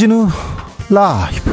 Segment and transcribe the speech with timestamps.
[0.00, 0.30] 주진우
[0.88, 1.52] 라이브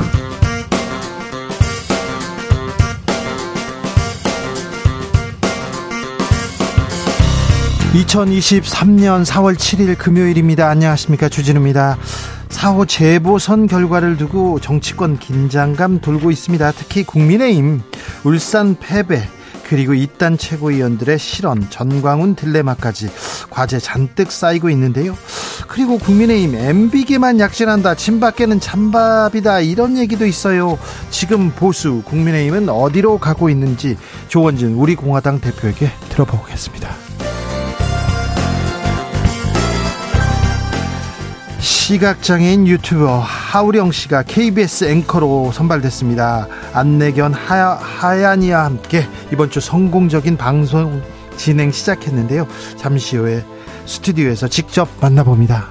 [7.92, 10.70] 2023년 4월 7일 금요일입니다.
[10.70, 11.28] 안녕하십니까.
[11.28, 11.98] 주진우입니다.
[12.48, 16.72] 4호 재보선 결과를 두고 정치권 긴장감 돌고 있습니다.
[16.72, 17.82] 특히 국민의힘
[18.24, 19.28] 울산 패배
[19.68, 23.10] 그리고 이단 최고위원들의 실언, 전광훈 딜레마까지
[23.50, 25.18] 과제 잔뜩 쌓이고 있는데요.
[25.68, 27.96] 그리고 국민의힘 MB계만 약진한다.
[27.96, 29.62] 친박계는 찬밥이다.
[29.62, 30.78] 이런 얘기도 있어요.
[31.10, 33.98] 지금 보수 국민의힘은 어디로 가고 있는지
[34.28, 37.08] 조원진 우리 공화당 대표에게 들어보겠습니다.
[41.60, 46.48] 시각장애인 유튜버 하우령 씨가 KBS 앵커로 선발됐습니다.
[46.74, 51.02] 안내견 하, 하얀이와 함께 이번 주 성공적인 방송
[51.38, 52.46] 진행 시작했는데요.
[52.76, 53.46] 잠시 후에
[53.88, 55.66] 스튜디오에서 직접 만나봅니다.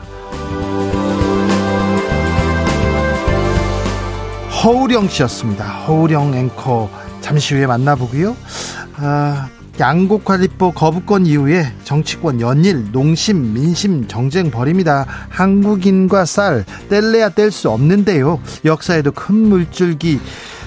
[4.65, 5.65] 허우령 씨였습니다.
[5.65, 8.35] 허우령 앵커 잠시 후에 만나보고요.
[8.97, 15.05] 아, 양곡관리법 거부권 이후에 정치권 연일 농심 민심 정쟁 벌입니다.
[15.29, 18.41] 한국인과 쌀 뗄래야 뗄 수 없는데요.
[18.65, 20.19] 역사에도 큰 물줄기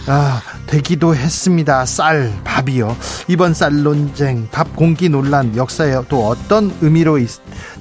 [0.08, 1.84] 아, 되기도 했습니다.
[1.86, 2.96] 쌀, 밥이요.
[3.28, 7.18] 이번 쌀 논쟁, 밥 공기 논란 역사에 또 어떤 의미로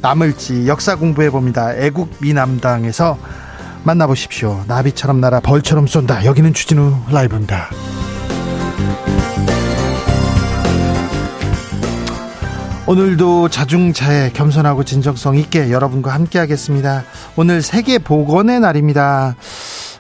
[0.00, 1.75] 남을지 역사 공부해 봅니다.
[1.75, 3.19] 애국 미남당에서
[3.84, 4.64] 만나보십시오.
[4.67, 6.25] 나비처럼 날아 벌처럼 쏜다.
[6.25, 7.69] 여기는 주진우 라이브입니다.
[12.86, 17.05] 오늘도 자중차에 겸손하고 진정성 있게 여러분과 함께 하겠습니다.
[17.36, 19.36] 오늘 세계 보건의 날입니다.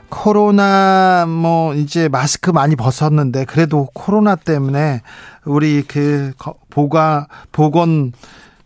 [0.08, 5.02] 코로나 뭐 이제 마스크 많이 벗었는데 그래도 코로나 때문에
[5.44, 6.32] 우리 그
[6.70, 8.12] 보가 보건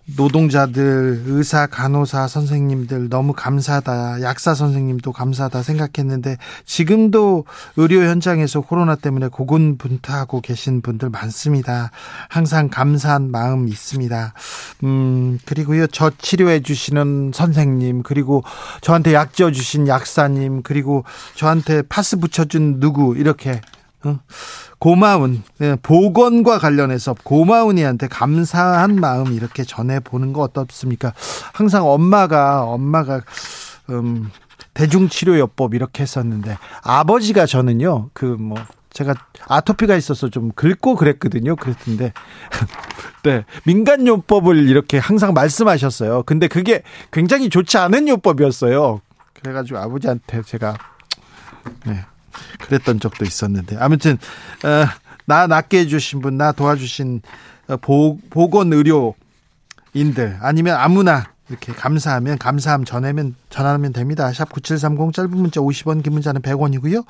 [0.04, 4.22] 노동자들, 의사, 간호사 선생님들 너무 감사하다.
[4.22, 7.44] 약사 선생님도 감사하다 생각했는데 지금도
[7.76, 11.92] 의료 현장에서 코로나 때문에 고군분투하고 계신 분들 많습니다.
[12.28, 14.34] 항상 감사한 마음 있습니다.
[14.84, 15.86] 음, 그리고요.
[15.86, 18.42] 저 치료해 주시는 선생님, 그리고
[18.80, 21.04] 저한테 약 지어 주신 약사님, 그리고
[21.36, 23.60] 저한테 파스 붙여 준 누구 이렇게 어?
[24.78, 31.12] 고마운 예, 보건과 관련해서 고마운 이한테 감사한 마음 이렇게 전해 보는 거 어떻습니까?
[31.52, 33.22] 항상 엄마가 엄마가
[33.90, 34.30] 음
[34.74, 38.58] 대중치료요법 이렇게 했었는데 아버지가 저는요 그 뭐
[38.92, 39.14] 제가
[39.48, 41.56] 아토피가 있어서 좀 긁고 그랬거든요.
[41.56, 42.12] 그랬는데
[43.24, 46.24] 네 민간요법을 이렇게 항상 말씀하셨어요.
[46.24, 49.00] 근데 그게 굉장히 좋지 않은 요법이었어요.
[49.34, 50.76] 그래가지고 아버지한테 제가
[51.86, 52.04] 네
[52.60, 53.76] 그랬던 적도 있었는데.
[53.78, 54.18] 아무튼
[54.64, 54.86] 어,
[55.26, 57.22] 나 낫게 해주신 분, 나 도와주신
[57.68, 64.32] 어, 보, 보건 의료인들 아니면 아무나 이렇게 감사하면 감사함 전하면 전하면 됩니다.
[64.32, 67.04] 샵 9730 짧은 문자 50원 긴 문자는 100원이고요.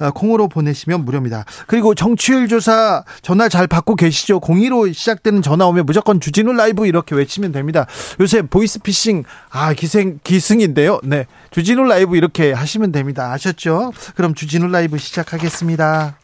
[0.00, 1.44] 어, 콩으로 보내시면 무료입니다.
[1.66, 4.40] 그리고 정치율 조사 전화 잘 받고 계시죠?
[4.40, 7.86] 02로 시작되는 전화 오면 무조건 주진우 라이브 이렇게 외치면 됩니다.
[8.20, 11.00] 요새 보이스피싱 아 기생 기승인데요.
[11.04, 11.26] 네.
[11.50, 13.32] 주진우 라이브 이렇게 하시면 됩니다.
[13.32, 13.92] 아셨죠?
[14.16, 16.23] 그럼 주진우 라이브 시작하겠습니다.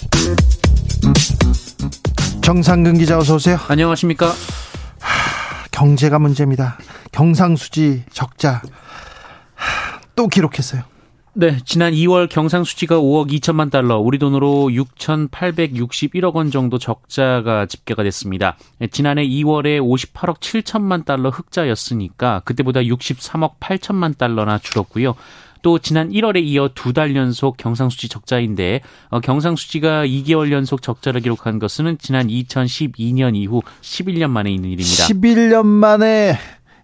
[2.41, 3.57] 정상근 기자 어서 오세요.
[3.67, 4.27] 안녕하십니까?
[4.27, 6.77] 하, 경제가 문제입니다.
[7.11, 8.61] 경상수지 적자
[9.55, 10.83] 하, 또 기록했어요.
[11.33, 18.57] 네, 지난 2월 경상수지가 5억 2천만 달러, 우리 돈으로 6,861억 원 정도 적자가 집계가 됐습니다.
[18.79, 25.15] 네, 지난해 2월에 58억 7천만 달러 흑자였으니까 그때보다 63억 8천만 달러나 줄었고요.
[25.61, 31.59] 또 지난 1월에 이어 두 달 연속 경상수지 적자인데 어, 경상수지가 2개월 연속 적자를 기록한
[31.59, 35.05] 것은 지난 2012년 이후 11년 만에 있는 일입니다.
[35.07, 36.37] 11년 만에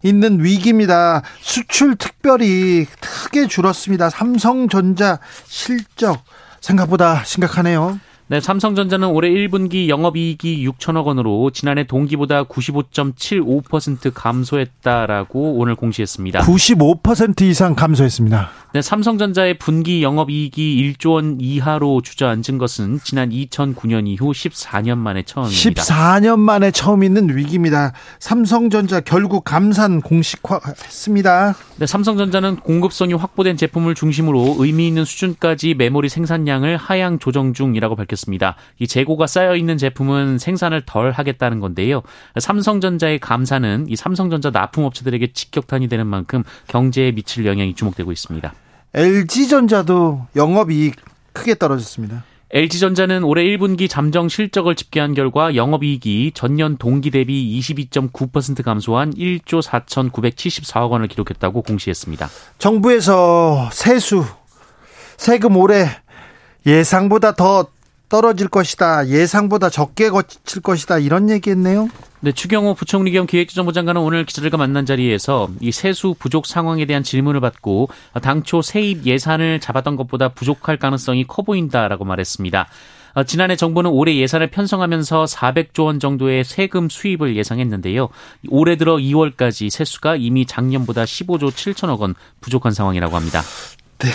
[0.03, 1.23] 있는 위기입니다.
[1.41, 4.09] 수출 특별히 크게 줄었습니다.
[4.09, 6.23] 삼성전자 실적
[6.61, 7.99] 생각보다 심각하네요.
[8.29, 16.41] 네, 삼성전자는 올해 1분기 영업이익이 6천억 원으로 지난해 동기보다 95.75% 감소했다라고 오늘 공시했습니다.
[16.41, 18.49] 95% 이상 감소했습니다.
[18.73, 25.81] 네, 삼성전자의 분기 영업이익이 1조 원 이하로 주저앉은 것은 지난 2009년 이후 14년 만에 처음입니다.
[25.81, 27.93] 14년 만에 처음 있는 위기입니다.
[28.19, 31.55] 삼성전자 결국 감산 공식화했습니다.
[31.77, 38.16] 네, 삼성전자는 공급성이 확보된 제품을 중심으로 의미 있는 수준까지 메모리 생산량을 하향 조정 중이라고 밝혔습니다.
[38.79, 42.01] 이 재고가 쌓여 있는 제품은 생산을 덜 하겠다는 건데요.
[42.39, 48.53] 삼성전자의 감산은 이 삼성전자 납품업체들에게 직격탄이 되는 만큼 경제에 미칠 영향이 주목되고 있습니다.
[48.93, 50.95] LG전자도 영업이익
[51.33, 52.23] 크게 떨어졌습니다.
[52.49, 60.91] LG전자는 올해 1분기 잠정 실적을 집계한 결과 영업이익이 전년 동기 대비 22.9% 감소한 1조 4,974억
[60.91, 62.29] 원을 기록했다고 공시했습니다.
[62.57, 64.23] 정부에서 세수,
[65.17, 65.87] 세금 올해
[66.65, 67.67] 예상보다 더
[68.09, 69.07] 떨어질 것이다.
[69.07, 70.99] 예상보다 적게 거칠 것이다.
[70.99, 71.89] 이런 얘기했네요.
[72.19, 77.03] 네, 추경호 부총리 겸 기획재정부 장관은 오늘 기자들과 만난 자리에서 이 세수 부족 상황에 대한
[77.03, 77.89] 질문을 받고
[78.21, 82.67] 당초 세입 예산을 잡았던 것보다 부족할 가능성이 커 보인다라고 말했습니다.
[83.13, 88.09] 어, 지난해 정부는 올해 예산을 편성하면서 400조 원 정도의 세금 수입을 예상했는데요.
[88.49, 93.41] 올해 들어 2월까지 세수가 이미 작년보다 15조 7천억 원 부족한 상황이라고 합니다.
[93.99, 94.09] 네.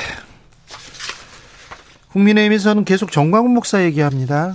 [2.12, 4.54] 국민의힘에서는 계속 정광훈 목사 얘기합니다.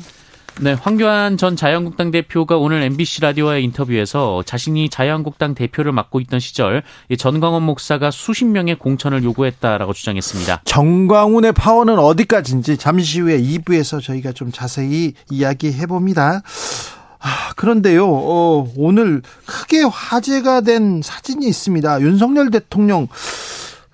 [0.59, 6.81] 네, 황교안 전 자유한국당 대표가 오늘 MBC 라디오와의 인터뷰에서 자신이 자유한국당 대표를 맡고 있던 시절
[7.15, 10.61] 전광훈 목사가 수십 명의 공천을 요구했다라고 주장했습니다.
[10.65, 16.41] 정광훈의 파워는 어디까지인지 잠시 후에 2부에서 저희가 좀 자세히 이야기해 봅니다.
[17.19, 22.01] 아, 그런데요, 어, 오늘 크게 화제가 된 사진이 있습니다.
[22.01, 23.07] 윤석열 대통령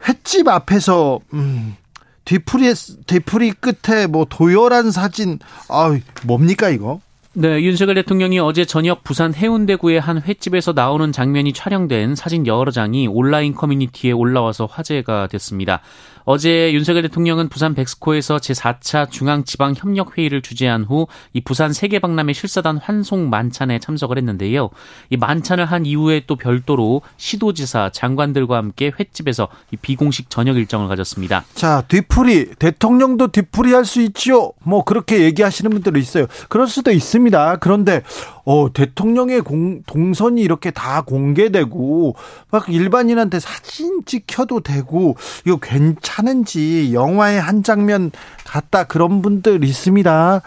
[0.07, 1.75] 횟집 앞에서, 음,
[2.25, 2.73] 뒤풀이
[3.07, 5.39] 뒤풀이 끝에 뭐 도열한 사진
[5.69, 7.01] 아 뭡니까 이거?
[7.35, 13.07] 네, 윤석열 대통령이 어제 저녁 부산 해운대구의 한 횟집에서 나오는 장면이 촬영된 사진 여러 장이
[13.07, 15.81] 온라인 커뮤니티에 올라와서 화제가 됐습니다.
[16.25, 23.79] 어제 윤석열 대통령은 부산 백스코에서 제4차 중앙지방협력회의를 주재한 후 이 부산 세계박람회 실사단 환송 만찬에
[23.79, 24.69] 참석을 했는데요.
[25.09, 31.45] 이 만찬을 한 이후에 또 별도로 시도지사, 장관들과 함께 횟집에서 이 비공식 저녁 일정을 가졌습니다.
[31.55, 34.53] 자, 뒤풀이 대통령도 뒤풀이 할 수 있죠.
[34.63, 36.25] 뭐 그렇게 얘기하시는 분들이 있어요.
[36.47, 37.57] 그럴 수도 있습니다.
[37.57, 38.01] 그런데
[38.45, 42.15] 어, 대통령의 공, 동선이 이렇게 다 공개되고
[42.49, 48.11] 막 일반인한테 사진 찍혀도 되고 이거 괜찮 은지 영화의 한 장면
[48.45, 50.41] 같다 그런 분들 있습니다.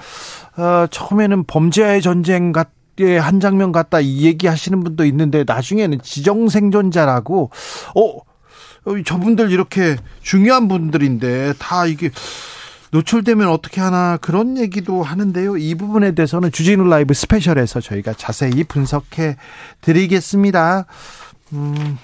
[0.57, 7.51] 어, 처음에는 범죄와의 전쟁 같한 장면 같다 이 얘기 하시는 분도 있는데 나중에는 지정 생존자라고
[7.95, 8.21] 어
[9.05, 12.11] 저분들 이렇게 중요한 분들인데 다 이게
[12.93, 15.57] 노출되면 어떻게 하나 그런 얘기도 하는데요.
[15.57, 19.37] 이 부분에 대해서는 주진우 라이브 스페셜에서 저희가 자세히 분석해
[19.81, 20.87] 드리겠습니다.
[21.53, 21.99] 음,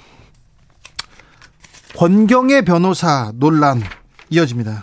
[1.97, 3.83] 권경의 변호사 논란
[4.31, 4.83] 이어집니다.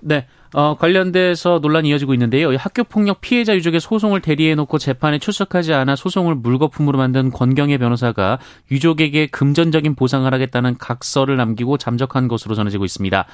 [0.00, 0.26] 네.
[0.54, 2.56] 어, 관련돼서 논란이 이어지고 있는데요.
[2.56, 8.38] 학교폭력 피해자 유족의 소송을 대리해놓고 재판에 출석하지 않아 소송을 물거품으로 만든 권경의 변호사가
[8.70, 13.26] 유족에게 금전적인 보상을 하겠다는 각서를 남기고 잠적한 것으로 전해지고 있습니다.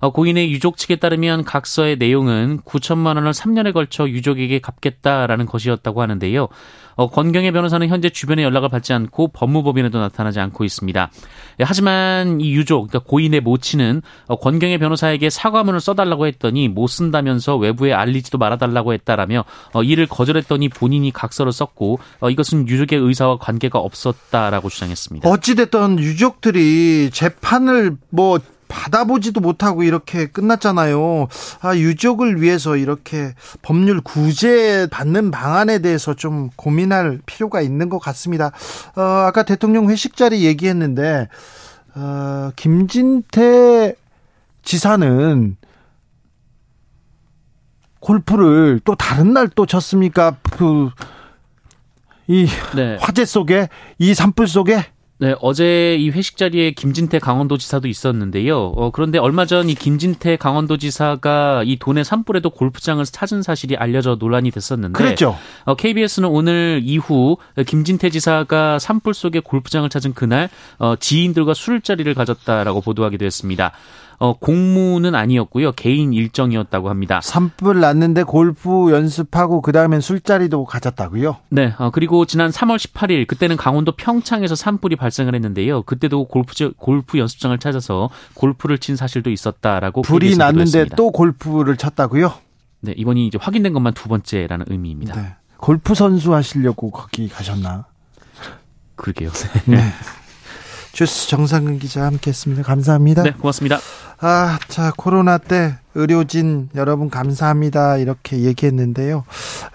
[0.00, 6.48] 어, 고인의 유족 측에 따르면 각서의 내용은 9천만 원을 3년에 걸쳐 유족에게 갚겠다라는 것이었다고 하는데요.
[6.96, 11.10] 어, 권경의 변호사는 현재 주변에 연락을 받지 않고 법무법인에도 나타나지 않고 있습니다.
[11.60, 17.56] 예, 하지만 이 유족, 그러니까 고인의 모친은 어, 권경의 변호사에게 사과문을 써달라고 했더니 못 쓴다면서
[17.56, 23.78] 외부에 알리지도 말아달라고 했다라며 어, 이를 거절했더니 본인이 각서를 썼고 어, 이것은 유족의 의사와 관계가
[23.78, 25.28] 없었다라고 주장했습니다.
[25.28, 31.28] 어찌됐든 유족들이 재판을 뭐 받아보지도 못하고 이렇게 끝났잖아요.
[31.60, 38.52] 아, 유족을 위해서 이렇게 법률 구제 받는 방안에 대해서 좀 고민할 필요가 있는 것 같습니다.
[38.96, 41.28] 어, 아까 대통령 회식 자리 얘기했는데,
[41.94, 43.94] 어, 김진태
[44.62, 45.56] 지사는
[48.00, 50.36] 골프를 또 다른 날 또 쳤습니까?
[50.52, 50.90] 그,
[52.26, 52.96] 이 네.
[53.00, 53.68] 화재 속에,
[53.98, 54.84] 이 산불 속에?
[55.18, 58.72] 네, 어제 이 회식 자리에 김진태 강원도지사도 있었는데요.
[58.76, 64.50] 어, 그런데 얼마 전 이 김진태 강원도지사가 이 돈의 산불에도 골프장을 찾은 사실이 알려져 논란이
[64.50, 64.92] 됐었는데.
[64.98, 65.36] 그랬죠.
[65.64, 72.80] 어, KBS는 오늘 이후 김진태 지사가 산불 속에 골프장을 찾은 그날 어, 지인들과 술자리를 가졌다라고
[72.80, 73.72] 보도하기도 했습니다.
[74.18, 75.72] 어, 공무는 아니었고요.
[75.72, 77.20] 개인 일정이었다고 합니다.
[77.22, 81.36] 산불 났는데 골프 연습하고 그다음엔 술자리도 가졌다고요?
[81.50, 81.74] 네.
[81.78, 85.82] 어, 그리고 지난 3월 18일 그때는 강원도 평창에서 산불이 발생을 했는데요.
[85.82, 90.96] 그때도 골프 골프 연습장을 찾아서 골프를 친 사실도 있었다라고 불이 났는데 했습니다.
[90.96, 92.32] 또 골프를 쳤다고요?
[92.80, 95.20] 네, 이번이 이제 확인된 것만 두 번째라는 의미입니다.
[95.20, 95.34] 네.
[95.56, 97.86] 골프 선수 하시려고 거기 가셨나?
[98.96, 99.30] 그러게요.
[99.66, 99.78] 네.
[100.94, 102.62] 주스 정상근 기자 함께했습니다.
[102.62, 103.24] 감사합니다.
[103.24, 103.80] 네, 고맙습니다.
[104.20, 109.24] 아, 자 코로나 때 의료진 여러분 감사합니다 이렇게 얘기했는데요.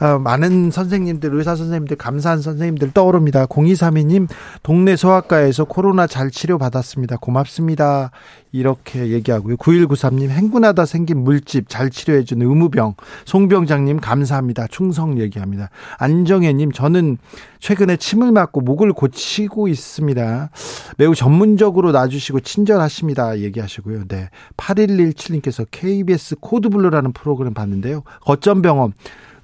[0.02, 3.46] 어, 많은 선생님들 의사 선생님들 감사한 선생님들 떠오릅니다.
[3.46, 4.28] 0232님
[4.64, 7.18] 동네 소아과에서 코로나 잘 치료 받았습니다.
[7.18, 8.12] 고맙습니다.
[8.52, 9.58] 이렇게 얘기하고요.
[9.58, 12.96] 9193님 행군하다 생긴 물집 잘 치료해 주는 의무병
[13.26, 14.68] 송병장님 감사합니다.
[14.68, 15.70] 충성 얘기합니다.
[16.00, 17.18] 안정혜님 저는
[17.60, 20.50] 최근에 침을 맞고 목을 고치고 있습니다.
[20.98, 23.40] 매우 전문적으로 놔주시고 친절하십니다.
[23.40, 24.08] 얘기하시고요.
[24.08, 24.30] 네.
[24.58, 25.68] 8117님께서
[26.10, 28.02] KBS 코드블루라는 프로그램 봤는데요.
[28.22, 28.94] 거점병원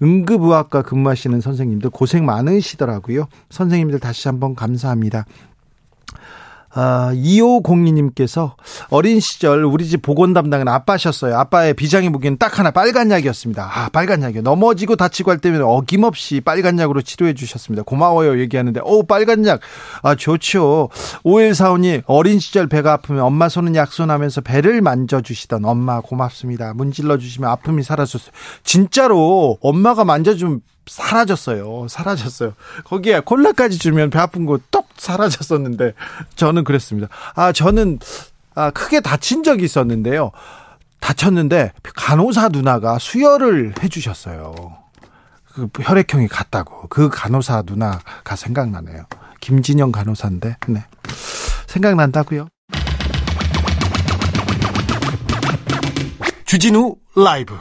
[0.01, 3.27] 응급의학과 근무하시는 선생님들 고생 많으시더라고요.
[3.49, 5.25] 선생님들 다시 한번 감사합니다.
[6.77, 8.55] 아, 2502님께서
[8.89, 11.37] 어린 시절 우리 집 보건 담당은 아빠셨어요.
[11.37, 13.63] 아빠의 비장의 무기는 딱 하나 빨간 약이었습니다.
[13.63, 14.41] 아, 빨간 약이요.
[14.41, 17.83] 넘어지고 다치고 할 때면 어김없이 빨간 약으로 치료해 주셨습니다.
[17.83, 18.39] 고마워요.
[18.41, 19.61] 얘기하는데, 오, 빨간 약.
[20.01, 20.89] 아, 좋죠.
[21.23, 26.73] 5145님, 어린 시절 배가 아프면 엄마 손은 약손하면서 배를 만져주시던 엄마 고맙습니다.
[26.73, 28.31] 문질러 주시면 아픔이 사라졌어요.
[28.65, 31.87] 진짜로 엄마가 만져주면 사라졌어요.
[31.89, 32.53] 사라졌어요.
[32.85, 35.93] 거기에 콜라까지 주면 배 아픈 거 똑 사라졌었는데
[36.35, 37.09] 저는 그랬습니다.
[37.35, 37.99] 아 저는
[38.55, 40.31] 아 크게 다친 적이 있었는데요.
[40.99, 44.55] 다쳤는데 간호사 누나가 수혈을 해 주셨어요.
[45.53, 49.05] 그 혈액형이 같다고 그 간호사 누나가 생각나네요.
[49.41, 50.83] 김진영 간호사인데 네
[51.67, 52.47] 생각난다고요.
[56.45, 57.55] 주진우 라이브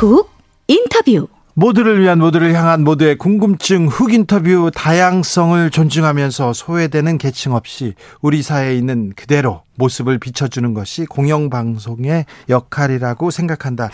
[0.00, 0.30] 훅
[0.66, 7.92] 인터뷰 모두를 위한 모두를 향한 모두의 궁금증 훅 인터뷰 다양성을 존중하면서 소외되는 계층 없이
[8.22, 13.90] 우리 사회에 있는 그대로 모습을 비춰주는 것이 공영방송의 역할이라고 생각한다.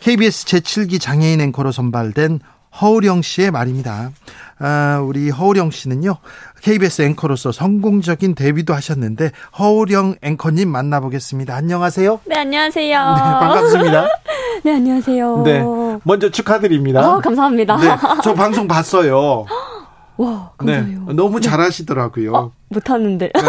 [0.00, 2.40] KBS 제7기 장애인 앵커로 선발된
[2.80, 4.10] 허우령 씨의 말입니다.
[4.58, 6.16] 아, 우리 허우령 씨는요,
[6.62, 11.54] KBS 앵커로서 성공적인 데뷔도 하셨는데, 허우령 앵커님 만나보겠습니다.
[11.54, 12.20] 안녕하세요.
[12.24, 13.14] 네, 안녕하세요.
[13.14, 14.08] 네, 반갑습니다.
[14.64, 15.42] 네, 안녕하세요.
[15.42, 15.62] 네,
[16.04, 17.08] 먼저 축하드립니다.
[17.08, 17.76] 어, 감사합니다.
[17.76, 17.88] 네,
[18.22, 19.46] 저 방송 봤어요.
[20.16, 21.04] 와, 감사해요.
[21.08, 22.34] 네, 너무 잘하시더라고요.
[22.34, 23.30] 어, 못하는데.
[23.34, 23.40] 네.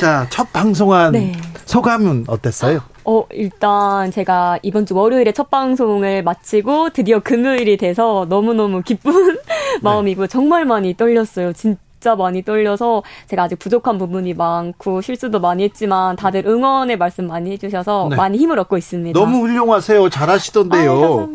[0.00, 1.32] 자, 첫 방송한 네.
[1.66, 2.80] 소감은 어땠어요?
[3.04, 9.40] 어, 일단 제가 이번 주 월요일에 첫 방송을 마치고 드디어 금요일이 돼서 너무너무 기쁜 네.
[9.82, 11.52] 마음이고 정말 많이 떨렸어요.
[11.52, 17.50] 진짜 많이 떨려서 제가 아직 부족한 부분이 많고 실수도 많이 했지만 다들 응원의 말씀 많이
[17.52, 18.16] 해주셔서 네.
[18.16, 19.18] 많이 힘을 얻고 있습니다.
[19.18, 20.08] 너무 훌륭하세요.
[20.10, 21.02] 잘하시던데요.
[21.20, 21.28] 아,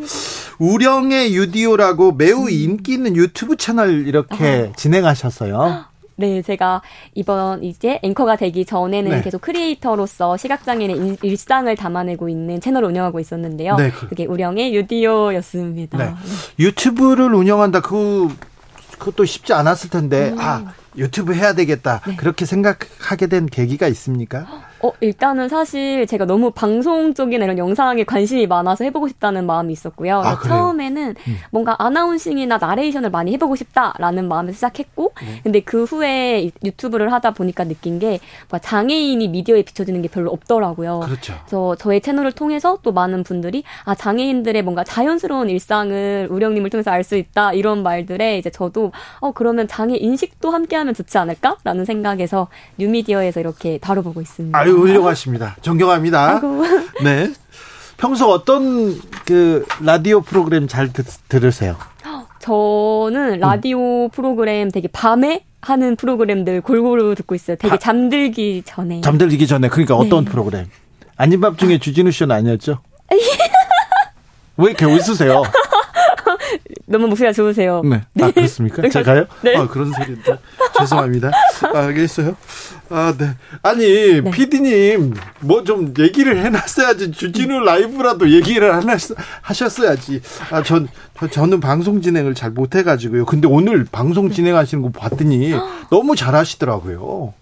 [0.60, 4.76] 우령의 유디오라고 매우 인기 있는 유튜브 채널 이렇게 아.
[4.76, 5.89] 진행하셨어요.
[6.20, 6.82] 네, 제가
[7.16, 9.22] 이번 이제 앵커가 되기 전에는 네.
[9.22, 13.78] 계속 크리에이터로서 시각장애인의 일 상을 담아내고 있는 채널을 운영하고 있었는데요.
[13.78, 14.10] 네, 그.
[14.10, 15.98] 그게 우령의 유디오였습니다.
[15.98, 16.14] 네.
[16.60, 17.80] 유튜브를 운영한다.
[17.80, 18.28] 그
[18.98, 20.38] 그것도 쉽지 않았을 텐데 음.
[20.40, 22.18] 아 유튜브 해야 되겠다 네.
[22.18, 24.46] 그렇게 생각하게 된 계기가 있습니까?
[24.82, 30.20] 어, 일단은 사실 제가 너무 방송 쪽이나 이런 영상에 관심이 많아서 해보고 싶다는 마음이 있었고요.
[30.20, 31.38] 아, 처음에는 음.
[31.52, 35.40] 뭔가 아나운싱이나 나레이션을 많이 해보고 싶다라는 마음에서 시작했고, 네.
[35.44, 38.20] 근데 그 후에 유튜브를 하다 보니까 느낀 게
[38.62, 41.02] 장애인이 미디어에 비춰지는 게 별로 없더라고요.
[41.02, 41.34] 그렇죠.
[41.42, 47.04] 그래서 저의 채널을 통해서 또 많은 분들이 아 장애인들의 뭔가 자연스러운 일상을 우령님을 통해서 알
[47.04, 53.40] 수 있다 이런 말들에 이제 저도 어 그러면 장애 인식도 함께하면 좋지 않을까라는 생각에서 뉴미디어에서
[53.40, 54.56] 이렇게 다뤄보고 있습니다.
[54.56, 55.56] 아유 훌륭하십니다.
[55.62, 56.36] 존경합니다.
[56.36, 56.64] 아이고.
[57.04, 57.34] 네.
[57.98, 61.76] 평소 어떤 그 라디오 프로그램 잘 듣, 들으세요?
[62.40, 64.10] 저는 라디오 음.
[64.10, 67.58] 프로그램 되게 밤에 하는 프로그램들 골고루 듣고 있어요.
[67.58, 69.02] 되게 바, 잠들기 전에.
[69.02, 69.68] 잠들기 전에.
[69.68, 70.32] 그러니까 어떤 네.
[70.32, 70.66] 프로그램?
[71.18, 72.80] 아닌 밤 중에 주진우 씨는 아니었죠?
[74.58, 75.44] 왜 이렇게 웃으세요?
[76.88, 77.82] 너무 목소리가 좋으세요.
[77.84, 78.02] 네.
[78.22, 78.82] 아, 그렇습니까?
[78.82, 78.90] 네.
[78.90, 79.26] 제가요?
[79.42, 79.56] 네.
[79.58, 80.38] 아, 그런 소리인데.
[80.80, 81.32] 죄송합니다.
[81.74, 82.36] 아, 알겠어요.
[82.90, 83.36] 아, 네.
[83.62, 84.32] 아니, 네.
[84.32, 87.12] 피디님, 뭐 좀 얘기를 해놨어야지.
[87.12, 88.74] 주진우 라이브라도 얘기를
[89.42, 90.22] 하셨어야지.
[90.50, 90.88] 아, 전,
[91.32, 93.26] 저, 는 방송 진행을 잘 못해가지고요.
[93.26, 95.54] 근데 오늘 방송 진행하시는 거 봤더니
[95.92, 97.34] 너무 잘하시더라고요.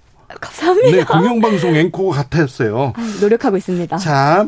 [0.42, 0.92] 감사합니다.
[0.98, 2.94] 네, 공영방송 앵커 같았어요.
[2.96, 3.96] 아, 노력하고 있습니다.
[3.98, 4.46] 자,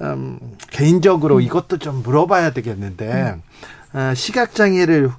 [0.00, 0.38] 음,
[0.70, 1.40] 개인적으로 음.
[1.42, 3.42] 이것도 좀 물어봐야 되겠는데, 음.
[3.96, 5.10] 어, 시각장애를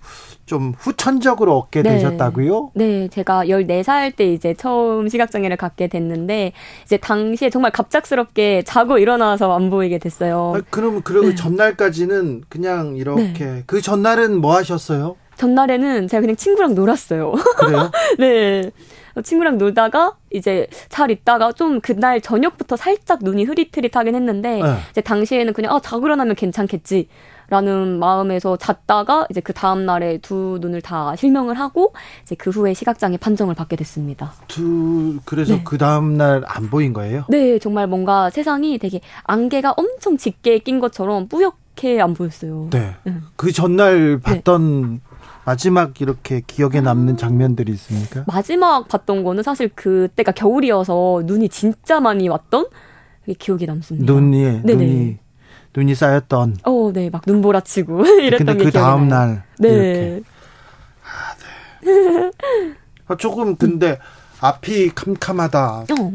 [0.46, 1.92] 좀 후천적으로 얻게 네.
[1.92, 2.72] 되셨다고요?
[2.76, 9.56] 네, 제가 14살 때 이제 처음 시각장애를 갖게 됐는데, 이제 당시에 정말 갑작스럽게 자고 일어나서
[9.56, 10.54] 안 보이게 됐어요.
[10.56, 15.16] 아, 그럼 그리고 전날까지는 그냥 이렇게 그 전날은 뭐 하셨어요?
[15.36, 17.34] 전날에는 제가 그냥 친구랑 놀았어요.
[17.58, 17.92] 그래요?
[18.20, 18.72] 네.
[19.24, 24.76] 친구랑 놀다가 이제 잘 있다가 좀 그날 저녁부터 살짝 눈이 흐릿흐릿하긴 했는데 네.
[24.92, 27.08] 이제 당시에는 그냥 아 자고 일어나면 괜찮겠지.
[27.50, 32.74] 라는 마음에서 잤다가 이제 그 다음 날에 두 눈을 다 실명을 하고 이제 그 후에
[32.74, 34.34] 시각장애 판정을 받게 됐습니다.
[34.48, 35.62] 두 그래서 네.
[35.64, 37.26] 그 다음 날 안 보인 거예요?
[37.30, 42.68] 네, 정말 뭔가 세상이 되게 안개가 엄청 짙게 낀 것처럼 뿌옇게 안 보였어요.
[42.72, 42.96] 네.
[43.04, 43.14] 네.
[43.36, 45.02] 그 전날 봤던
[45.46, 48.24] 마지막 이렇게 기억에 남는 장면들이 있습니까?
[48.28, 52.68] 마지막 봤던 거는 사실 그때가 겨울이어서 눈이 진짜 많이 왔던
[53.40, 54.12] 기억이 남습니다.
[54.12, 54.74] 눈이 네네.
[54.76, 55.18] 눈이
[55.76, 56.58] 눈이 쌓였던.
[56.64, 59.08] 어, 네, 막 눈보라치고 이랬던 근데 게그 다음.
[59.08, 59.70] 날 네.
[59.70, 60.24] 이렇게
[63.08, 64.00] 아, 조금 근데
[64.40, 66.12] 앞이 캄캄하다 어,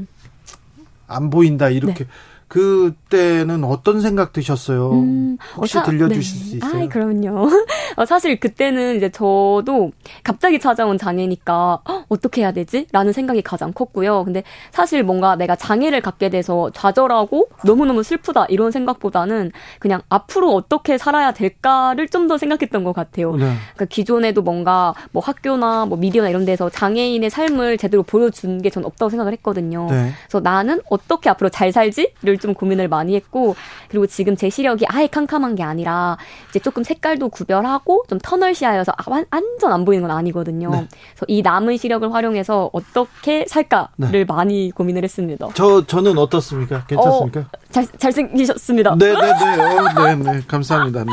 [1.06, 2.06] 안 보인다 이렇게
[2.50, 4.90] 그때는 어떤 생각 드셨어요?
[4.92, 6.44] 음, 혹시 어, 사- 들려주실 네.
[6.50, 6.80] 수 있어요?
[6.80, 7.48] 아이, 그럼요.
[7.96, 9.92] 어, 사실 그때는 이제 저도
[10.24, 12.86] 갑자기 찾아온 장애니까 헉, 어떻게 해야 되지?
[12.92, 14.24] 라는 생각이 가장 컸고요.
[14.24, 14.42] 근데
[14.72, 21.32] 사실 뭔가 내가 장애를 갖게 돼서 좌절하고 너무너무 슬프다 이런 생각보다는 그냥 앞으로 어떻게 살아야
[21.32, 23.32] 될까를 좀 더 생각했던 것 같아요.
[23.34, 23.44] 네.
[23.74, 28.84] 그러니까 기존에도 뭔가 뭐 학교나 뭐 미디어나 이런 데서 장애인의 삶을 제대로 보여준 게 전
[28.84, 29.88] 없다고 생각을 했거든요.
[29.90, 30.12] 네.
[30.28, 33.54] 그래서 나는 어떻게 앞으로 잘 살지를 좀 고민을 많이 했고
[33.88, 36.16] 그리고 지금 제 시력이 아예 캄캄한 게 아니라
[36.48, 40.70] 이제 조금 색깔도 구별하고 좀 터널 시야여서 아, 완- 완전 안 보이는 건 아니거든요.
[40.70, 40.88] 네.
[41.14, 44.24] 그래서 이 남은 시력을 활용해서 어떻게 살까를 네.
[44.24, 45.48] 많이 고민을 했습니다.
[45.54, 46.84] 저 저는 어떻습니까?
[46.86, 47.44] 괜찮습니까?
[47.70, 48.96] 잘 잘생기셨습니다.
[48.98, 49.62] 네, 네, 네.
[49.62, 50.40] 어, 네, 네.
[50.48, 51.04] 감사합니다.
[51.04, 51.12] 네.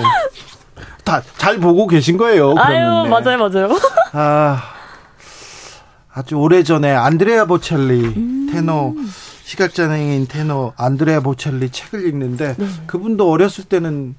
[1.03, 2.53] 다 잘 보고 계신 거예요.
[2.57, 3.10] 아유 네.
[3.10, 3.69] 맞아요 맞아요.
[4.12, 4.62] 아,
[6.13, 8.50] 아주 오래전에 안드레아 보첼리 음.
[8.51, 8.93] 테너
[9.48, 12.68] 시각장애인 테너 안드레아 보첼리 책을 읽는데 네.
[12.86, 14.16] 그분도 어렸을 때는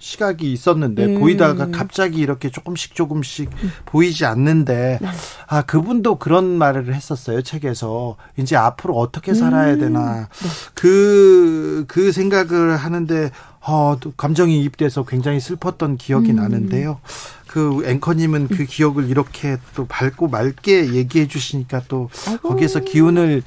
[0.00, 1.20] 시각이 있었는데 음.
[1.20, 3.50] 보이다가 갑자기 이렇게 조금씩 조금씩
[3.86, 5.08] 보이지 않는데 네.
[5.46, 9.78] 아 그분도 그런 말을 했었어요 책에서 이제 앞으로 어떻게 살아야 음.
[9.78, 10.28] 되나
[10.74, 16.36] 그그 생각을 하는데 어, 또 감정이 입돼서 굉장히 슬펐던 기억이 음.
[16.36, 17.00] 나는데요.
[17.46, 22.48] 그 앵커님은 그 기억을 이렇게 또 밝고 맑게 얘기해 주시니까 또 아이고.
[22.48, 23.42] 거기에서 기운을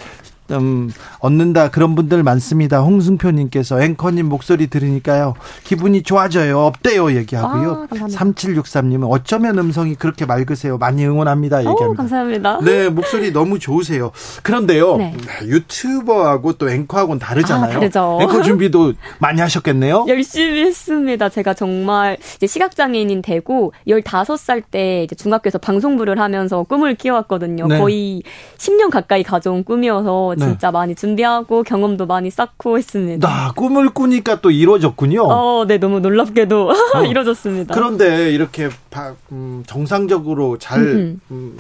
[0.52, 2.80] 음, 얻는다 그런 분들 많습니다.
[2.82, 5.34] 홍승표님께서 앵커님 목소리 들으니까요
[5.64, 6.60] 기분이 좋아져요.
[6.60, 7.88] 없대요 얘기하고요.
[7.92, 8.26] 아, 감사합니다.
[8.26, 10.78] 3763님은 어쩌면 음성이 그렇게 맑으세요.
[10.78, 11.94] 많이 응원합니다 오, 얘기합니다.
[11.96, 12.60] 감사합니다.
[12.64, 14.12] 네, 목소리 너무 좋으세요.
[14.44, 15.16] 그런데요, 네.
[15.44, 17.80] 유튜버하고 또 앵커하고는 다르잖아요.
[17.80, 18.18] 아.
[18.22, 20.06] 앵커 준비도 많이 하셨겠네요.
[20.10, 21.30] 열심히 했습니다.
[21.30, 27.68] 제가 정말 이제 시각장애인인 되고 15살 때 이제 중학교에서 방송부를 하면서 꿈을 키워왔거든요.
[27.68, 27.80] 네.
[27.80, 28.24] 거의
[28.58, 30.46] 10년 가까이 가져온 꿈이어서 네.
[30.46, 33.28] 진짜 많이 준비하고 경험도 많이 쌓고 했습니다.
[33.28, 35.24] 나 꿈을 꾸니까 또 이루어졌군요.
[35.24, 36.72] 어, 네, 너무 놀랍게도
[37.10, 37.74] 이뤄졌습니다.
[37.74, 41.22] 그런데 이렇게 바- 음, 정상적으로 잘 음.
[41.32, 41.58] 음,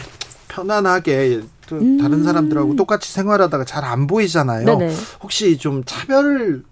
[0.47, 1.97] 편안하게 또 음.
[1.97, 4.65] 다른 사람들하고 똑같이 생활하다가 잘 안 보이잖아요.
[4.65, 4.93] 네네.
[5.21, 6.63] 혹시 좀 차별을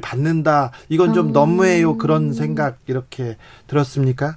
[0.00, 1.32] 받는다 이건 좀 음.
[1.32, 3.36] 너무해요 그런 생각 이렇게
[3.66, 4.36] 들었습니까?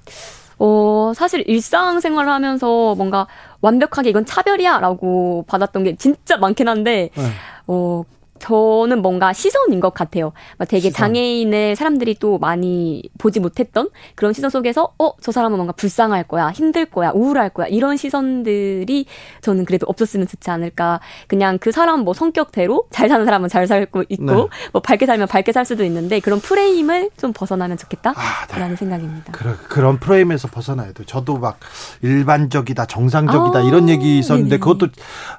[0.57, 3.27] 어, 사실 일상생활을 하면서 뭔가
[3.65, 7.23] 완벽하게 이건 차별이야 라고 받았던 게 진짜 많긴 한데, 네.
[7.67, 8.03] 어,
[8.39, 10.33] 저는 뭔가 시선인 것 같아요.
[10.57, 11.13] 막 되게 시선.
[11.13, 16.49] 장애인을 사람들이 또 많이 보지 못했던 그런 시선 속에서, 어, 저 사람은 뭔가 불쌍할 거야,
[16.49, 19.05] 힘들 거야, 우울할 거야, 이런 시선들이
[19.41, 20.99] 저는 그래도 없었으면 좋지 않을까.
[21.27, 24.33] 그냥 그 사람 뭐 성격대로 잘 사는 사람은 잘 살고 있고, 네.
[24.73, 28.11] 뭐 밝게 살면 밝게 살 수도 있는데, 그런 프레임을 좀 벗어나면 좋겠다?
[28.15, 28.59] 아, 네.
[28.59, 29.31] 라는 생각입니다.
[29.31, 31.05] 그런 그런 프레임에서 벗어나야 돼요.
[31.05, 31.59] 저도 막
[32.01, 34.59] 일반적이다, 정상적이다 아, 이런 얘기 있었는데 네네.
[34.59, 34.87] 그것도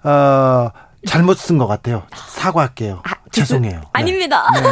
[0.04, 0.70] 어,
[1.06, 2.02] 잘못 쓴 것 같아요.
[2.14, 3.02] 사과할게요.
[3.04, 3.80] 아, 죄송해요.
[3.80, 3.86] 네.
[3.92, 4.44] 아닙니다.
[4.54, 4.62] 네.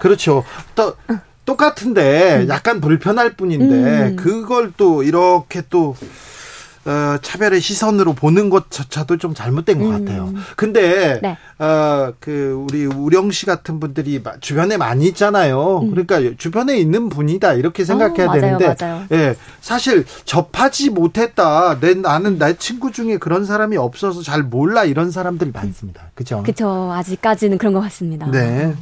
[0.00, 0.44] 그렇죠.
[0.74, 0.96] 또
[1.44, 3.74] 똑같은데 약간 불편할 뿐인데
[4.10, 4.16] 음.
[4.16, 5.96] 그걸 또 이렇게 또
[6.88, 10.04] 어, 차별의 시선으로 보는 것조차도 좀 잘못된 것 음.
[10.06, 10.32] 같아요.
[10.56, 11.36] 근데 네.
[11.58, 15.80] 어, 그 우리 우령 씨 같은 분들이 마- 주변에 많이 있잖아요.
[15.90, 18.28] 그러니까 주변에 있는 분이다 이렇게 생각해야 음.
[18.28, 19.04] 어, 맞아요, 되는데, 맞아요.
[19.12, 21.78] 예, 사실 접하지 못했다.
[21.78, 26.10] 내 나는 내 친구 중에 그런 사람이 없어서 잘 몰라 이런 사람들이 많습니다.
[26.14, 26.42] 그죠?
[26.42, 26.90] 그쵸.
[26.94, 28.30] 아직까지는 그런 것 같습니다.
[28.30, 28.72] 네.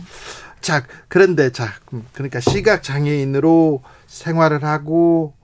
[0.60, 5.34] 자, 그런데 자, 음, 그러니까 시각 장애인으로 생활을 하고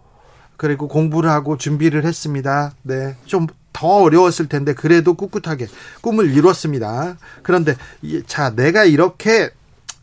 [0.62, 2.72] 그리고 공부를 하고 준비를 했습니다.
[2.82, 3.16] 네.
[3.26, 5.66] 좀 더 어려웠을 텐데 그래도 꿋꿋하게
[6.02, 7.16] 꿈을 이뤘습니다.
[7.42, 9.48] 그런데 이- 자, 내가 이렇게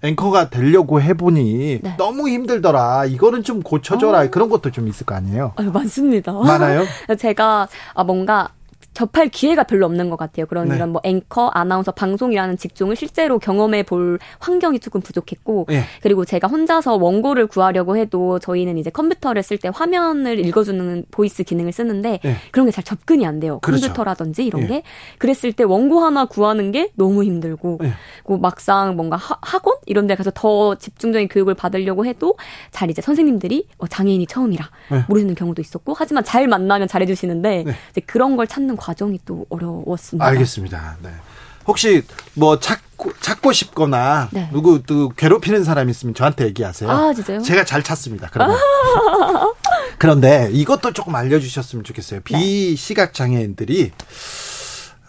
[0.01, 1.95] 앵커가 되려고 해보니 네.
[1.95, 3.05] 너무 힘들더라.
[3.05, 4.21] 이거는 좀 고쳐줘라.
[4.23, 4.29] 어.
[4.31, 5.53] 그런 것도 좀 있을 거 아니에요?
[5.55, 6.33] 아유, 많습니다.
[6.33, 6.83] 많아요?
[7.19, 8.49] 제가 아, 뭔가
[8.93, 10.45] 접할 기회가 별로 없는 것 같아요.
[10.45, 10.75] 그런 네.
[10.75, 15.83] 이런 뭐 앵커, 아나운서, 방송이라는 직종을 실제로 경험해 볼 환경이 조금 부족했고, 네.
[16.01, 21.71] 그리고 제가 혼자서 원고를 구하려고 해도 저희는 이제 컴퓨터를 쓸 때 화면을 읽어주는 voice 기능을
[21.71, 22.35] 쓰는데 네.
[22.51, 23.59] 그런 게 잘 접근이 안 돼요.
[23.61, 23.81] 그렇죠.
[23.87, 24.67] 컴퓨터라든지 이런 예.
[24.67, 24.83] 게.
[25.17, 27.93] 그랬을 때 원고 하나 구하는 게 너무 힘들고, 예.
[28.23, 32.35] 그리고 막상 뭔가 하, 학원 이런 데 가서 더 집중적인 교육을 받으려고 해도
[32.71, 35.05] 잘 이제 선생님들이 어, 장애인이 처음이라 예.
[35.07, 40.25] 모르는 경우도 있었고, 하지만 잘 만나면 잘해주시는데 이제 그런 걸 찾는 과정이 또 어려웠습니다.
[40.25, 40.97] 알겠습니다.
[41.03, 41.09] 네.
[41.67, 44.49] 혹시 뭐 찾고 찾고 싶거나 네.
[44.51, 46.89] 누구 또 괴롭히는 사람 있으면 저한테 얘기하세요.
[46.89, 47.41] 아 진짜요?
[47.41, 48.29] 제가 잘 찾습니다.
[48.31, 48.57] 그러면.
[49.99, 52.21] 그런데 이것도 조금 알려주셨으면 좋겠어요.
[52.21, 52.23] 네.
[52.23, 53.91] 비시각 장애인들이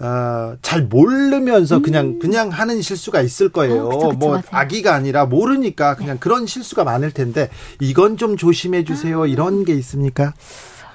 [0.01, 1.83] 어, 잘 모르면서 음.
[1.83, 3.87] 그냥 그냥 하는 실수가 있을 거예요.
[3.87, 4.43] 어, 그쵸, 그쵸, 뭐 맞아요.
[4.51, 6.21] 아기가 아니라 모르니까 그냥 네.
[6.21, 9.23] 그런 실수가 많을 텐데 이건 좀 조심해 주세요.
[9.23, 9.27] 아.
[9.27, 10.33] 이런 게 있습니까?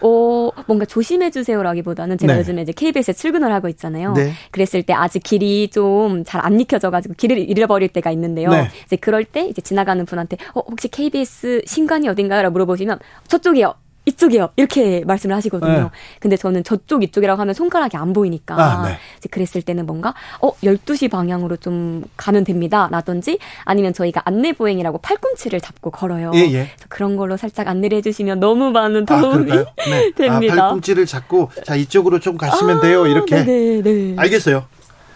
[0.07, 2.39] 어, 뭔가 조심해 주세요라기보다는 제가 네.
[2.39, 4.13] 요즘에 이제 KBS에 출근을 하고 있잖아요.
[4.13, 4.31] 네.
[4.51, 8.49] 그랬을 때 아직 길이 좀 잘 안 익혀져 가지고 길을 잃어버릴 때가 있는데요.
[8.51, 8.67] 네.
[8.85, 13.73] 이제 그럴 때 이제 지나가는 분한테 어, 혹시 KBS 신관이 어딘가요?라고 물어보시면 저쪽이요.
[14.05, 14.49] 이쪽이요.
[14.55, 15.71] 이렇게 말씀을 하시거든요.
[15.71, 15.89] 네.
[16.19, 18.97] 근데 저는 저쪽 이쪽이라고 하면 손가락이 안 보이니까 아, 네.
[19.17, 22.87] 이제 그랬을 때는 뭔가 어 12시 방향으로 좀 가면 됩니다.
[22.91, 26.31] 라든지 아니면 저희가 안내 보행이라고 팔꿈치를 잡고 걸어요.
[26.35, 26.49] 예, 예.
[26.51, 30.11] 그래서 그런 걸로 살짝 안내를 해 주시면 너무 많은 아, 도움이 아, 네.
[30.15, 30.53] 됩니다.
[30.53, 33.07] 아, 팔꿈치를 잡고 자, 이쪽으로 좀 가시면 아, 돼요.
[33.07, 33.43] 이렇게.
[33.43, 34.15] 네, 네, 네.
[34.17, 34.65] 알겠어요.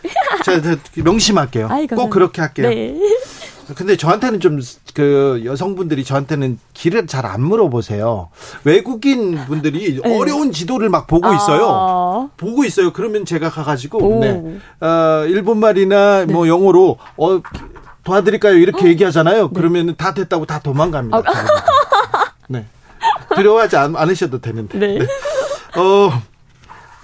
[0.45, 1.67] 제가 명심할게요.
[1.69, 2.69] 아이, 꼭 그렇게 할게요.
[3.69, 3.75] 네.
[3.75, 4.59] 근데 저한테는 좀
[4.93, 8.29] 그 여성분들이 저한테는 길을 잘 안 물어보세요.
[8.63, 10.17] 외국인 분들이 네.
[10.19, 11.67] 어려운 지도를 막 보고 있어요.
[11.69, 12.29] 아.
[12.37, 12.91] 보고 있어요.
[12.91, 14.59] 그러면 제가 가가지고 네.
[14.85, 16.33] 어, 일본말이나 네.
[16.33, 17.41] 뭐 영어로 어,
[18.03, 18.55] 도와드릴까요?
[18.55, 18.89] 이렇게 어?
[18.89, 19.43] 얘기하잖아요.
[19.47, 19.53] 네.
[19.53, 21.17] 그러면 다 됐다고 다 도망갑니다.
[21.17, 21.21] 아.
[22.47, 22.65] 네.
[23.35, 24.77] 두려워하지 않 으셔도 되는데.
[24.79, 24.99] 네.
[24.99, 25.05] 네.
[25.77, 26.11] 어.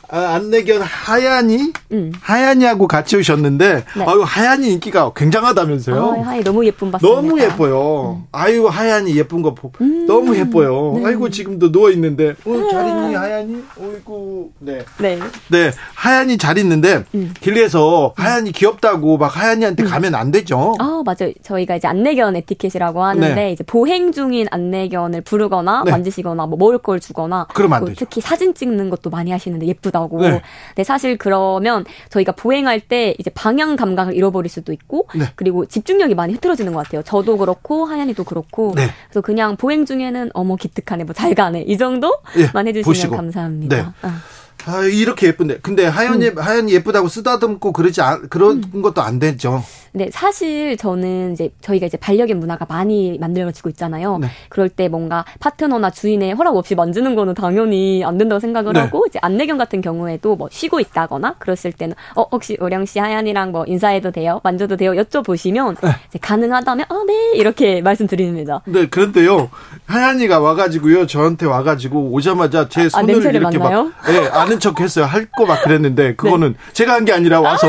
[0.10, 2.12] 아, 안내견 하얀이 음.
[2.22, 4.06] 하얀이하고 같이 오셨는데 네.
[4.06, 6.04] 아유 하얀이 인기가 굉장하다면서요?
[6.04, 7.22] 아, 하얀이 너무 예쁜 봤습니다.
[7.22, 8.20] 너무 예뻐요.
[8.22, 8.28] 음.
[8.32, 10.06] 아유 하얀이 예쁜 거 보, 음.
[10.06, 10.94] 너무 예뻐요.
[10.98, 11.06] 네.
[11.06, 13.63] 아이고 지금도 누워 있는데 어, 잘 있니 하얀이?
[13.80, 14.86] 어이구 네.
[15.00, 15.20] 네.
[15.50, 17.34] 네 하얀이 잘 있는데 음.
[17.39, 19.89] 길에서 하얀이 귀엽다고 막 하얀이한테 음.
[19.89, 20.76] 가면 안 되죠?
[20.80, 21.34] 아 맞아요.
[21.41, 23.52] 저희가 이제 안내견 에티켓이라고 하는데 네.
[23.52, 25.91] 이제 보행 중인 안내견을 부르거나 네.
[25.91, 27.96] 만지시거나 뭐 먹을 걸 주거나 그러면 안 되죠.
[28.00, 29.94] 특히 사진 찍는 것도 많이 하시는데 예쁘다.
[29.99, 30.21] 나고.
[30.21, 30.41] 네.
[30.69, 35.25] 근데 사실 그러면 저희가 보행할 때 이제 방향 감각을 잃어버릴 수도 있고 네.
[35.36, 37.01] 그리고 집중력이 많이 흐트러지는 것 같아요.
[37.03, 38.73] 저도 그렇고 하연이도 그렇고.
[38.75, 38.88] 네.
[39.08, 43.15] 그래서 그냥 보행 중에는 어머 기특하네, 뭐 잘 가네 이 정도만 예, 해주시면 보시고.
[43.15, 43.75] 감사합니다.
[43.77, 43.86] 네.
[44.01, 44.21] 아.
[44.65, 45.60] 아, 이렇게 예쁜데.
[45.60, 46.38] 근데 하연이, 음.
[46.38, 48.82] 하연이 예쁘다고 쓰다듬고 그러지, 않, 그런 음.
[48.82, 49.63] 것도 안 되죠.
[49.95, 54.17] 네, 사실 저는 이제 저희가 이제 반려견 문화가 많이 만들어지고 있잖아요.
[54.17, 54.28] 네.
[54.49, 58.82] 그럴 때 뭔가 파트너나 주인의 허락 없이 만지는 거는 당연히 안 된다고 생각을 네.
[58.82, 63.54] 하고 이제 안내견 같은 경우에도 뭐 쉬고 있다거나 그랬을 때는 어 혹시 오령 씨 하얀이랑
[63.54, 64.41] 뭐 인사해도 돼요?
[64.43, 64.91] 만져도 돼요?
[64.91, 65.89] 여쭤보시면 네.
[66.10, 68.62] 이제 가능하다면 아네 이렇게 말씀드립니다.
[68.65, 69.49] 네, 그런데요
[69.86, 73.84] 하얀이가 와가지고요 저한테 와가지고 오자마자 제 아, 아 손을 아, 이렇게 맡나요?
[73.86, 76.58] 막 네, 아는 척 했어요 할 거 막 그랬는데 그거는 네.
[76.74, 77.68] 제가 한 게 아니라 와서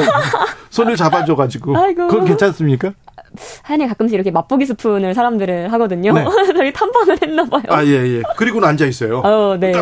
[0.70, 1.76] 손을 잡아줘 가지고.
[1.76, 2.06] 아이고.
[2.08, 2.92] 그건 괜찮습니까?
[3.62, 6.12] 하얀이 가끔씩 이렇게 맛보기 스푼을 사람들을 하거든요.
[6.14, 6.24] 네.
[6.72, 7.62] 탐방을 했나 봐요.
[7.68, 8.22] 아, 예, 예.
[8.38, 9.18] 그리고는 앉아 있어요.
[9.20, 9.72] 어, 네.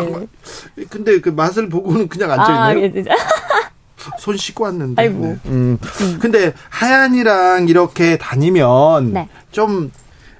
[0.89, 2.85] 근데 그 맛을 보고는 그냥 앉아 있네요.
[2.85, 3.03] 아, 예,
[4.19, 5.01] 손 씻고 왔는데.
[5.01, 5.19] 아이고.
[5.25, 5.37] 네.
[5.45, 5.77] 음.
[6.01, 6.17] 음.
[6.19, 9.29] 근데 하얀이랑 이렇게 다니면 네.
[9.51, 9.91] 좀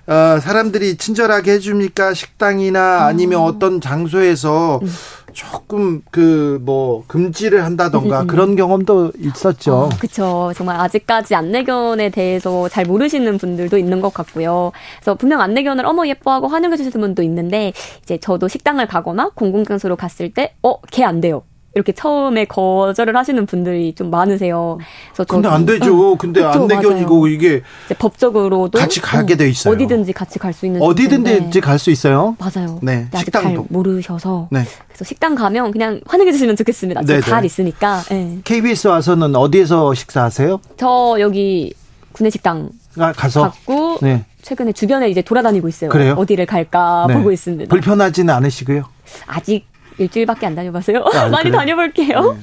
[0.07, 2.13] 어, 사람들이 친절하게 해줍니까?
[2.13, 3.45] 식당이나 아니면 음.
[3.45, 4.87] 어떤 장소에서 음.
[5.35, 8.27] 조금 그 뭐 금지를 한다던가 음, 음.
[8.27, 9.75] 그런 경험도 있었죠.
[9.75, 10.51] 어, 그렇죠.
[10.55, 14.71] 정말 아직까지 안내견에 대해서 잘 모르시는 분들도 있는 것 같고요.
[14.99, 20.33] 그래서 분명 안내견을 어머 예뻐하고 환영해 주시는 분도 있는데 이제 저도 식당을 가거나 공공장소로 갔을
[20.33, 21.43] 때 어 걔 안 돼요.
[21.75, 24.77] 이렇게 처음에 거절을 하시는 분들이 좀 많으세요.
[25.13, 26.13] 그래서 근데 안 되죠.
[26.13, 26.17] 응.
[26.17, 27.27] 근데 그쵸, 안내견이고 맞아요.
[27.27, 27.61] 이게
[27.99, 29.73] 법적으로도 같이 가게 돼 있어요.
[29.73, 32.37] 어디든지 같이 갈 수 있는 어디든지 갈 수 있어요.
[32.39, 32.79] 맞아요.
[32.81, 33.07] 네.
[33.11, 33.49] 아직 식당도.
[33.49, 34.63] 잘 모르셔서 네.
[34.87, 37.01] 그래서 식당 가면 그냥 환영해 주시면 좋겠습니다.
[37.21, 38.01] 잘 있으니까.
[38.09, 38.37] 네.
[38.45, 40.61] KBS 와서는 어디에서 식사하세요?
[40.77, 41.73] 저 여기
[42.13, 44.23] 구내식당 아, 가서 갔고 네.
[44.43, 45.89] 최근에 주변에 이제 돌아다니고 있어요.
[45.89, 46.13] 그래요?
[46.17, 47.15] 어디를 갈까 네.
[47.15, 47.69] 보고 있습니다.
[47.69, 48.83] 불편하지는 않으시고요?
[49.27, 49.65] 아직
[49.97, 51.03] 일주일밖에 안 다녀봤어요.
[51.13, 51.57] 아, 많이 그래요?
[51.57, 52.33] 다녀볼게요.
[52.33, 52.39] 네.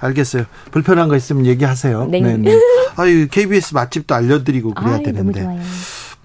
[0.00, 0.44] 알겠어요.
[0.70, 2.06] 불편한 거 있으면 얘기하세요.
[2.06, 2.20] 네.
[2.20, 2.58] 네, 네.
[2.96, 5.46] 아유, KBS 맛집도 알려드리고 그래야 아유, 되는데.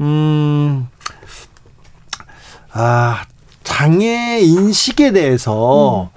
[0.01, 0.87] 음,
[2.71, 3.23] 아,
[3.63, 6.09] 장애 인식에 대해서,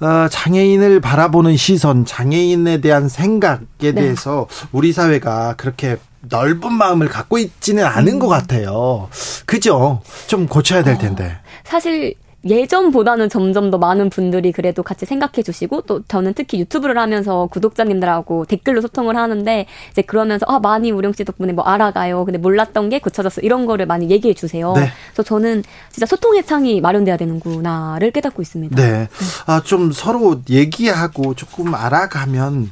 [0.00, 0.04] 음.
[0.04, 3.92] 어, 장애인을 바라보는 시선, 장애인에 대한 생각에 네.
[3.92, 8.18] 대해서 우리 사회가 그렇게 넓은 마음을 갖고 있지는 않은 음.
[8.18, 9.08] 것 같아요.
[9.46, 10.00] 그죠?
[10.26, 11.24] 좀 고쳐야 될 어, 텐데.
[11.24, 16.98] 어, 사실 예전보다는 점점 더 많은 분들이 그래도 같이 생각해 주시고 또 저는 특히 유튜브를
[16.98, 22.24] 하면서 구독자님들하고 댓글로 소통을 하는데 이제 그러면서 아 많이 우령 씨 덕분에 뭐 알아가요.
[22.24, 23.40] 근데 몰랐던 게 고쳐졌어.
[23.42, 24.72] 이런 거를 많이 얘기해 주세요.
[24.74, 24.88] 네.
[25.12, 28.76] 그래서 저는 진짜 소통의 창이 마련돼야 되는구나를 깨닫고 있습니다.
[28.76, 28.92] 네.
[28.92, 29.08] 네.
[29.46, 32.70] 아, 좀 서로 얘기하고 조금 알아가면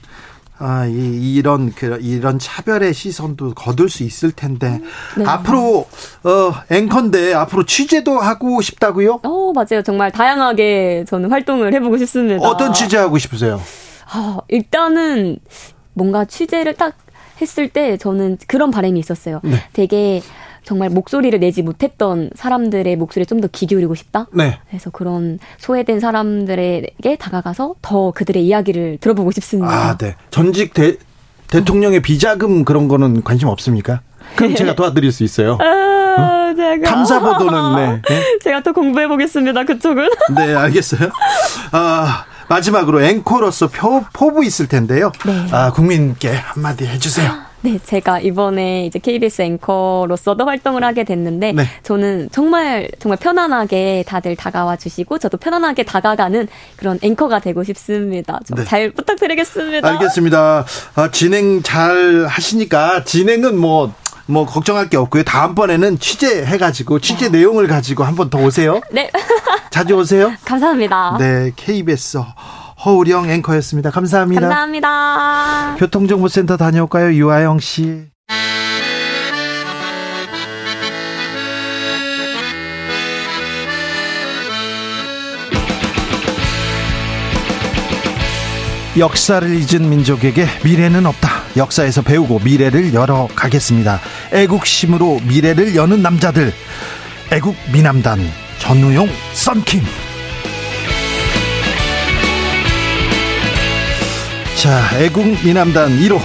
[0.63, 4.81] 아, 이, 이런 그 이런 차별의 시선도 거둘 수 있을 텐데
[5.17, 5.25] 네.
[5.25, 5.87] 앞으로
[6.23, 9.21] 어 앵커인데 앞으로 취재도 하고 싶다고요?
[9.23, 12.47] 어 맞아요 정말 다양하게 저는 활동을 해보고 싶습니다.
[12.47, 13.59] 어떤 취재 하고 싶으세요?
[14.13, 15.39] 아 일단은
[15.95, 16.95] 뭔가 취재를 딱
[17.41, 19.41] 했을 때 저는 그런 바람이 있었어요.
[19.43, 19.65] 네.
[19.73, 20.21] 되게
[20.65, 24.27] 정말 목소리를 내지 못했던 사람들의 목소리에 좀더 귀 기울이고 싶다.
[24.33, 24.59] 네.
[24.69, 29.73] 그래서 그런 소외된 사람들에게 다가가서 더 그들의 이야기를 들어보고 싶습니다.
[29.73, 30.17] 아, 네.
[30.31, 30.97] 전직 대,
[31.49, 34.01] 대통령의 비자금 그런 거는 관심 없습니까?
[34.37, 35.59] 그럼 제가 도와드릴 수 있어요.
[35.61, 36.55] 아, 어?
[36.55, 38.03] 제가 탐사 보도는 네.
[38.09, 38.39] 네.
[38.43, 39.65] 제가 또 공부해 보겠습니다.
[39.65, 40.09] 그쪽은.
[40.37, 41.11] 네, 알겠어요.
[41.73, 45.13] 아, 마지막으로 앵커로서 표, 포부 있을 텐데요.
[45.25, 45.47] 네.
[45.53, 47.50] 아, 국민께 한마디 해주세요.
[47.63, 51.65] 네, 제가 이번에 이제 KBS 앵커로서도 활동을 하게 됐는데 네.
[51.83, 58.41] 저는 정말 정말 편안하게 다들 다가와 주시고 저도 편안하게 다가가는 그런 앵커가 되고 싶습니다.
[58.47, 58.91] 좀잘 네.
[58.91, 59.87] 부탁드리겠습니다.
[59.89, 60.65] 알겠습니다.
[60.95, 63.93] 아, 진행 잘 하시니까 진행은 뭐뭐
[64.27, 65.25] 뭐 걱정할 게 없고요.
[65.25, 67.39] 다음번에는 취재해 가지고 취재 네.
[67.39, 68.81] 내용을 가지고 한 번 더 오세요.
[68.91, 69.11] 네.
[69.71, 70.33] 자주 오세요.
[70.47, 71.17] 감사합니다.
[71.19, 72.19] 네, KBS
[72.85, 73.91] 허우령 앵커였습니다.
[73.91, 74.41] 감사합니다.
[74.41, 75.77] 감사합니다.
[75.79, 77.13] 교통정보센터 다녀올까요?
[77.13, 78.11] 유아영 씨.
[88.99, 91.31] 역사를 잊은 민족에게 미래는 없다.
[91.57, 94.01] 역사에서 배우고 미래를 열어 가겠습니다.
[94.33, 96.53] 애국심으로 미래를 여는 남자들.
[97.33, 98.19] 애국 미남단
[98.59, 100.10] 전우용 썬킴.
[104.61, 106.21] 자, 애국 미남단 1호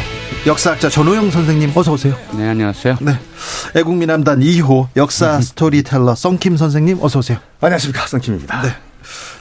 [0.45, 2.17] 역사학자 전우용 선생님 어서 오세요.
[2.37, 2.97] 네, 안녕하세요.
[2.99, 3.17] 네.
[3.75, 7.37] 애국 미남단 2호 역사 스토리텔러 썬킴 선생님 어서 오세요.
[7.61, 8.61] 안녕하십니까, 썬킴입니다.
[8.61, 8.69] 네.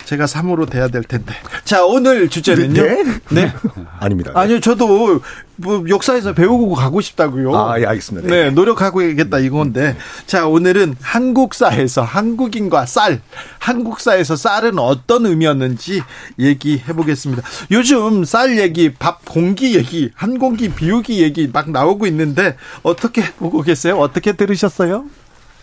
[0.04, 1.34] 제가 3으로 돼야 될 텐데.
[1.64, 2.82] 자, 오늘 주제는요?
[2.82, 3.04] 네?
[3.30, 3.52] 네?
[3.98, 4.32] 아닙니다.
[4.34, 4.40] 네.
[4.40, 5.20] 아니요, 저도
[5.56, 7.56] 뭐 역사에서 배우고 가고 싶다고요.
[7.56, 8.28] 아, 예, 알겠습니다.
[8.28, 9.96] 네, 네 노력하고 있겠다 이건데.
[10.26, 13.20] 자, 오늘은 한국사에서 한국인과 쌀,
[13.58, 16.02] 한국사에서 쌀은 어떤 의미였는지
[16.38, 17.42] 얘기해 보겠습니다.
[17.70, 23.62] 요즘 쌀 얘기, 밥 공기 얘기, 한 공기 비우기 얘기 막 나오고 있는데 어떻게 보고
[23.62, 23.98] 계세요?
[23.98, 25.06] 어떻게 들으셨어요?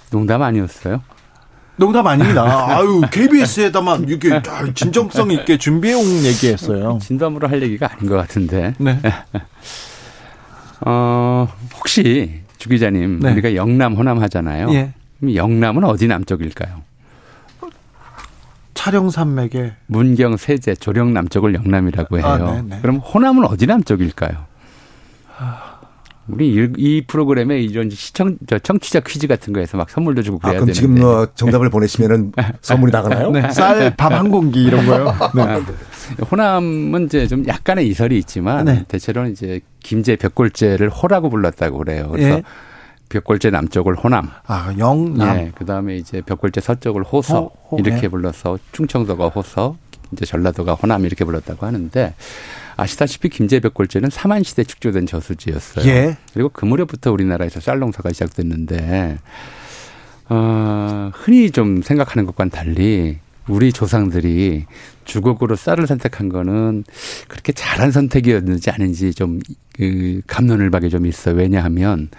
[0.10, 1.02] 농담 아니었어요?
[1.82, 2.78] 농담 아닙니다.
[2.78, 4.39] 아유, KBS에다만 이게
[4.76, 7.00] 진정성 있게 준비해온 얘기했어요.
[7.02, 8.76] 진담으로 할 얘기가 아닌 것 같은데.
[8.78, 9.00] 네.
[10.86, 13.32] 어, 혹시 주 기자님, 네.
[13.32, 14.72] 우리가 영남, 호남 하잖아요.
[14.74, 14.94] 예.
[15.20, 16.84] 그럼 영남은 어디 남쪽일까요?
[18.76, 22.26] 촬영산맥에 문경, 세제, 조령 남쪽을 영남이라고 해요.
[22.28, 22.80] 아, 네, 네.
[22.82, 24.46] 그럼 호남은 어디 남쪽일까요?
[25.39, 25.71] 아...
[26.28, 30.58] 우리 이, 이 프로그램에 이런 시청 저 청취자 퀴즈 같은 거에서 막 선물도 주고 그래야
[30.58, 30.74] 아, 그럼 되는데.
[30.74, 32.32] 지금 뭐 정답을 보내시면은
[32.62, 33.32] 선물이 나가나요?
[33.32, 33.50] 네.
[33.52, 35.14] 쌀밥 한 공기 이런 거요.
[35.36, 35.42] 네.
[35.42, 35.62] 아,
[36.30, 38.86] 호남은 이제 좀 약간의 이설이 있지만 네.
[38.88, 42.10] 대체로는 이제 김제 벽골제를 호라고 불렀다고 그래요.
[42.12, 42.44] 그래서 예.
[43.10, 44.30] 벽골제 남쪽을 호남.
[44.48, 45.36] 아, 영남.
[45.36, 45.52] 네.
[45.56, 48.08] 그다음에 이제 벽골제 서쪽을 호서 호, 호, 이렇게 네.
[48.08, 49.76] 불러서 충청도가 호서,
[50.14, 52.14] 이제 전라도가 호남 이렇게 불렀다고 하는데
[52.82, 55.86] 아시다시피 김제벽 골제는 삼한시대 축조된 저수지였어요.
[55.89, 56.17] 예.
[56.34, 59.17] 그리고 그 무렵부터 우리나라에서 쌀 농사가 시작됐는데
[60.30, 63.17] 어, 흔히 좀 생각하는 것과는 달리
[63.48, 64.65] 우리 조상들이
[65.04, 66.84] 주곡으로 쌀을 선택한 거는
[67.28, 69.39] 그렇게 잘한 선택이었는지 아닌지 좀
[69.82, 71.36] 그 감론을 박이 좀 있어요.
[71.36, 72.10] 왜냐하면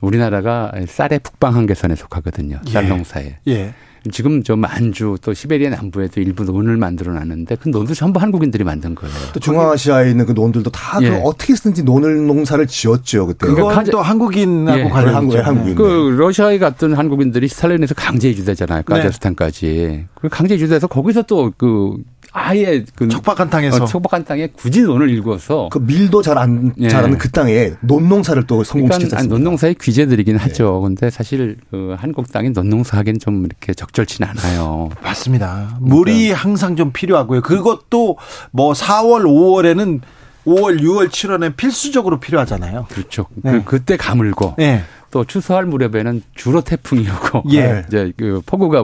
[0.00, 2.60] 우리나라가 쌀의 북방 한계선에 속하거든요.
[2.68, 3.38] 쌀 농사에.
[3.46, 3.52] 예.
[3.52, 3.74] 예.
[4.10, 8.94] 지금 저 만주 또 시베리아 남부에도 일부 논을 만들어 놨는데 그 논도 전부 한국인들이 만든
[8.94, 9.14] 거예요.
[9.32, 11.20] 또 중앙아시아에 있는 그 논들도 다그 예.
[11.22, 13.46] 어떻게 쓰는지 논을 농사를 지었죠 그때.
[13.46, 14.88] 그건 또 한국인하고 예.
[14.88, 15.74] 관련 한국 한국인.
[15.76, 18.82] 그 러시아에 갔던 한국인들이 스탈린에서 강제 이주되잖아요.
[18.82, 19.66] 카자흐스탄까지.
[19.66, 20.06] 네.
[20.14, 21.96] 그 강제 이주돼서 거기서 또그
[22.32, 26.88] 아예 그 척박한 땅에서 어, 척박한 땅에 굳이 논을 일궈서 그 밀도 잘안 예.
[26.88, 29.16] 잘하는 그 땅에 논농사를 또 성공시켰습니다.
[29.18, 30.38] 그러니까 논농사의 귀재들이긴 예.
[30.38, 30.80] 하죠.
[30.80, 34.88] 근데 사실 그 한국 땅에 논농사 하기는 좀 이렇게 적절치는 않아요.
[35.02, 35.76] 맞습니다.
[35.80, 36.38] 물이 그러니까.
[36.38, 37.42] 항상 좀 필요하고요.
[37.42, 38.16] 그것도
[38.50, 40.00] 뭐 4월, 5월에는
[40.46, 42.86] 5월, 6월, 7월에 필수적으로 필요하잖아요.
[42.88, 43.26] 그렇죠.
[43.34, 43.52] 네.
[43.52, 44.82] 그, 그때 가물고 네.
[45.10, 47.84] 또 추수할 무렵에는 주로 태풍이 오고 예.
[47.88, 48.82] 이제 그 폭우가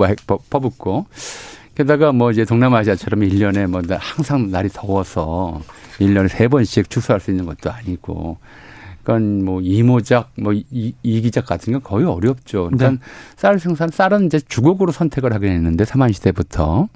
[0.51, 1.07] 퍼붓고
[1.79, 5.63] 게다가 뭐 이제 동남아시아처럼 1년에 뭐 항상 날이 더워서
[6.01, 8.39] 1년에 세 번씩 추수할 수 있는 것도 아니고
[9.05, 12.65] 그러니까 뭐 이모작, 뭐 이, 이기작 같은 건 거의 어렵죠.
[12.65, 12.99] 그러니까 네.
[13.37, 16.89] 쌀 생산, 쌀은 이제 주곡으로 선택을 하게 했는데 사만 시대부터.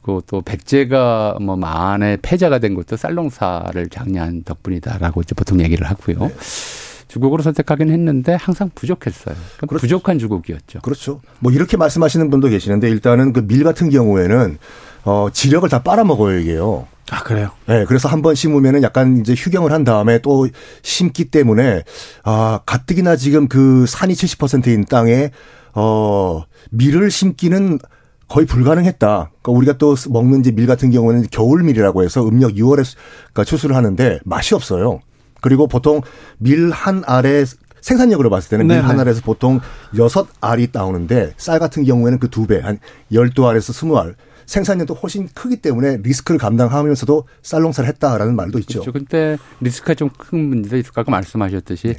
[0.00, 6.18] 그또 백제가 뭐 만에 패자가 된 것도 쌀농사를 장려한 덕분이다라고 이제 보통 얘기를 하고요.
[6.20, 6.34] 네.
[7.16, 9.34] 주곡으로 선택하긴 했는데 항상 부족했어요.
[9.34, 9.80] 그러니까 그렇죠.
[9.82, 10.80] 부족한 주곡이었죠.
[10.82, 11.20] 그렇죠.
[11.38, 14.58] 뭐 이렇게 말씀하시는 분도 계시는데 일단은 그 밀 같은 경우에는
[15.04, 16.86] 어 지력을 다 빨아먹어요 이게요.
[17.10, 17.50] 아 그래요?
[17.66, 20.48] 네, 그래서 한 번 심으면은 약간 이제 휴경을 한 다음에 또
[20.82, 21.84] 심기 때문에
[22.24, 25.30] 아 가뜩이나 지금 그 산이 70%인 땅에
[25.74, 27.78] 어 밀을 심기는
[28.28, 29.06] 거의 불가능했다.
[29.40, 32.84] 그러니까 우리가 또 먹는 이제 밀 같은 경우는 겨울밀이라고 해서 음력 6월에
[33.32, 35.00] 그러니까 추수를 하는데 맛이 없어요.
[35.46, 36.00] 그리고 보통
[36.38, 37.44] 밀 한 알에
[37.80, 39.60] 생산력으로 봤을 때는 밀 한 알에서 보통
[39.96, 42.80] 여섯 알이 나오는데 쌀 같은 경우에는 그 두 배, 한
[43.12, 44.16] 열두 알에서 스무 알.
[44.46, 48.80] 생산량도 훨씬 크기 때문에 리스크를 감당하면서도 쌀농사를 했다라는 말도 있죠.
[48.80, 48.92] 그렇죠.
[48.92, 51.96] 근데 리스크가 좀 큰 문제도 있을 까 말씀하셨듯이 네.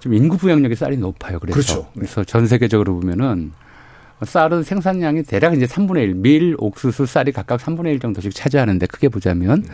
[0.00, 1.38] 좀 인구 부양력이 쌀이 높아요.
[1.40, 1.88] 그래서 그렇죠.
[1.94, 3.52] 그래서 전 세계적으로 보면은
[4.24, 9.08] 쌀은 생산량이 대략 이제 3분의 1, 밀, 옥수수, 쌀이 각각 3분의 1 정도씩 차지하는데 크게
[9.08, 9.68] 보자면 네.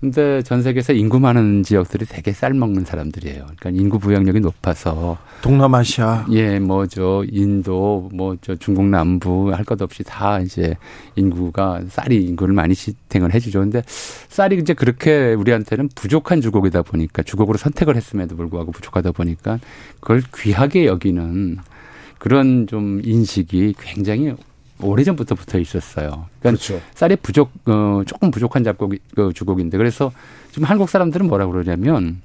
[0.00, 3.46] 근데 전 세계에서 인구 많은 지역들이 되게 쌀 먹는 사람들이에요.
[3.58, 9.82] 그러니까 인구 부양력이 높아서 동남아시아 예, 뭐 저 인도, 뭐 저 중국 남부 할 것
[9.82, 10.76] 없이 다 이제
[11.16, 13.58] 인구가 쌀이 인구를 많이 지탱을 해 주죠.
[13.58, 13.82] 근데
[14.28, 19.58] 쌀이 이제 그렇게 우리한테는 부족한 주곡이다 보니까 주곡으로 선택을 했음에도 불구하고 부족하다 보니까
[20.00, 21.58] 그걸 귀하게 여기는
[22.18, 24.32] 그런 좀 인식이 굉장히
[24.80, 26.26] 오래전부터 붙어 있었어요.
[26.40, 26.80] 그러니까 그렇죠.
[26.94, 30.12] 쌀이 부족, 어, 조금 부족한 잡곡, 그 주곡인데 그래서
[30.50, 32.20] 지금 한국 사람들은 뭐라 그러냐면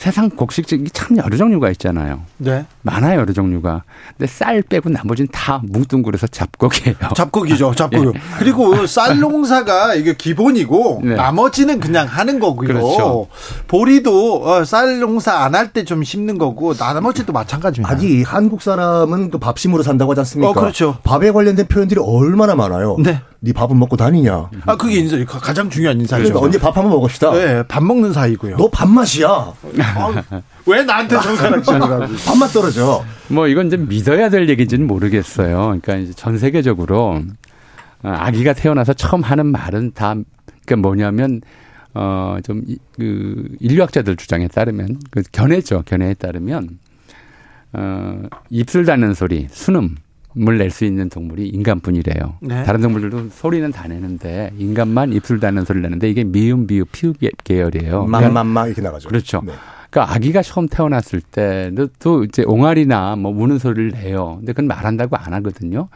[0.00, 2.22] 세상 곡식이 참 여러 종류가 있잖아요.
[2.38, 2.64] 네.
[2.80, 3.82] 많아요, 여러 종류가.
[4.16, 6.96] 근데 쌀 빼고 나머지는 다 뭉뚱그려서 잡곡이에요.
[7.14, 8.06] 잡곡이죠, 잡곡.
[8.16, 8.20] 예.
[8.38, 11.16] 그리고 쌀 농사가 이게 기본이고 네.
[11.16, 12.66] 나머지는 그냥 하는 거고요.
[12.68, 13.26] 그렇죠.
[13.68, 17.94] 보리도 어, 쌀 농사 안 할 때 좀 심는 거고 나머지도 마찬가지입니다.
[17.94, 20.48] 아니, 한국 사람은 또 밥심으로 산다고 하지 않습니까?
[20.50, 20.96] 어, 그렇죠.
[21.04, 22.96] 밥에 관련된 표현들이 얼마나 많아요.
[23.00, 23.20] 네.
[23.42, 24.50] 네 밥은 먹고 다니냐?
[24.66, 26.24] 아 그게 인사 가장 중요한 인사죠.
[26.24, 27.32] 그러니까 언제 밥 한번 먹읍시다.
[27.32, 28.56] 네, 밥 먹는 사이고요.
[28.58, 29.28] 너 밥맛이야.
[29.28, 30.24] 아,
[30.66, 32.06] 왜 나한테 손가락질을 하고?
[32.26, 33.02] 밥맛 떨어져.
[33.28, 35.56] 뭐 이건 이제 믿어야 될 얘기인지는 모르겠어요.
[35.80, 37.22] 그러니까 이제 전 세계적으로
[38.02, 40.14] 아기가 태어나서 처음 하는 말은 다
[40.66, 41.40] 그러니까 뭐냐면
[41.94, 45.82] 어좀그 인류학자들 주장에 따르면 그 견해죠.
[45.86, 46.78] 견해에 따르면
[47.72, 49.96] 어 입술 닿는 소리, 순음
[50.34, 52.36] 물낼수 있는 동물이 인간뿐이래요.
[52.40, 52.62] 네.
[52.62, 58.04] 다른 동물들도 소리는 다 내는데 인간만 입술 닿는 소리를 내는데 이게 미음, 비읍, 피읍 계열이에요.
[58.06, 59.08] 맘맘마 이렇게 나가죠.
[59.08, 59.42] 그렇죠.
[59.44, 59.52] 네.
[59.90, 64.36] 그러니까 아기가 처음 태어났을 때도 이제 옹알이나 뭐 우는 소리를 내요.
[64.38, 65.88] 근데 그건 말한다고 안 하거든요.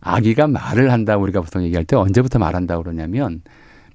[0.00, 3.42] 아기가 말을 한다 우리가 보통 얘기할 때 언제부터 말한다고 그러냐면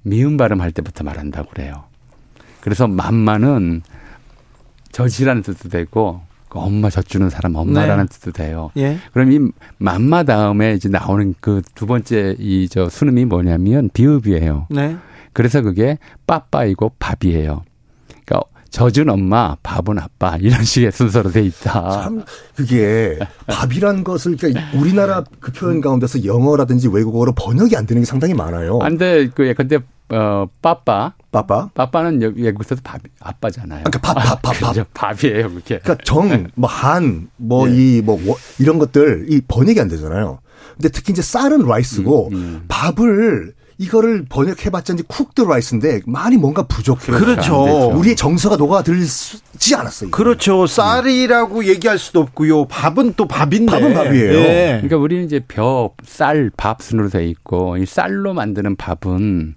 [0.04, 1.84] 미음 발음할 때부터 말한다고 그래요.
[2.62, 3.82] 그래서 맘마는
[4.92, 8.10] 저지라는 뜻도 되고 그 엄마 젖주는 사람 엄마라는 네.
[8.14, 8.72] 뜻도 돼요.
[8.78, 8.98] 예.
[9.14, 9.40] 그럼 이
[9.78, 14.68] 맘마 다음에 이제 나오는 그 두 번째 이저 순음이 뭐냐면 비읍이에요.
[14.70, 14.98] 네.
[15.34, 17.64] 그래서 그게 빠빠이고 밥이에요.
[18.72, 22.02] 젖은 엄마, 밥은 아빠 이런 식의 순서로 돼 있다.
[22.04, 22.24] 참
[22.56, 28.34] 그게 밥이란 것을 그러니까 우리나라 그 표현 가운데서 영어라든지 외국어로 번역이 안 되는 게 상당히
[28.34, 28.80] 많아요.
[28.82, 29.78] 안돼 그 근데
[30.10, 33.84] 어 빠빠 빠빠 빠빠는 외국에서도 밥 아빠잖아요.
[33.84, 34.88] 그러니까 밥밥 밥 밥, 밥.
[34.94, 35.80] 밥 이에요 그게.
[35.80, 38.24] 그러니까 정 뭐 한 뭐 이뭐 네.
[38.26, 40.40] 뭐 이런 것들 이 번역이 안 되잖아요.
[40.76, 42.64] 근데 특히 이제 쌀은 rice고 음, 음.
[42.70, 47.18] 밥을 이거를 번역해봤자 이제 cooked rice인데 많이 뭔가 부족해요.
[47.18, 47.90] 그렇죠.
[47.98, 50.12] 우리의 정서가 녹아들지 않았어요.
[50.12, 50.68] 그렇죠.
[50.68, 51.66] 쌀이라고 음.
[51.66, 52.66] 얘기할 수도 없고요.
[52.66, 53.72] 밥은 또 밥인데.
[53.72, 54.34] 밥은 밥이에요.
[54.34, 54.66] 네.
[54.82, 59.56] 그러니까 우리는 이제 벼, 쌀, 밥 순으로 돼 있고 이 쌀로 만드는 밥은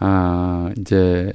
[0.00, 1.30] 아 이제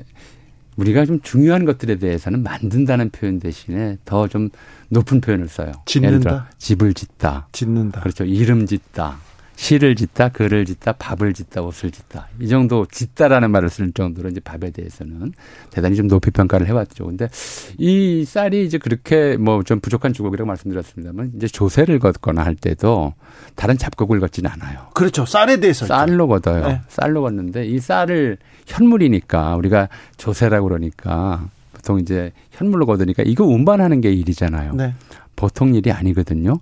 [0.78, 4.50] 우리가 좀 중요한 것들에 대해서는 만든다는 표현 대신에 더 좀
[4.89, 5.74] 높은 표현을 써요.
[5.86, 6.08] 짓는다.
[6.10, 7.48] 예를 들어 집을 짓다.
[7.52, 8.00] 짓는다.
[8.02, 8.24] 그렇죠.
[8.24, 9.17] 이름 짓다.
[9.60, 12.30] 시를 짓다, 글을 짓다, 밥을 짓다, 옷을 짓다.
[12.39, 15.34] 이 정도 짓다라는 말을 쓸 정도로 이제 밥에 대해서는
[15.69, 17.06] 대단히 좀 높이 평가를 해왔죠.
[17.06, 17.28] 근데
[17.78, 23.13] 이 쌀이 이제 그렇게 뭐 좀 부족한 주곡이라고 말씀드렸습니다만 이제 조세를 걷거나 할 때도
[23.56, 24.88] 다른 잡곡을 걷지는 않아요.
[24.93, 25.26] 그렇죠.
[25.26, 25.86] 쌀에 대해서.
[25.86, 26.65] 쌀로 걷어요.
[26.65, 26.82] 네.
[26.88, 34.12] 쌀로 걷는데 이 쌀을 현물이니까 우리가 조세라고 그러니까 보통 이제 현물로 걷으니까 이거 운반하는 게
[34.13, 34.74] 일이잖아요.
[34.74, 34.93] 네.
[35.40, 36.60] 보통 일이 아니거든요.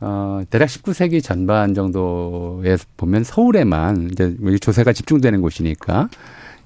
[0.00, 6.08] 어, 대략 19세기 전반 정도에 보면 서울에만 이제 조세가 집중되는 곳이니까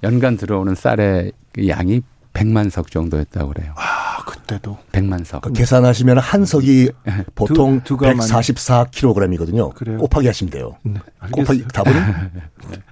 [0.04, 1.32] 연간 들어오는 쌀의
[1.66, 2.00] 양이
[2.32, 3.72] 100만 석 정도였다고 그래요.
[3.76, 5.42] 아, 그때도 100만 석.
[5.42, 6.92] 그 계산하시면 한 석이
[7.34, 9.74] 보통 두, 144kg이거든요.
[9.74, 9.98] 그래요?
[9.98, 10.76] 곱하기 하시면 돼요.
[10.84, 10.94] 네,
[11.32, 11.92] 곱하기 답은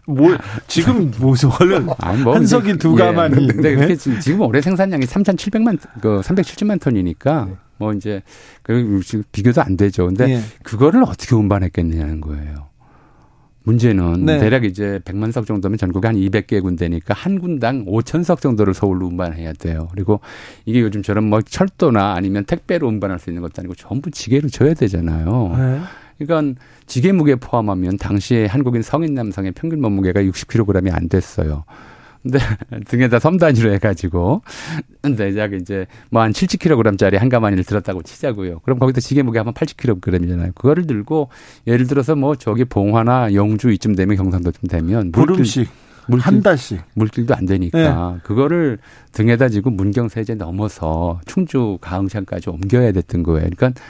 [0.06, 3.44] 뭘 지금 무슨 얼른 한 석이 두 가만이.
[3.44, 3.96] 예, 근데 네?
[3.96, 7.48] 지금 올해 생산량이 3,700만 그 370만 톤이니까
[7.78, 8.22] 뭐 이제
[8.62, 9.00] 그
[9.32, 10.06] 비교도 안 되죠.
[10.06, 10.40] 근데 예.
[10.62, 12.66] 그거를 어떻게 운반했겠느냐는 거예요.
[13.66, 14.38] 문제는 네.
[14.38, 19.08] 대략 이제 100만 석 정도면 전국에 한 200개 군데니까 한 군당 5천 석 정도를 서울로
[19.08, 19.88] 운반해야 돼요.
[19.90, 20.20] 그리고
[20.64, 25.54] 이게 요즘처럼 뭐 철도나 아니면 택배로 운반할 수 있는 것도 아니고 전부 지게로 져야 되잖아요.
[25.58, 25.80] 네.
[26.18, 31.64] 그러니까 지게 무게 포함하면 당시에 한국인 성인 남성의 평균 몸무게가 60kg이 안 됐어요.
[32.68, 34.42] 근데 등에다 섬 단위로 해가지고
[35.02, 38.60] 근데 이제 뭐 한 70kg짜리 한 가마니를 들었다고 치자고요.
[38.60, 40.54] 그럼 거기다 지게 무게 하면 80kg이잖아요.
[40.54, 41.28] 그거를 들고
[41.66, 45.68] 예를 들어서 뭐 저기 봉화나 영주 이쯤 되면 경상도쯤 되면 보름씩
[46.08, 48.20] 물길, 한 달씩 물길도 안 되니까 네.
[48.22, 48.78] 그거를
[49.12, 53.48] 등에다 지고 문경 세제 넘어서 충주 가흥창까지 옮겨야 됐던 거예요.
[53.56, 53.80] 그러니까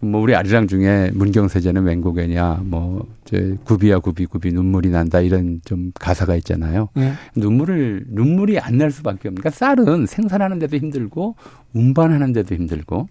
[0.00, 5.90] 뭐 우리 아리랑 중에 문경세제는 웬곡이냐 뭐 이제 구비야 구비 구비 눈물이 난다 이런 좀
[5.98, 6.88] 가사가 있잖아요.
[6.94, 7.12] 네.
[7.34, 11.34] 눈물을 눈물이 안 날 수밖에 없으니까 쌀은 생산하는 데도 힘들고
[11.74, 13.08] 운반하는 데도 힘들고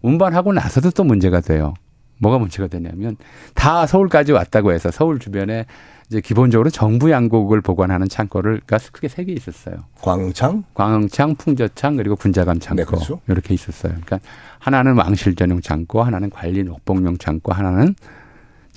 [0.00, 1.74] 운반하고 나서도 또 문제가 돼요.
[2.20, 3.16] 뭐가 문제가 되냐면
[3.54, 5.66] 다 서울까지 왔다고 해서 서울 주변에
[6.08, 9.84] 이제 기본적으로 정부 양곡을 보관하는 창고를 가 크게 세 개 있었어요.
[10.00, 13.20] 광흥창, 광흥창, 풍저창 그리고 군자감 창고 네, 그렇죠.
[13.28, 13.92] 이렇게 있었어요.
[13.92, 14.18] 그러니까
[14.58, 17.94] 하나는 왕실 전용 창고, 하나는 관리 녹봉용 창고, 하나는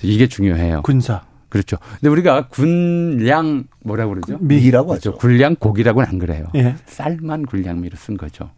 [0.02, 0.82] 이게 중요해요.
[0.82, 1.22] 군사.
[1.48, 1.76] 그렇죠.
[2.00, 4.38] 근데 우리가 군량 뭐라고 그러죠?
[4.40, 5.10] 미라고 그렇죠.
[5.10, 5.18] 하죠.
[5.18, 6.46] 군량 고기라고는 안 그래요.
[6.56, 6.74] 예.
[6.86, 8.50] 쌀만 군량미로 쓴 거죠.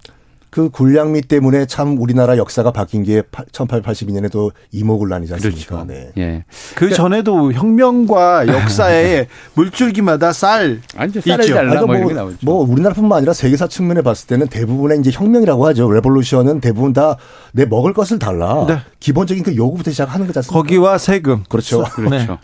[0.56, 3.20] 그 군량미 때문에 참 우리나라 역사가 바뀐 게
[3.52, 5.84] 1882년에도 이모군란이지 않습니까?
[5.84, 5.84] 그렇죠.
[5.86, 6.12] 네.
[6.16, 6.44] 예.
[6.74, 11.20] 그 전에도 혁명과 역사에 물줄기마다 쌀 아니죠.
[11.20, 15.90] 쌀을 달라 뭐, 뭐, 뭐 우리나라뿐만 아니라 세계사 측면에 봤을 때는 대부분의 이제 혁명이라고 하죠.
[15.92, 17.16] 레볼루션은 대부분 다
[17.56, 18.66] 내 먹을 것을 달라.
[18.68, 18.76] 네.
[19.00, 20.60] 기본적인 그 요구부터 시작하는 거지 않습니까?
[20.60, 21.42] 거기와 세금.
[21.48, 21.84] 그렇죠.
[21.84, 22.14] 그렇죠.
[22.32, 22.38] 네.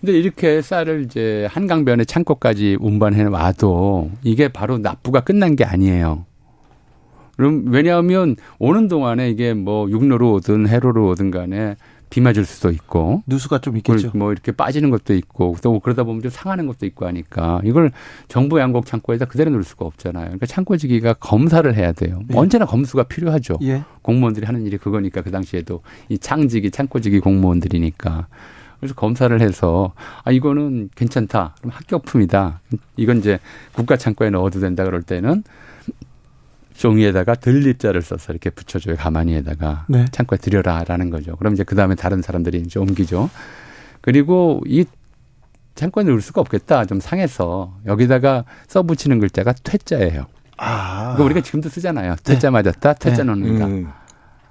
[0.00, 6.26] 근데 이렇게 쌀을 이제 한강변의 창고까지 운반해 와도 이게 바로 납부가 끝난 게 아니에요.
[7.40, 11.76] 그럼 왜냐하면 오는 동안에 이게 뭐 육로로 오든 해로로 오든 간에
[12.10, 14.10] 비 맞을 수도 있고 누수가 좀 있겠죠.
[14.14, 17.92] 뭐 이렇게 빠지는 것도 있고 또 그러다 보면 좀 상하는 것도 있고 하니까 이걸
[18.28, 20.24] 정부 양곡 창고에다 그대로 놓을 수가 없잖아요.
[20.24, 22.20] 그러니까 창고지기가 검사를 해야 돼요.
[22.30, 22.36] 예.
[22.36, 23.56] 언제나 검수가 필요하죠.
[23.62, 23.84] 예.
[24.02, 25.80] 공무원들이 하는 일이 그거니까 그 당시에도
[26.10, 28.26] 이 창지기 창고지기 공무원들이니까
[28.80, 31.54] 그래서 검사를 해서 아 이거는 괜찮다.
[31.58, 32.60] 그럼 합격품이다.
[32.98, 33.38] 이건 이제
[33.72, 35.42] 국가 창고에 넣어도 된다 그럴 때는
[36.80, 38.96] 종이에다가 들립자를 써서 이렇게 붙여줘요.
[38.96, 40.06] 가만히에다가 네.
[40.12, 41.36] 창고에 들여라라는 거죠.
[41.36, 43.28] 그럼 이제 그 다음에 다른 사람들이 이제 옮기죠.
[44.00, 44.86] 그리고 이
[45.74, 46.86] 창고에 넣을 수가 없겠다.
[46.86, 50.24] 좀 상해서 여기다가 써 붙이는 글자가 퇴자예요.
[50.56, 51.12] 아.
[51.14, 52.16] 이거 우리가 지금도 쓰잖아요.
[52.24, 52.50] 퇴자 네.
[52.50, 52.94] 맞았다.
[52.94, 53.24] 퇴자 네.
[53.24, 53.66] 넣는다.
[53.66, 53.88] 음.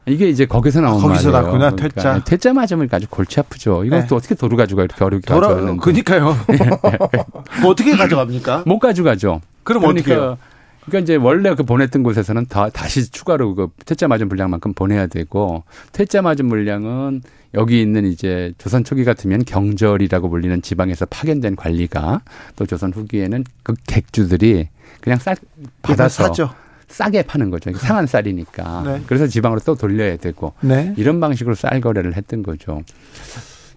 [0.06, 1.32] 이게 이제 거기서 나온 아, 거기서.
[1.32, 2.02] 났구나 퇴짜.
[2.02, 3.84] 그러니까 퇴짜 맞으면 아주 골치 아프죠.
[3.84, 4.08] 이건 네.
[4.08, 5.80] 또 어떻게 도로 가져가 이렇게 어렵게 돌아, 가져가는데.
[5.82, 6.38] 그니까요.
[7.62, 8.64] 뭐 어떻게 가져갑니까?
[8.68, 9.42] 못 가져가죠.
[9.64, 10.49] 그럼 그러니까 어떻게
[10.90, 15.64] 그러니까 이제 원래 그 보냈던 곳에서는 다 다시 추가로 그 퇴짜 맞은 분량만큼 보내야 되고
[15.92, 17.22] 퇴짜 맞은 물량은
[17.54, 22.22] 여기 있는 이제 조선 초기 같으면 경절이라고 불리는 지방에서 파견된 관리가
[22.56, 24.70] 또 조선 후기에는 그 객주들이
[25.02, 25.36] 그냥 쌀
[25.82, 26.54] 받아서 사죠.
[26.90, 27.72] 싸게 파는 거죠.
[27.74, 28.82] 상한 쌀이니까.
[28.86, 29.02] 네.
[29.08, 30.94] 그래서 지방으로 또 돌려야 되고 네.
[30.98, 32.82] 이런 방식으로 쌀 거래를 했던 거죠.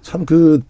[0.02, 0.60] 참 그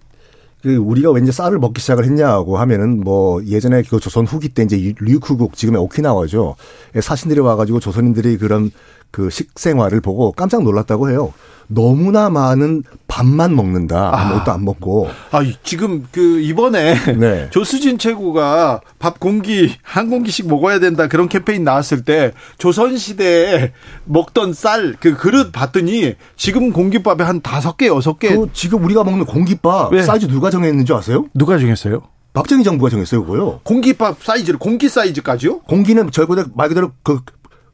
[0.62, 4.94] 그 우리가 왠지 쌀을 먹기 시작을 했냐고 하면은 뭐 예전에 그 조선 후기 때 이제
[5.00, 6.54] 류쿠국 지금의 오키나와죠.
[7.00, 8.70] 사신들이 와가지고 조선인들이 그런
[9.10, 11.32] 그 식생활을 보고 깜짝 놀랐다고 해요.
[11.74, 14.10] 너무나 많은 밥만 먹는다.
[14.14, 14.54] 아무것도 아.
[14.54, 15.08] 안 먹고.
[15.30, 17.48] 아, 지금 그 이번에 네.
[17.52, 23.72] 조수진 최고가 밥 공기 한 공기씩 먹어야 된다 그런 캠페인 나왔을 때 조선 시대에
[24.04, 28.34] 먹던 쌀 그 그릇 봤더니 지금 공깃밥에 한 다섯 개 여섯 개.
[28.36, 30.02] 그 지금 우리가 먹는 공깃밥 네.
[30.02, 31.26] 사이즈 누가 정했는지 아세요?
[31.34, 32.02] 누가 정했어요?
[32.34, 33.60] 박정희 정부가 정했어요, 그거요.
[33.62, 35.60] 공깃밥 사이즈를 공기 사이즈까지요?
[35.60, 37.20] 공기는 절고대 말 그대로 그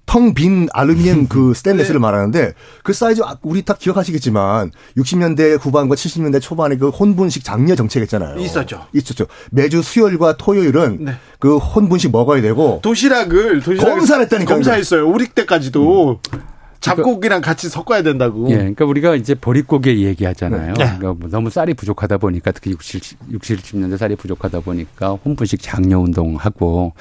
[0.08, 2.02] 텅 빈 알루미늄 그 스테인레스를 네.
[2.02, 8.02] 말하는데 그 사이즈 아, 우리 다 기억하시겠지만 60년대 후반과 70년대 초반에 그 혼분식 장려 정책
[8.02, 8.40] 했잖아요.
[8.40, 8.86] 있었죠.
[8.94, 9.26] 있었죠.
[9.50, 11.12] 매주 수요일과 토요일은 네.
[11.38, 15.06] 그 혼분식 먹어야 되고 도시락을 도시락 검사했다니까 검사했어요.
[15.06, 16.40] 우리 때까지도 음.
[16.80, 18.48] 잡곡이랑 같이 섞어야 된다고.
[18.50, 20.74] 예, 그러니까 우리가 이제 보릿고개 얘기하잖아요.
[20.74, 20.84] 네.
[20.84, 25.98] 그러니까 뭐 너무 쌀이 부족하다 보니까 특히 60, 60, 70년대 쌀이 부족하다 보니까 혼분식 장려
[25.98, 26.92] 운동하고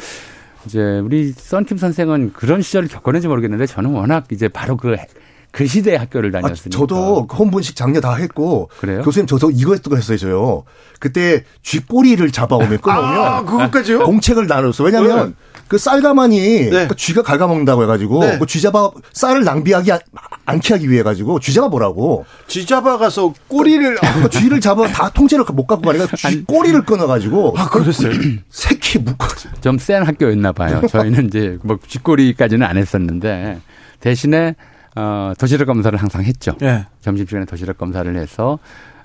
[0.68, 4.96] 이제 우리 썬킴 선생은 그런 시절을 겪었는지 모르겠는데 저는 워낙 이제 바로 그,
[5.52, 6.70] 그 시대의 학교를 아, 다녔으니까.
[6.76, 8.70] 아, 저도 혼분식 장려 다 했고.
[8.80, 9.02] 그래요?
[9.02, 10.64] 교수님 저도 이거 했어요, 저요.
[11.00, 13.22] 그때 쥐꼬리를 잡아오면 끊어오면.
[13.22, 14.00] 아, 그것까지요?
[14.06, 14.84] 공책을 나눴어.
[14.84, 15.34] 왜냐면 네.
[15.68, 16.88] 그 쌀가마니 네.
[16.88, 18.38] 그 쥐가 갉아먹는다고 해가지고 네.
[18.38, 19.92] 뭐 쥐잡아 쌀을 낭비하기
[20.46, 25.44] 않게 하기 위해 가지고 쥐잡아 보라고 쥐잡아 가서 꼬리를 아, 그 쥐를 잡아 다 통째로
[25.52, 28.14] 못 갖고 가니까 쥐 꼬리를 끊어가지고 아 그랬어요
[28.50, 29.28] 새끼 묶어
[29.60, 33.60] 좀 센 학교였나 봐요 저희는 이제 뭐 쥐꼬리까지는 안 했었는데
[34.00, 34.56] 대신에
[34.98, 36.86] 어 도시락 검사를 항상 했죠 네.
[37.02, 38.58] 점심시간에 도시락 검사를 해서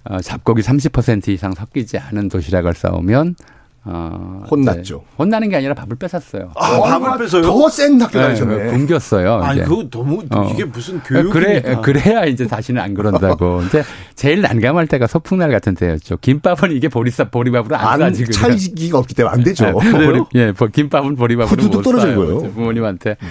[0.04, 3.36] 어, 잡곡이 30% 이상 섞이지 않은 도시락을 싸우면
[3.84, 4.98] 어, 혼났죠.
[4.98, 5.14] 네.
[5.18, 6.52] 혼나는 게 아니라 밥을 뺏었어요.
[6.54, 7.42] 아, 어, 밥을 뺏어요?
[7.42, 8.70] 더센 학교 네, 다니셨네.
[8.70, 9.34] 굶겼어요.
[9.42, 10.50] 아니, 그거 너무, 어.
[10.52, 11.32] 이게 무슨 교육입니까?
[11.32, 13.60] 그래, 그래야 이제 다시는 안 그런다고.
[13.66, 13.82] 이제
[14.14, 16.18] 제일 난감할 때가 소풍날 같은 때였죠.
[16.18, 18.30] 김밥은 이게 보리밥, 보리밥으로 안, 안 싸지.
[18.30, 19.64] 찰기가 없기 때문에 안 되죠.
[19.64, 22.38] 네, 보리, 예, 김밥은 보리밥으로 못 떨어진 거예요.
[22.52, 23.16] 부모님한테.
[23.20, 23.28] 음.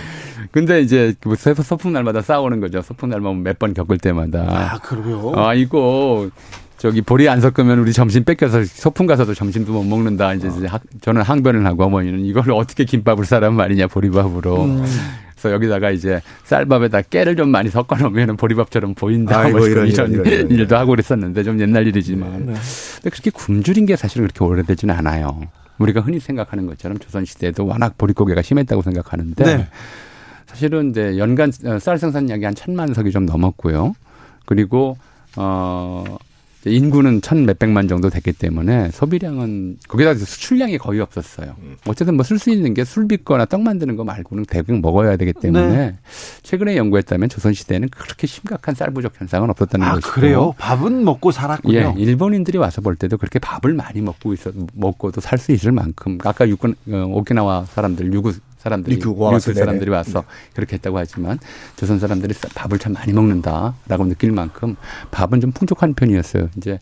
[0.51, 2.81] 근데 이제 뭐 소풍날마다 싸우는 거죠.
[2.81, 4.45] 소풍날만 몇 번 겪을 때마다.
[4.49, 5.33] 아, 그러요?
[5.35, 6.29] 아, 이거
[6.77, 10.33] 저기 보리 안 섞으면 우리 점심 뺏겨서 소풍 가서도 점심도 못 먹는다.
[10.33, 10.79] 이제 어.
[11.01, 14.63] 저는 항변을 하고 어머니는 이걸 어떻게 김밥을 싸란 말이냐 보리밥으로.
[14.63, 14.83] 음.
[15.35, 19.39] 그래서 여기다가 이제 쌀밥에다 깨를 좀 많이 섞어 놓으면 보리밥처럼 보인다.
[19.39, 22.31] 아이고, 뭐 이런, 이런, 이런, 이런, 일도 하고 그랬었는데 좀 옛날 일이지만.
[22.47, 22.53] 네.
[22.95, 25.41] 근데 그렇게 굶주린 게 사실 그렇게 오래되지는 않아요.
[25.79, 29.67] 우리가 흔히 생각하는 것처럼 조선시대에도 워낙 보릿고개가 심했다고 생각하는데 네.
[30.51, 33.93] 사실은 이제 연간 쌀 생산량이 한 천만 석이 좀 넘었고요.
[34.45, 34.97] 그리고
[35.37, 36.03] 어
[36.63, 41.55] 인구는 천 몇백만 정도 됐기 때문에 소비량은 거기다 수출량이 거의 없었어요.
[41.63, 41.75] 음.
[41.87, 45.33] 어쨌든 뭐 쓸 수 있는 게 술 빚거나 떡 만드는 거 말고는 대부분 먹어야 되기
[45.33, 45.95] 때문에 네.
[46.43, 50.11] 최근에 연구에 따면 조선 시대에는 그렇게 심각한 쌀 부족 현상은 없었다는 아, 것이고.
[50.11, 50.53] 그래요?
[50.59, 51.73] 밥은 먹고 살았군요.
[51.75, 56.19] 예, 일본인들이 와서 볼 때도 그렇게 밥을 많이 먹고 있어 먹고도 살 수 있을 만큼
[56.25, 60.27] 아까 육군 어, 오키나와 사람들 유구 사람들이 리큐 사람들이 와서 네.
[60.53, 61.39] 그렇게 했다고 하지만
[61.77, 64.75] 조선 사람들이 밥을 참 많이 먹는다라고 느낄 만큼
[65.09, 66.49] 밥은 좀 풍족한 편이었어요.
[66.57, 66.79] 이제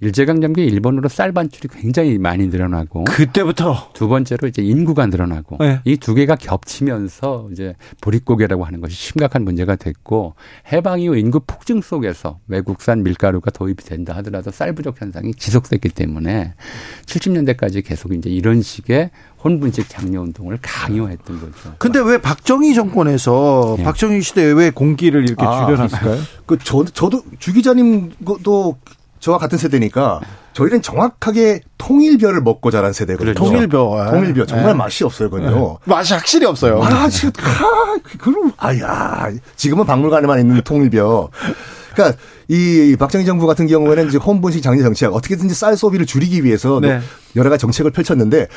[0.00, 5.80] 일제강점기에 일본으로 쌀 반출이 굉장히 많이 늘어나고 그때부터 두 번째로 이제 인구가 늘어나고 네.
[5.84, 10.34] 이두 개가 겹치면서 이제 보릿고개라고 하는 것이 심각한 문제가 됐고
[10.72, 16.54] 해방 이후 인구 폭증 속에서 외국산 밀가루가 도입이 된다 하더라도 쌀 부족 현상이 지속됐기 때문에
[17.06, 19.10] 70년대까지 계속 이제 이런 식의
[19.42, 21.74] 혼분식 장려 운동을 강요했던 거죠.
[21.78, 23.84] 근데 왜 박정희 정권에서 네.
[23.84, 26.18] 박정희 시대에 왜 공기를 이렇게 아, 줄여놨을까요?
[26.46, 28.76] 그 저, 저도 주 기자님도
[29.20, 30.20] 저와 같은 세대니까
[30.52, 33.34] 저희는 정확하게 통일벼를 먹고 자란 세대거든요.
[33.34, 33.44] 그렇죠.
[33.52, 34.10] 통일벼.
[34.10, 34.46] 통일벼.
[34.46, 34.74] 정말 네.
[34.74, 35.78] 맛이 없어요, 그건요.
[35.84, 35.90] 네.
[35.94, 36.82] 맛이 확실히 없어요.
[36.82, 39.30] 아, 지금, 아, 그럼, 아야.
[39.56, 41.28] 지금은 박물관에만 있는 통일벼.
[41.94, 42.18] 그러니까
[42.52, 47.00] 이 박정희 정부 같은 경우에는 이제 홈분식 장려 정책 어떻게든지 쌀 소비를 줄이기 위해서 네.
[47.36, 48.48] 여러 가지 정책을 펼쳤는데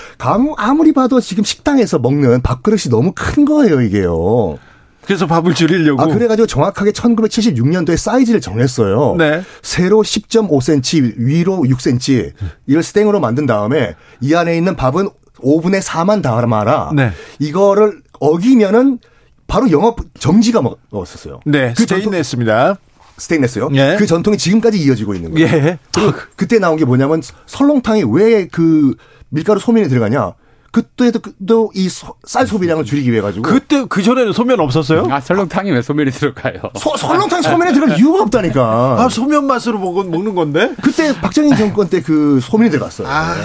[0.58, 4.58] 아무리 봐도 지금 식당에서 먹는 밥그릇이 너무 큰 거예요, 이게요.
[5.06, 6.02] 그래서 밥을 줄이려고.
[6.02, 9.16] 아, 그래가지고 정확하게 1976년도에 사이즈를 정했어요.
[9.20, 9.44] 네.
[9.62, 12.32] 세로 10.5cm, 위로 6cm.
[12.66, 16.94] 이걸 스탱으로 만든 다음에 이 안에 있는 밥은 5분의 4만 담아라.
[16.96, 17.12] 네.
[17.38, 18.98] 이거를 어기면은
[19.46, 21.42] 바로 영업 정지가 먹었었어요.
[21.46, 21.74] 네.
[21.78, 22.78] 그 스테인했습니다.
[23.18, 23.70] 스테인레스요.
[23.74, 23.96] 예.
[24.00, 25.48] 그 전통이 지금까지 이어지고 있는 거예요.
[25.48, 25.80] 예.
[25.94, 26.16] 그리고 아.
[26.36, 28.96] 그때 나온 게 뭐냐면 설렁탕이 왜 그
[29.30, 30.34] 밀가루 소면이 들어가냐?
[30.72, 31.88] 그때도 이
[32.26, 35.08] 쌀 소비량을 줄이기 위해 가지고 그때 그 전에는 소면 없었어요?
[35.12, 36.56] 아 설렁탕이 왜 소면이 들어가요?
[36.80, 38.96] 소, 설렁탕 소면에 들어갈 이유가 없다니까.
[39.00, 40.74] 아 소면 맛으로 먹, 먹는 건데?
[40.82, 43.08] 그때 박정희 정권 때 그 소면이 들어갔어요.
[43.08, 43.36] 아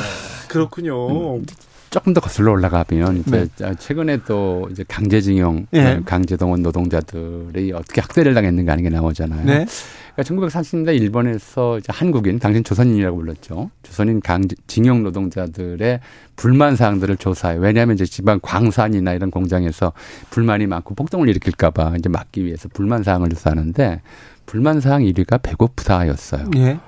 [0.49, 1.37] 그렇군요.
[1.37, 1.47] 음,
[1.91, 3.75] 조금 더 거슬러 올라가면 이제 네.
[3.79, 6.01] 최근에 또 이제 강제징용, 네.
[6.05, 9.45] 강제동원 노동자들이 어떻게 학대를 당했는가 하는 게 나오잖아요.
[9.45, 9.67] 네.
[10.15, 13.71] 그러니까 1930년대 일본에서 이제 한국인, 당신 조선인이라고 불렀죠.
[13.83, 16.01] 조선인 강제, 징용 노동자들의
[16.37, 17.61] 불만 사항들을 조사해요.
[17.61, 19.93] 왜냐하면 이제 지방 광산이나 이런 공장에서
[20.31, 24.03] 불만이 많고 폭동을 일으킬까봐 이제 막기 위해서 불만 사항을 조사하는데
[24.45, 26.51] 불만 사항 1위가 배고프다였어요.
[26.57, 26.79] 예.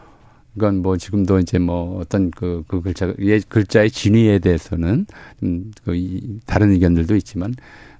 [0.57, 5.07] 이건 뭐 지금도 이제 뭐 어떤 그, 그 글자, 예, 글자의 진위에 대해서는
[5.43, 7.55] 음, 그 이, 다른 의견들도 있지만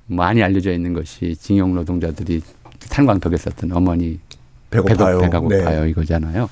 [0.07, 2.43] 많이 알려져 있는 것이 징용 노동자들이
[2.91, 4.19] 탄광벽에 썼던 어머니
[4.71, 5.19] 배고파요.
[5.19, 5.85] 배가 고파요.
[5.85, 5.91] 네.
[5.91, 6.49] 이거잖아요.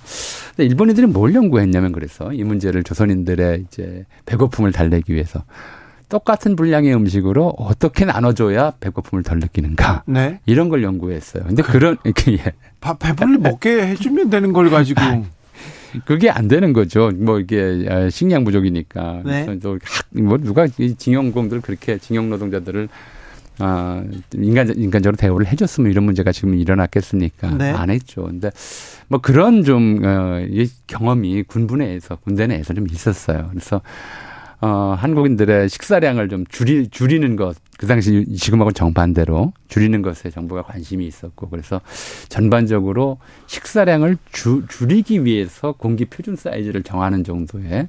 [0.56, 5.44] 근데 일본인들이 뭘 연구했냐면 그래서 이 문제를 조선인들의 이제 배고픔을 달래기 위해서
[6.08, 10.04] 똑같은 분량의 음식으로 어떻게 나눠줘야 배고픔을 덜 느끼는가.
[10.06, 10.40] 네.
[10.46, 11.44] 이런 걸 연구했어요.
[11.44, 11.96] 근데 그, 런
[12.28, 12.52] 예.
[12.80, 15.00] 밥 배불리 먹게 해주면 되는 걸 가지고.
[16.04, 17.10] 그게 안 되는 거죠.
[17.14, 19.22] 뭐 이게 아, 식량 부족이니까.
[19.24, 19.46] 네.
[19.46, 19.78] 그래서
[20.10, 22.88] 뭐 누가 징용공들 그렇게 징용 노동자들을
[23.60, 27.50] 아, 인간, 인간적으로 대우를 해줬으면 이런 문제가 지금 일어났겠습니까?
[27.56, 27.70] 네.
[27.70, 28.24] 안 했죠.
[28.24, 28.50] 근데
[29.08, 33.48] 뭐 그런 좀, 어, 이 경험이 군부 내에서, 군대 내에서 좀 있었어요.
[33.50, 33.80] 그래서,
[34.60, 41.06] 어, 한국인들의 식사량을 좀 줄이, 줄이는 것, 그 당시 지금하고 정반대로 줄이는 것에 정부가 관심이
[41.06, 41.80] 있었고, 그래서
[42.28, 47.88] 전반적으로 식사량을 주, 줄이기 위해서 공기 표준 사이즈를 정하는 정도의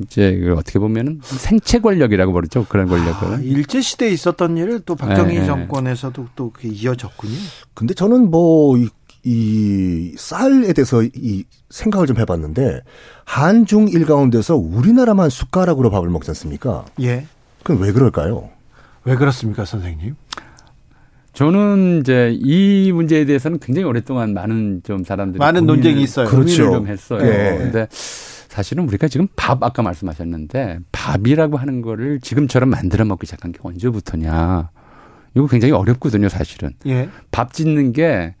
[0.00, 4.94] 이제 그 어떻게 보면은 생체 권력이라고 부르죠 그런 권력을 아, 일제 시대에 있었던 일을 또
[4.94, 5.46] 박정희 네, 네.
[5.46, 7.34] 정권에서도 또 이어졌군요.
[7.74, 8.76] 근데 저는 뭐
[9.30, 12.80] 이 쌀에 대해서 이 생각을 좀 해봤는데
[13.26, 16.86] 한중 일 가운데서 우리나라만 숟가락으로 밥을 먹지 않습니까?
[17.02, 17.26] 예.
[17.62, 18.48] 그럼 왜 그럴까요?
[19.04, 20.14] 왜 그렇습니까, 선생님?
[21.34, 26.26] 저는 이제 이 문제에 대해서는 굉장히 오랫동안 많은 좀 사람들이 많은 논쟁이 있어요.
[26.26, 26.72] 그렇죠.
[26.72, 27.20] 좀 했어요.
[27.20, 27.58] 네.
[27.58, 33.58] 근데 사실은 우리가 지금 밥 아까 말씀하셨는데 밥이라고 하는 거를 지금처럼 만들어 먹기 시작한 게
[33.62, 34.70] 언제부터냐.
[35.36, 36.70] 이거 굉장히 어렵거든요, 사실은.
[36.86, 37.10] 예.
[37.30, 38.34] 밥 짓는 게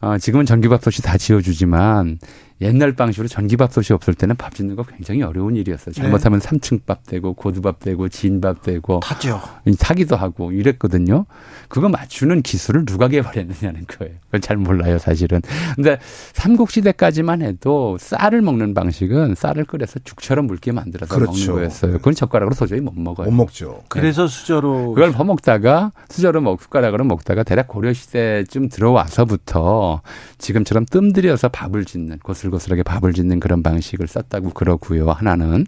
[0.00, 2.18] 어, 지금은 전기밥솥이 다 지어주지만
[2.60, 5.94] 옛날 방식으로 전기밥솥이 없을 때는 밥 짓는 거 굉장히 어려운 일이었어요.
[5.94, 6.48] 잘못하면 네.
[6.48, 9.40] 3층 밥 되고 고두밥 되고 진밥 되고 타죠.
[9.78, 11.24] 타기도 하고 이랬거든요.
[11.68, 14.14] 그거 맞추는 기술을 누가 개발했느냐는 거예요.
[14.26, 15.40] 그건 잘 몰라요, 사실은.
[15.74, 15.98] 근데
[16.34, 21.32] 삼국 시대까지만 해도 쌀을 먹는 방식은 쌀을 끓여서 죽처럼 묽게 만들어서 그렇죠.
[21.32, 21.92] 먹는 거였어요.
[21.92, 23.26] 그건 젓가락으로 도저히 못 먹어요.
[23.30, 23.78] 못 먹죠.
[23.80, 23.84] 네.
[23.88, 30.02] 그래서 수저로 그걸 퍼먹다가 수저로 먹 숟가락으로 먹다가 대략 고려 시대쯤 들어와서부터
[30.38, 32.18] 지금처럼 뜸들여서 밥을 짓는
[32.50, 35.10] 고슬고슬하게 밥을 짓는 그런 방식을 썼다고 그러고요.
[35.10, 35.66] 하나는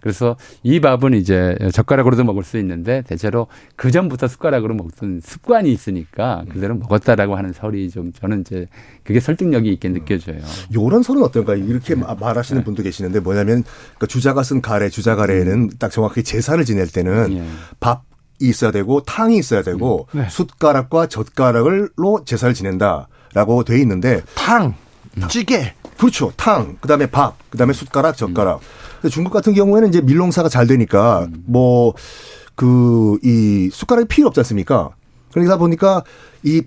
[0.00, 3.46] 그래서 이 밥은 이제 젓가락으로도 먹을 수 있는데 대체로
[3.76, 8.66] 그 전부터 숟가락으로 먹던 습관이 있으니까 그대로 먹었다라고 하는 설이 좀 저는 이제
[9.04, 10.38] 그게 설득력이 있게 느껴져요.
[10.74, 11.58] 요런 설은 어떤가요?
[11.58, 12.64] 이렇게 말하시는 네.
[12.64, 13.62] 분도 계시는데 뭐냐면
[13.98, 15.70] 그 주자가 쓴 가래, 주자 가래에는 음.
[15.78, 17.44] 딱 정확히 제사를 지낼 때는 예.
[17.80, 18.04] 밥
[18.40, 20.28] 있어야 되고 탕이 있어야 되고 네.
[20.28, 23.08] 숟가락과 젓가락을로 제사를 지낸다.
[23.34, 24.74] 라고 돼 있는데 탕,
[25.28, 25.74] 찌개.
[25.98, 26.32] 그렇죠.
[26.36, 28.60] 탕, 그 다음에 밥, 그 다음에 숟가락, 젓가락.
[29.04, 29.10] 음.
[29.10, 31.44] 중국 같은 경우에는 이제 밀농사가 잘 되니까 음.
[31.46, 34.90] 뭐그 이 숟가락이 필요 없지 않습니까?
[35.32, 36.04] 그러다 보니까
[36.42, 36.62] 이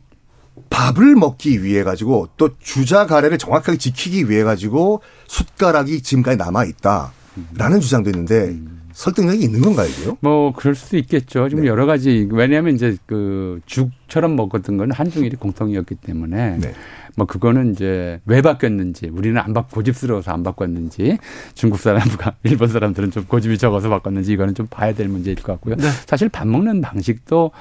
[0.70, 7.80] 밥을 먹기 위해 가지고 또 주자 가래를 정확하게 지키기 위해 가지고 숟가락이 지금까지 남아 있다라는
[7.80, 8.77] 주장도 있는데 음.
[8.98, 10.18] 설득력이 있는 건가요, 이게요?
[10.22, 11.50] 뭐 그럴 수도 있겠죠.
[11.50, 11.68] 좀 네.
[11.68, 16.74] 여러 가지 왜냐하면 이제 그 죽처럼 먹었던 건 한중일이 공통이었기 때문에 네.
[17.16, 21.20] 뭐 그거는 이제 왜 바뀌었는지 우리는 안 바, 고집스러워서 안 바꿨는지
[21.54, 25.76] 중국 사람과 일본 사람들은 좀 고집이 적어서 바꿨는지 이거는 좀 봐야 될 문제일 것 같고요.
[25.76, 25.90] 네.
[26.08, 27.52] 사실 밥 먹는 방식도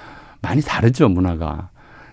[0.41, 1.69] 많이 다르죠 문화가.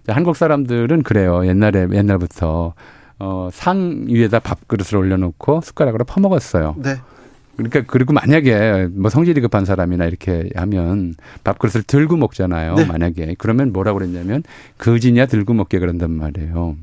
[0.06, 1.48] 한국 사람들은 그래요.
[1.48, 2.74] 옛날에 옛날부터
[3.20, 6.76] 어, 상 위에다 밥그릇을 올려놓고 숟가락으로 퍼먹었어요.
[6.80, 6.98] 네.
[7.56, 12.76] 그러니까 그리고 만약에 뭐 성질이 급한 사람이나 이렇게 하면 밥그릇을 들고 먹잖아요.
[12.76, 12.86] 네.
[12.86, 14.44] 만약에 그러면 뭐라고 그랬냐면
[14.78, 16.76] 거지냐 들고 먹게 그런단 말이에요.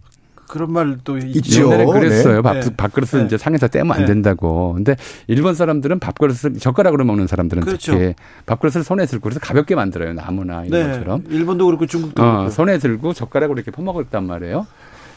[0.51, 1.67] 그런 말도 있죠.
[1.67, 2.37] 옛날에 그랬어요.
[2.37, 2.43] 네.
[2.43, 2.77] 밥, 네.
[2.77, 3.27] 밥그릇을 네.
[3.27, 4.07] 이제 상에서 떼면 안 네.
[4.07, 4.73] 된다고.
[4.75, 4.97] 근데
[5.29, 7.93] 일본 사람들은 밥그릇을 젓가락으로 먹는 사람들은 그렇죠.
[7.93, 8.15] 특히
[8.47, 10.13] 밥그릇을 손에 들고 그래서 가볍게 만들어요.
[10.13, 10.89] 나무나 이런 네.
[10.89, 11.25] 것처럼.
[11.29, 12.51] 일본도 그렇고 중국도 어, 그렇고.
[12.51, 14.67] 손에 들고 젓가락으로 이렇게 퍼먹었단 말이에요.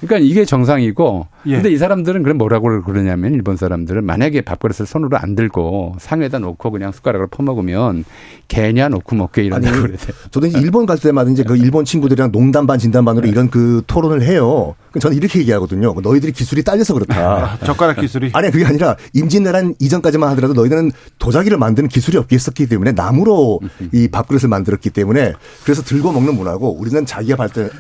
[0.06, 1.56] 그러니까 이게 정상이고 예.
[1.56, 6.72] 근데 이 사람들은 그럼 뭐라고 그러냐면 일본 사람들은 만약에 밥그릇을 손으로 안 들고 상에다 놓고
[6.72, 8.06] 그냥 숟가락으로 퍼먹으면
[8.48, 10.14] 개냐 놓고 먹게 이런다고 그러세요.
[10.32, 13.32] 저도 이제 일본 갈 때마다 이제 그 일본 친구들이랑 농담 반 진담 반으로 네.
[13.32, 14.76] 이런 그 토론을 해요.
[15.00, 15.96] 저는 이렇게 얘기하거든요.
[16.02, 17.18] 너희들이 기술이 딸려서 그렇다.
[17.18, 18.32] 아, 젓가락 기술이?
[18.34, 23.60] 아니 그게 아니라 임진왜란 이전까지만 하더라도 너희들은 도자기를 만드는 기술이 없겠었기 때문에 나무로
[23.92, 25.34] 이 밥그릇을 만들었기 때문에
[25.64, 27.72] 그래서 들고 먹는 문화고 우리는 자기가 발달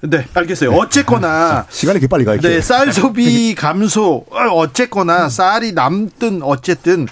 [0.00, 0.70] 네, 알겠어요.
[0.72, 2.40] 어쨌거나 시간이 이렇게 빨리 가요.
[2.40, 4.24] 네, 쌀 소비 감소.
[4.52, 7.06] 어쨌거나 쌀이 남든 어쨌든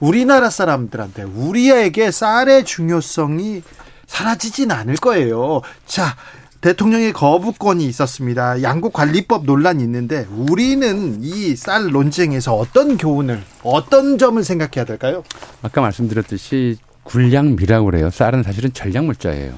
[0.00, 3.62] 우리나라 사람들한테 우리에게 쌀의 중요성이
[4.06, 5.62] 사라지진 않을 거예요.
[5.86, 6.16] 자,
[6.60, 8.62] 대통령의 거부권이 있었습니다.
[8.62, 15.22] 양국관리법 논란이 있는데 우리는 이 쌀 논쟁에서 어떤 교훈을 어떤 점을 생각해야 될까요?
[15.62, 18.10] 아까 말씀드렸듯이 군량미라고 그래요.
[18.10, 19.52] 쌀은 사실은 전략물자예요.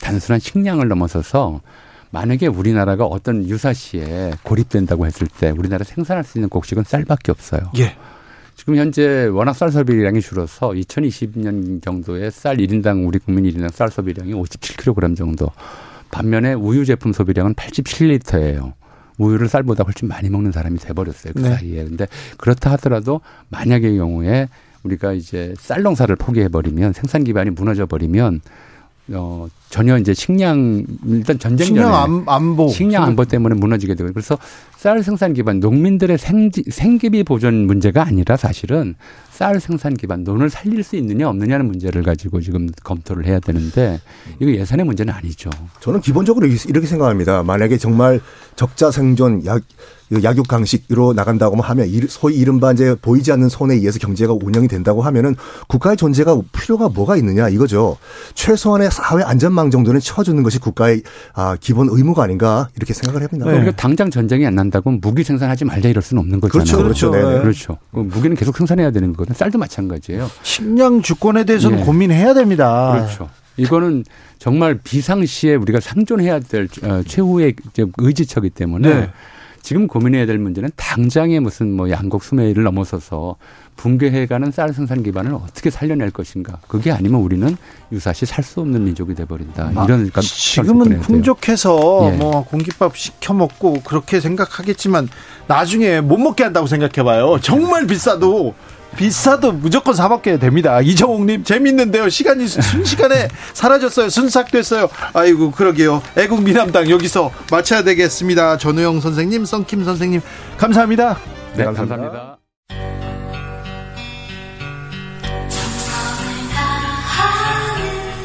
[0.00, 1.60] 단순한 식량을 넘어서서
[2.10, 7.70] 만약에 우리나라가 어떤 유사시에 고립된다고 했을 때 우리나라 생산할 수 있는 곡식은 쌀밖에 없어요.
[7.78, 7.96] 예.
[8.54, 14.32] 지금 현재 워낙 쌀 소비량이 줄어서 2020년 정도에 쌀 1인당 우리 국민 1인당 쌀 소비량이
[14.32, 15.50] 57kg 정도.
[16.10, 18.72] 반면에 우유 제품 소비량은 87리터예요.
[19.18, 21.32] 우유를 쌀보다 훨씬 많이 먹는 사람이 돼버렸어요.
[21.34, 21.50] 그 네.
[21.50, 21.84] 사이에.
[21.84, 22.06] 근데
[22.38, 24.48] 그렇다 하더라도 만약의 경우에
[24.82, 28.40] 우리가 이제 쌀 농사를 포기해버리면 생산 기반이 무너져 버리면
[29.12, 34.38] 어, 전혀 이제 식량 일단 전쟁 식량 안, 안보 식량 안보 때문에 무너지게 되고 그래서
[34.76, 38.94] 쌀 생산 기반 농민들의 생지, 생계비 보존 문제가 아니라 사실은
[39.30, 44.00] 쌀 생산 기반 논을 살릴 수 있느냐 없느냐는 문제를 가지고 지금 검토를 해야 되는데
[44.40, 45.50] 이거 예산의 문제는 아니죠.
[45.80, 47.42] 저는 기본적으로 이렇게 생각합니다.
[47.42, 48.20] 만약에 정말
[48.54, 49.62] 적자 생존 약
[50.22, 55.34] 약육 강식으로 나간다고 하면 소위 이른바 이제 보이지 않는 손에 의해서 경제가 운영이 된다고 하면은
[55.66, 57.96] 국가의 존재가 필요가 뭐가 있느냐 이거죠.
[58.34, 61.02] 최소한의 사회 안전 망한방 정도는 쳐주는 것이 국가의
[61.34, 63.50] 아, 기본 의무가 아닌가 이렇게 생각을 해봅니다.
[63.50, 63.58] 네.
[63.58, 66.84] 그러니까 당장 전쟁이 안 난다고 무기 생산하지 말자 이럴 수는 없는 거잖아요.
[66.84, 67.30] 그렇죠, 그렇죠.
[67.30, 67.40] 네.
[67.40, 67.78] 그렇죠.
[67.90, 69.34] 무기는 계속 생산해야 되는 거거든.
[69.34, 70.30] 쌀도 마찬가지예요.
[70.42, 71.84] 식량 주권에 대해서는 예.
[71.84, 72.92] 고민해야 됩니다.
[72.92, 73.30] 그렇죠.
[73.56, 74.04] 이거는
[74.38, 77.54] 정말 비상시에 우리가 상존해야 될 어, 최후의
[77.96, 79.10] 의지처기 때문에 네.
[79.66, 83.34] 지금 고민해야 될 문제는 당장의 무슨 뭐 양곡 수매를 넘어서서
[83.74, 86.60] 붕괴해가는 쌀 생산 기반을 어떻게 살려낼 것인가.
[86.68, 87.56] 그게 아니면 우리는
[87.90, 89.72] 유사시 살 수 없는 민족이 돼버린다.
[89.74, 92.16] 아, 이런 지금은 풍족해서 예.
[92.16, 95.08] 뭐 공깃밥 시켜 먹고 그렇게 생각하겠지만
[95.48, 97.40] 나중에 못 먹게 한다고 생각해봐요.
[97.40, 98.54] 정말 비싸도
[98.96, 100.80] 비싸도 무조건 사 먹게 됩니다.
[100.80, 102.08] 이정옥님 재밌는데요.
[102.08, 104.08] 시간이 순식간에 사라졌어요.
[104.08, 104.88] 순삭됐어요.
[105.12, 106.02] 아이고 그러게요.
[106.16, 108.58] 애국 미남당 여기서 마쳐야 되겠습니다.
[108.58, 110.20] 전우영 선생님, 썬킴 선생님
[110.56, 111.18] 감사합니다.
[111.56, 112.38] 네, 감사합니다.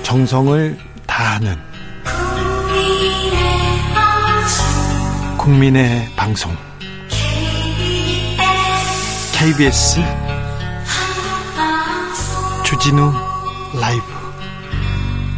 [0.04, 1.56] 정성을 다하는
[5.38, 6.56] 국민의 방송
[9.34, 10.00] KBS
[12.72, 13.12] 주진우
[13.82, 14.04] 라이브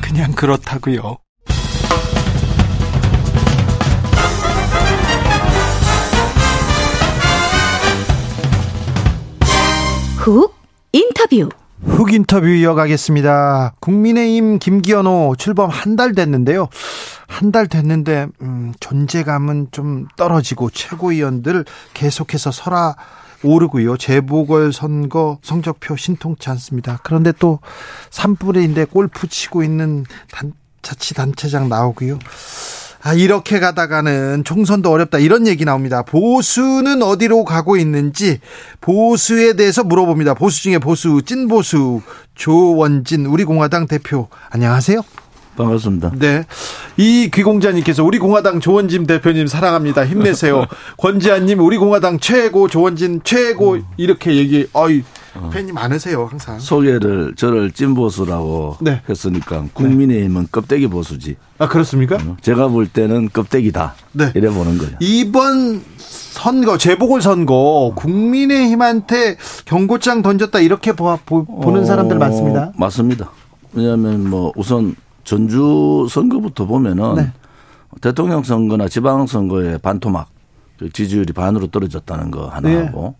[0.01, 1.17] 그냥 그렇다고요.
[10.17, 10.53] 훅
[10.93, 11.49] 인터뷰
[11.85, 13.73] 훅 인터뷰 이어가겠습니다.
[13.79, 16.69] 국민의힘 김기현호 출범 한 달 됐는데요.
[17.27, 22.95] 한 달 됐는데 음, 존재감은 좀 떨어지고 최고위원들 계속해서 설화
[23.43, 23.97] 오르고요.
[23.97, 26.99] 재보궐 선거 성적표 신통치 않습니다.
[27.03, 27.59] 그런데 또
[28.09, 32.19] 산불인데 골프 치고 있는 단, 자치단체장 나오고요.
[33.05, 35.19] 아, 이렇게 가다가는 총선도 어렵다.
[35.19, 36.03] 이런 얘기 나옵니다.
[36.03, 38.39] 보수는 어디로 가고 있는지
[38.79, 40.35] 보수에 대해서 물어봅니다.
[40.35, 42.01] 보수 중에 보수, 찐보수,
[42.35, 44.29] 조원진, 우리공화당 대표.
[44.49, 45.01] 안녕하세요.
[45.55, 46.11] 반갑습니다.
[46.17, 46.45] 네.
[46.97, 50.05] 이 귀공자님께서 우리 공화당 조원진 대표님 사랑합니다.
[50.05, 50.65] 힘내세요.
[50.97, 53.83] 권지아님 우리 공화당 최고 조원진 최고 음.
[53.97, 54.67] 이렇게 얘기.
[54.73, 55.03] 어이
[55.35, 55.49] 어.
[55.51, 56.59] 팬이 많으세요 항상.
[56.59, 59.01] 소개를 저를 찐보수라고 네.
[59.09, 60.47] 했으니까 국민의힘은 네.
[60.51, 61.37] 껍데기 보수지.
[61.57, 62.17] 아 그렇습니까?
[62.17, 63.95] 어, 제가 볼 때는 껍데기다.
[64.11, 64.31] 네.
[64.35, 64.95] 이래 보는 거예요.
[64.99, 71.17] 이번 선거 재보궐 선거 국민의힘한테 경고장 던졌다 이렇게 보,
[71.71, 72.71] 는 사람들 많습니다.
[72.77, 73.31] 맞습니다.
[73.73, 77.31] 왜냐하면 뭐 우선 전주 선거부터 보면은 네.
[78.01, 80.27] 대통령 선거나 지방 선거의 반토막
[80.79, 82.83] 그 지지율이 반으로 떨어졌다는 거 하나 네.
[82.83, 83.15] 하고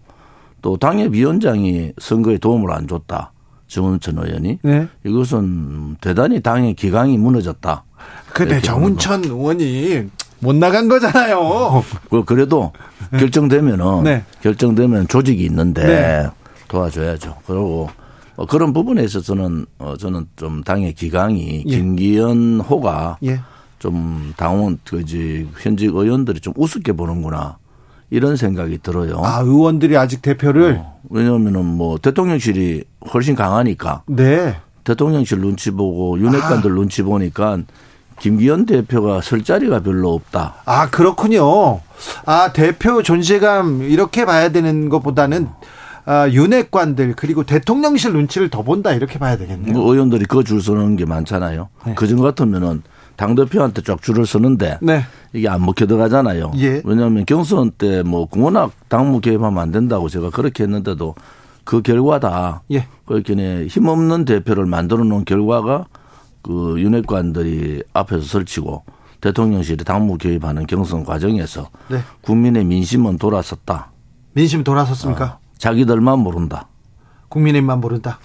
[0.62, 3.32] 또 당협위원장이 선거에 도움을 안 줬다.
[3.68, 4.88] 정운천 의원이 네.
[5.04, 7.84] 이것은 대단히 당의 기강이 무너졌다.
[8.34, 11.84] 근데 정운천 의원이 못 나간 거잖아요.
[12.10, 12.72] 그 그래도
[13.12, 13.20] 네.
[13.20, 14.24] 결정되면은 네.
[14.42, 16.28] 결정되면 조직이 있는데 네.
[16.68, 17.38] 도와줘야죠.
[17.48, 17.90] 그리고
[18.36, 21.70] 어, 그런 부분에 있어서는 어, 저는 좀 당의 기강이 예.
[21.70, 23.42] 김기현 호가 예.
[23.80, 27.58] 좀 당원 그지 현직 의원들이 좀 우습게 보는구나
[28.10, 29.22] 이런 생각이 들어요.
[29.24, 34.04] 아 의원들이 아직 대표를 어, 왜냐하면은 뭐 대통령실이 훨씬 강하니까.
[34.08, 34.56] 네.
[34.84, 36.74] 대통령실 눈치 보고 윤핵관들 아.
[36.74, 37.60] 눈치 보니까
[38.20, 40.56] 김기현 대표가 설 자리가 별로 없다.
[40.66, 41.82] 아 그렇군요.
[42.26, 45.48] 아 대표 존재감 이렇게 봐야 되는 것보다는.
[45.48, 45.56] 아,
[46.08, 49.74] 윤핵관들 그리고 대통령실 눈치를 더 본다 이렇게 봐야 되겠네요.
[49.74, 51.70] 뭐 의원들이 그 줄 서는 게 많잖아요.
[51.86, 51.96] 네.
[51.96, 52.84] 그전 같으면은
[53.16, 55.04] 당 대표한테 쫙 줄을 서는데 네.
[55.34, 56.52] 이게 안 먹혀 들어가잖아요.
[56.58, 56.82] 예.
[56.84, 61.16] 왜냐하면 경선 때뭐 워낙 당무 개입하면 안 된다고 제가 그렇게 했는데도
[61.64, 62.64] 그 결과다.
[62.72, 62.88] 예.
[63.06, 65.86] 그렇게 힘없는 대표를 만들어 놓은 결과가
[66.42, 68.84] 그 윤핵관들이 앞에서 설치고
[69.22, 72.00] 대통령실이 당무 개입하는 경선 과정에서 네.
[72.22, 73.92] 국민의 민심은 돌아섰다.
[74.34, 75.26] 민심 돌아섰습니까?
[75.40, 75.43] 어.
[75.58, 76.68] 자기들만 모른다.
[77.30, 78.20] 국민의힘만 모른다.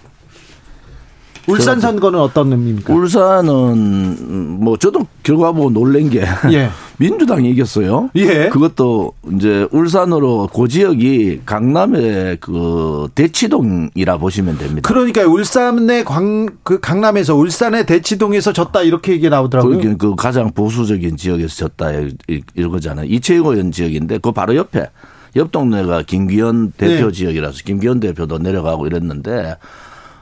[1.49, 2.93] 울산 선거는 어떤 의미입니까?
[2.93, 6.21] 울산은 뭐 저도 결과 보고 놀란 게
[6.51, 6.69] 예.
[6.97, 8.09] 민주당이 이겼어요.
[8.15, 8.49] 예.
[8.49, 14.87] 그것도 이제 울산으로 그 지역이 강남의 그 대치동이라 보시면 됩니다.
[14.87, 19.79] 그러니까 울산의 광, 그 강남에서 울산의 대치동에서 졌다 이렇게 얘기 나오더라고요.
[19.79, 21.91] 그, 그 가장 보수적인 지역에서 졌다
[22.53, 23.05] 이런 거잖아요.
[23.09, 24.89] 이채호 의원 지역인데 그 바로 옆에
[25.35, 27.11] 옆 동네가 김기현 대표 네.
[27.11, 29.57] 지역이라서 김기현 대표도 내려가고 이랬는데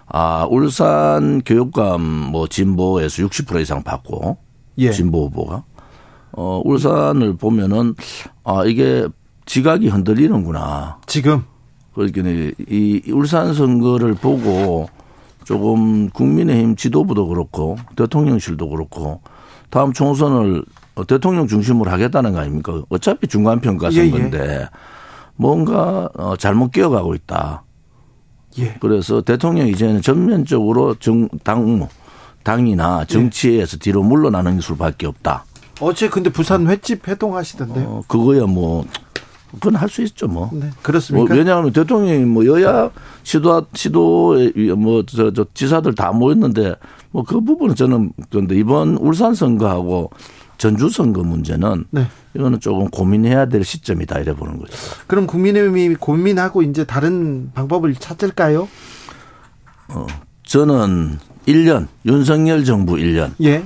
[0.08, 4.38] 아 울산 교육감 뭐 진보에서 60% 이상 받고
[4.80, 4.91] 예.
[4.91, 5.64] 진보 후보가
[6.34, 7.95] 어 울산을 보면은
[8.43, 9.08] 아 이게
[9.45, 10.99] 지각이 흔들리는구나.
[11.08, 11.43] 지금
[11.93, 12.22] 그러니까
[12.70, 14.88] 이 울산 선거를 보고
[15.45, 19.22] 조금 국민의힘 지도부도 그렇고 대통령실도 그렇고
[19.70, 20.64] 다음 총선을
[21.08, 22.82] 대통령 중심으로 하겠다는 거 아닙니까?
[22.89, 24.70] 어차피 중간 평가 선거인데 예, 예.
[25.38, 27.63] 뭔가 어, 잘못 끼어가고 있다.
[28.59, 28.75] 예.
[28.79, 31.88] 그래서 대통령 이제는 전면적으로 정 당무
[32.43, 33.79] 당이나 정치에서 네.
[33.79, 35.45] 뒤로 물러나는 수밖에 없다.
[35.79, 37.85] 어제 근데 부산 횟집 회동하시던데요?
[37.88, 38.85] 어, 그거야 뭐
[39.53, 40.49] 그건 할 수 있죠, 뭐.
[40.51, 41.27] 네, 그렇습니까?
[41.29, 42.89] 뭐 왜냐하면 대통령이 뭐 여야
[43.23, 46.75] 시도 시도에 뭐저 저 지사들 다 모였는데
[47.11, 50.09] 뭐 그 부분은 저는 그런데 이번 울산 선거하고
[50.57, 52.07] 전주 선거 문제는 네.
[52.38, 54.73] 이거는 조금 고민해야 될 시점이다 이래 보는 거죠.
[55.07, 58.67] 그럼 국민의힘이 고민하고 이제 다른 방법을 찾을까요?
[59.89, 60.05] 어,
[60.43, 61.17] 저는
[61.47, 63.33] 1년 윤석열 정부 1년.
[63.41, 63.63] 예.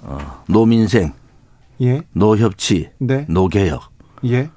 [0.00, 1.12] 어, 노민생.
[1.82, 2.02] 예.
[2.12, 2.90] 노협치.
[2.98, 3.26] 네.
[3.28, 3.82] 노개혁.
[4.26, 4.50] 예.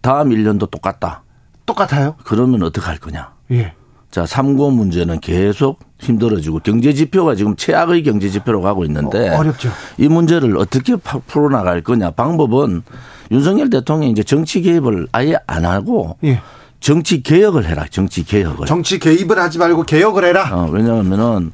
[0.00, 1.22] 다음 1년도 똑같다.
[1.64, 2.16] 똑같아요?
[2.24, 3.32] 그러면 어떻게 할 거냐?
[3.52, 3.74] 예.
[4.10, 10.08] 자, 3고 문제는 계속 힘들어지고 경제 지표가 지금 최악의 경제 지표로 가고 있는데 어, 렵죠이
[10.08, 12.10] 문제를 어떻게 풀어 나갈 거냐?
[12.10, 12.82] 방법은
[13.30, 16.40] 윤석열 대통령이 이제 정치 개입을 아예 안 하고 예.
[16.80, 17.86] 정치 개혁을 해라.
[17.90, 18.66] 정치 개혁을.
[18.66, 20.50] 정치 개입을 하지 말고 개혁을 해라.
[20.52, 21.52] 어, 왜냐하면은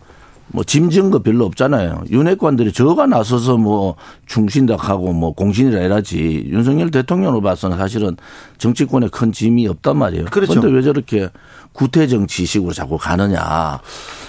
[0.50, 2.04] 뭐 짐진 거 별로 없잖아요.
[2.10, 3.96] 윤핵관들이 저가 나서서 뭐
[4.26, 8.16] 충신덕하고 뭐 공신이라 해라지 윤석열 대통령으로 봐서는 사실은
[8.56, 10.24] 정치권에 큰 짐이 없단 말이에요.
[10.26, 10.54] 그렇죠.
[10.54, 11.28] 그런데 왜 저렇게
[11.72, 13.80] 구태 정치식으로 자꾸 가느냐.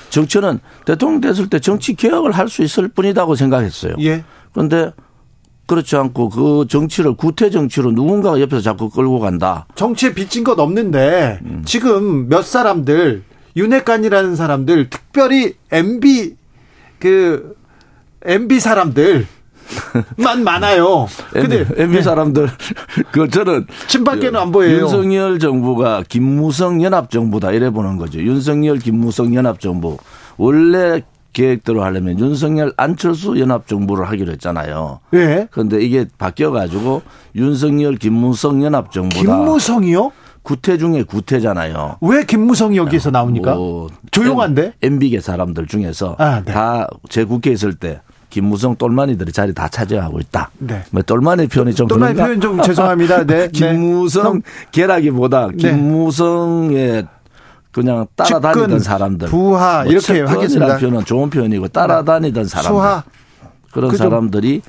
[0.09, 3.95] 정치는 대통령 됐을 때 정치 개혁을 할 수 있을 뿐이라고 생각했어요.
[3.99, 4.23] 예.
[4.53, 4.91] 그런데
[5.67, 9.67] 그렇지 않고 그 정치를 구태 정치로 누군가가 옆에서 자꾸 끌고 간다.
[9.75, 11.61] 정치에 빚진 것 없는데 음.
[11.65, 13.23] 지금 몇 사람들
[13.55, 16.35] 윤핵관이라는 사람들 특별히 MB
[16.97, 17.55] 그
[18.23, 19.27] MB 사람들
[20.17, 21.07] 만 많아요.
[21.31, 22.01] 근데 MB 네.
[22.01, 22.49] 사람들
[23.11, 24.81] 그 저는 친밖에는 안 보여요.
[24.81, 28.19] 윤석열 정부가 김무성 연합 정부다 이래 보는 거죠.
[28.19, 29.97] 윤석열 김무성 연합 정부
[30.37, 31.01] 원래
[31.33, 34.99] 계획대로 하려면 윤석열 안철수 연합 정부를 하기로 했잖아요.
[35.13, 35.47] 예.
[35.51, 37.01] 그런데 이게 바뀌어 가지고
[37.35, 39.21] 윤석열 김무성 연합 정부다.
[39.21, 40.11] 김무성이요?
[40.41, 41.97] 구태 중에 구태잖아요.
[42.01, 43.53] 왜 김무성이 여기서 나옵니까?
[43.55, 44.73] 뭐 조용한데?
[44.81, 46.51] MB계 사람들 중에서 아, 네.
[46.51, 50.51] 다제 국회에 있을 때 김무성 똘마니들이 자리 다 차지하고 있다.
[50.59, 50.83] 네.
[50.91, 52.27] 뭐 똘마니 표현이 좀 똘마니 그런가?
[52.27, 53.23] 표현 좀 죄송합니다.
[53.25, 53.47] 네.
[53.47, 53.47] 네.
[53.51, 55.57] 김무성 계라기보다 네.
[55.57, 57.07] 김무성의
[57.71, 59.27] 그냥 따라다니던 측근, 사람들.
[59.29, 60.77] 부하 뭐 이렇게 하겠습니다.
[60.77, 62.69] 표현은 좋은 표현이고 따라다니던 사람들.
[62.71, 63.03] 수하.
[63.71, 64.03] 그런 그죠?
[64.03, 64.61] 사람들이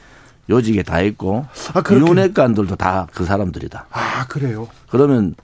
[0.51, 3.87] 요직에 다 있고 아, 윤핵관들도 다 그 사람들이다.
[3.91, 4.69] 아 그래요.
[4.91, 5.35] 그러면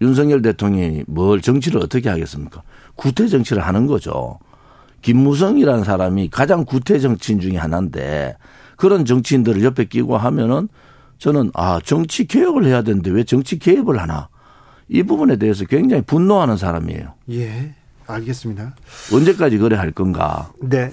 [0.00, 2.62] 윤석열 대통령이 뭘 정치를 어떻게 하겠습니까?
[2.94, 4.38] 구태 정치를 하는 거죠.
[5.02, 8.36] 김무성이라는 사람이 가장 구태 정치인 중에 하나인데
[8.76, 10.68] 그런 정치인들을 옆에 끼고 하면은
[11.18, 14.28] 저는 아 정치 개혁을 해야 되는데 왜 정치 개입을 하나
[14.88, 17.14] 이 부분에 대해서 굉장히 분노하는 사람이에요.
[17.32, 17.74] 예,
[18.06, 18.74] 알겠습니다.
[19.12, 20.50] 언제까지 그래 할 건가?
[20.60, 20.90] 네.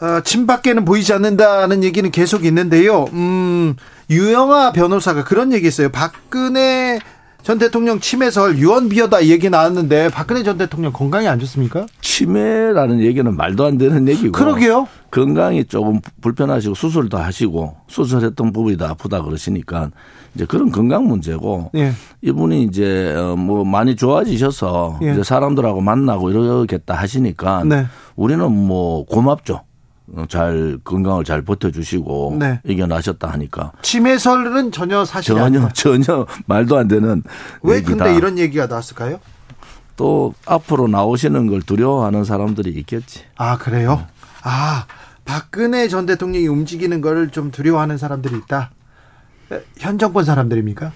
[0.00, 3.04] 어, 친밖에는 보이지 않는다는 얘기는 계속 있는데요.
[3.12, 3.76] 음,
[4.10, 5.90] 유영아 변호사가 그런 얘기했어요.
[5.90, 6.98] 박근혜
[7.42, 11.86] 전 대통령 치매설 유언비어다 얘기 나왔는데 박근혜 전 대통령 건강이 안 좋습니까?
[12.00, 14.32] 치매라는 얘기는 말도 안 되는 얘기고.
[14.32, 14.86] 그러게요.
[15.10, 19.90] 건강이 조금 불편하시고 수술도 하시고 수술했던 부분이 다 아프다 그러시니까
[20.34, 21.92] 이제 그런 건강 문제고 예.
[22.22, 25.12] 이분이 이제 어, 뭐 많이 좋아지셔서 예.
[25.12, 27.86] 이제 사람들하고 만나고 이러겠다 하시니까 네.
[28.16, 29.62] 우리는 뭐 고맙죠.
[30.14, 32.60] 어, 잘 건강을 잘 버텨주시고 네.
[32.64, 35.68] 이겨나셨다 하니까 치매설은 전혀 사실 전혀 아니야.
[35.72, 37.22] 전혀 말도 안 되는
[37.62, 37.96] 왜 얘기다.
[38.04, 39.20] 근데 이런 얘기가 나왔을까요?
[39.96, 43.20] 또 앞으로 나오시는 걸 두려워하는 사람들이 있겠지.
[43.36, 44.06] 아 그래요?
[44.42, 44.86] 아
[45.24, 48.70] 박근혜 전 대통령이 움직이는 걸 좀 두려워하는 사람들이 있다.
[49.78, 50.92] 현 정권 사람들입니까?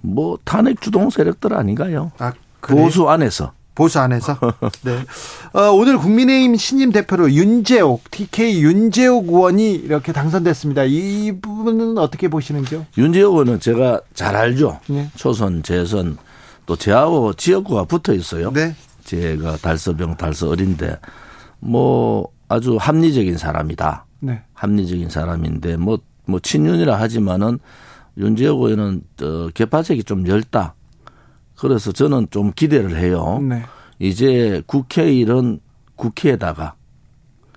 [0.00, 2.10] 뭐 탄핵 주동 세력들 아닌가요?
[2.18, 3.52] 아, 보수 안에서.
[3.76, 4.36] 보수 안에서.
[4.82, 5.04] 네.
[5.52, 10.84] 어, 오늘 국민의힘 신임 대표로 윤재옥, TK 윤재옥 의원이 이렇게 당선됐습니다.
[10.84, 12.86] 이 부분은 어떻게 보시는지요?
[12.98, 14.80] 윤재옥 의원은 제가 잘 알죠.
[14.88, 15.08] 네.
[15.14, 16.16] 초선, 재선
[16.64, 18.50] 또 저하고 지역구가 붙어 있어요.
[18.52, 18.74] 네.
[19.04, 20.98] 제가 달서병, 달서 어린데
[21.60, 24.06] 뭐 아주 합리적인 사람이다.
[24.20, 24.42] 네.
[24.54, 27.58] 합리적인 사람인데 뭐뭐 뭐 친윤이라 하지만은
[28.16, 30.74] 윤재옥 의원은 어, 개파색이 좀 열다.
[31.58, 33.40] 그래서 저는 좀 기대를 해요.
[33.42, 33.62] 네.
[33.98, 35.60] 이제 국회일은
[35.96, 36.74] 국회에다가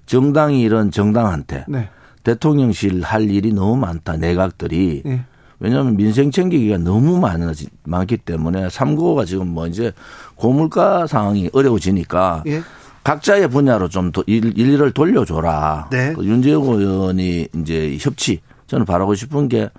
[0.06, 1.90] 정당이 이런 정당한테 네.
[2.24, 5.24] 대통령실 할 일이 너무 많다 내각들이 네.
[5.60, 7.42] 왜냐하면 민생 챙기기가 너무 많,
[7.84, 9.92] 많기 때문에 삼고가 지금 뭐 이제
[10.36, 12.62] 고물가 상황이 어려워지니까 예.
[13.04, 15.90] 각자의 분야로 좀 일, 일을 돌려줘라.
[15.92, 16.14] 네.
[16.14, 19.70] 그 윤재욱 의원이 이제 협치 저는 바라고 싶은 게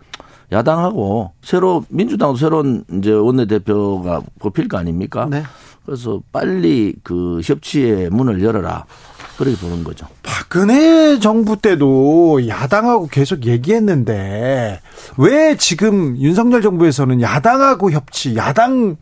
[0.53, 5.27] 야당하고 새로 민주당도 새로운 이제 원내대표가 뽑힐 거 아닙니까?
[5.31, 5.43] 네.
[5.87, 8.85] 그래서 빨리 그 협치의 문을 열어라.
[9.37, 10.07] 그렇게 보는 거죠.
[10.23, 14.81] 박근혜 정부 때도 야당하고 계속 얘기했는데
[15.17, 18.97] 왜 지금 윤석열 정부에서는 야당하고 협치, 야당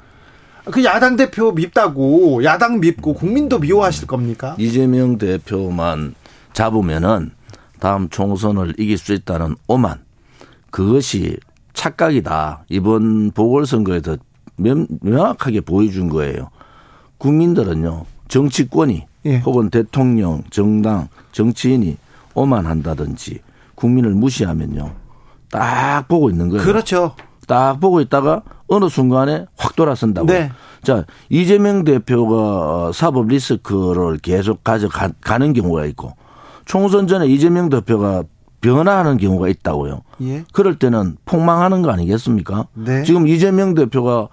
[0.67, 4.55] 그 야당 대표 밉다고 야당 밉고 국민도 미워하실 겁니까?
[4.59, 6.15] 이재명 대표만
[6.53, 7.33] 잡으면은
[7.81, 9.99] 다음 총선을 이길 수 있다는 오만
[10.71, 11.37] 그것이
[11.73, 12.65] 착각이다.
[12.69, 14.17] 이번 보궐선거에서
[14.57, 16.51] 명확하게 보여준 거예요.
[17.19, 19.39] 국민들은요 정치권이 예.
[19.39, 21.97] 혹은 대통령, 정당, 정치인이
[22.35, 23.41] 오만한다든지
[23.75, 24.93] 국민을 무시하면요
[25.51, 26.65] 딱 보고 있는 거예요.
[26.65, 27.15] 그렇죠.
[27.47, 30.27] 딱 보고 있다가 어느 순간에 확 돌아선다고.
[30.27, 30.51] 네.
[30.83, 36.15] 자, 이재명 대표가 사법 리스크를 계속 가져가는 경우가 있고
[36.67, 38.25] 총선 전에 이재명 대표가
[38.61, 40.03] 변화하는 경우가 있다고요.
[40.23, 40.45] 예.
[40.53, 42.67] 그럴 때는 폭망하는 거 아니겠습니까?
[42.75, 43.05] 네.
[43.05, 44.29] 지금 이재명 대표가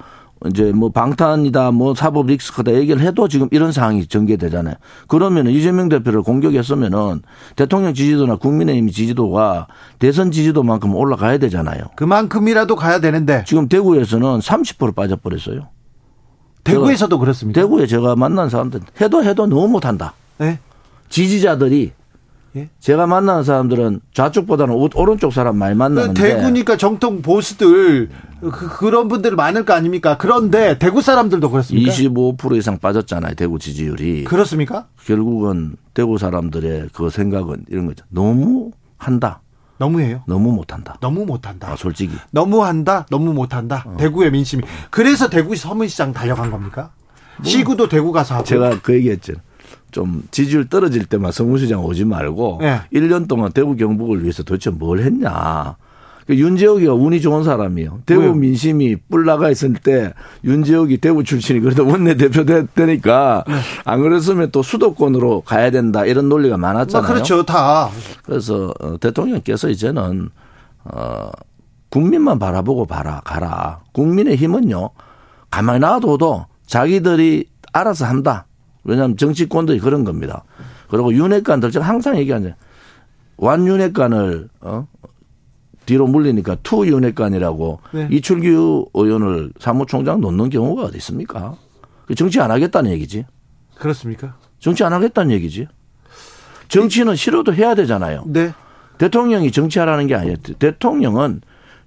[0.48, 4.76] 이제 뭐 방탄이다 뭐 사법 리스크다 얘기를 해도 지금 이런 상황이 전개되잖아요.
[5.08, 7.22] 그러면 이재명 대표를 공격했으면은
[7.56, 9.68] 대통령 지지도나 국민의힘 지지도가
[10.00, 11.86] 대선 지지도만큼 올라가야 되잖아요.
[11.96, 15.70] 그만큼이라도 가야 되는데 지금 대구에서는 30% 빠져버렸어요.
[16.64, 17.62] 대구에서도 그렇습니다.
[17.62, 20.14] 대구에 제가 만난 사람들 해도 해도 너무 못한다.
[20.38, 20.60] 네.
[21.10, 21.94] 지지자들이
[22.56, 22.70] 예?
[22.80, 29.66] 제가 만나는 사람들은 좌측보다는 오른쪽 사람 많이 만나는데 대구니까 정통 보수들 그, 런 분들 많을
[29.66, 30.18] 거 아닙니까?
[30.18, 31.92] 그런데 대구 사람들도 그렇습니까?
[31.92, 33.36] 25% 이상 빠졌잖아요.
[33.36, 34.24] 대구 지지율이.
[34.24, 34.88] 그렇습니까?
[35.06, 38.06] 결국은 대구 사람들의 그 생각은 이런 거죠.
[38.10, 39.42] 너무 한다.
[39.78, 40.22] 너무해요.
[40.26, 40.96] 너무 못한다.
[41.02, 41.72] 너무 못한다.
[41.72, 42.16] 아, 솔직히.
[42.32, 43.06] 너무 한다.
[43.10, 43.84] 너무 못한다.
[43.86, 43.98] 어.
[43.98, 44.64] 대구의 민심이.
[44.90, 46.92] 그래서 대구 서문시장 달려간 겁니까?
[47.38, 48.46] 뭐, 시구도 대구 가서 하고.
[48.46, 49.34] 제가 그 얘기했죠.
[49.96, 52.82] 좀 지지율 떨어질 때만 성무시장 오지 말고 네.
[52.92, 55.78] 1년 동안 대구 경북을 위해서 도대체 뭘 했냐.
[56.28, 58.02] 그 윤재옥이가 운이 좋은 사람이에요.
[58.06, 58.34] 대구 왜요?
[58.34, 60.12] 민심이 뿔 나가 있을 때
[60.44, 62.44] 윤재옥이 대구 출신이 그래도 원내대표
[62.76, 63.54] 되니까 네.
[63.86, 67.10] 안 그랬으면 또 수도권으로 가야 된다 이런 논리가 많았잖아요.
[67.10, 67.44] 아, 그렇죠.
[67.44, 67.90] 다.
[68.24, 70.30] 그래서 어, 대통령께서 이제는
[70.84, 71.30] 어
[71.90, 73.80] 국민만 바라보고 봐라 가라.
[73.94, 74.90] 국민의 힘은요.
[75.50, 78.46] 가만히 놔둬도 자기들이 알아서 한다.
[78.86, 80.44] 왜냐하면 정치권들이 그런 겁니다.
[80.88, 82.54] 그리고 윤핵관들 제가 항상 얘기하는
[83.38, 84.88] one 윤핵관을 어
[85.86, 88.08] 뒤로 물리니까 two 윤핵관이라고 네.
[88.12, 91.56] 이철규 의원을 사무총장 놓는 경우가 어디 있습니까?
[92.08, 93.26] 그 정치 안 하겠다는 얘기지.
[93.76, 94.36] 그렇습니까?
[94.60, 95.68] 정치 안 하겠다는 얘기지.
[96.70, 98.24] 정치는 싫어도 해야 되잖아요.
[98.26, 98.54] 네.
[98.98, 100.38] 대통령이 정치하라는 게 아니에요.
[100.58, 101.42] 대통령은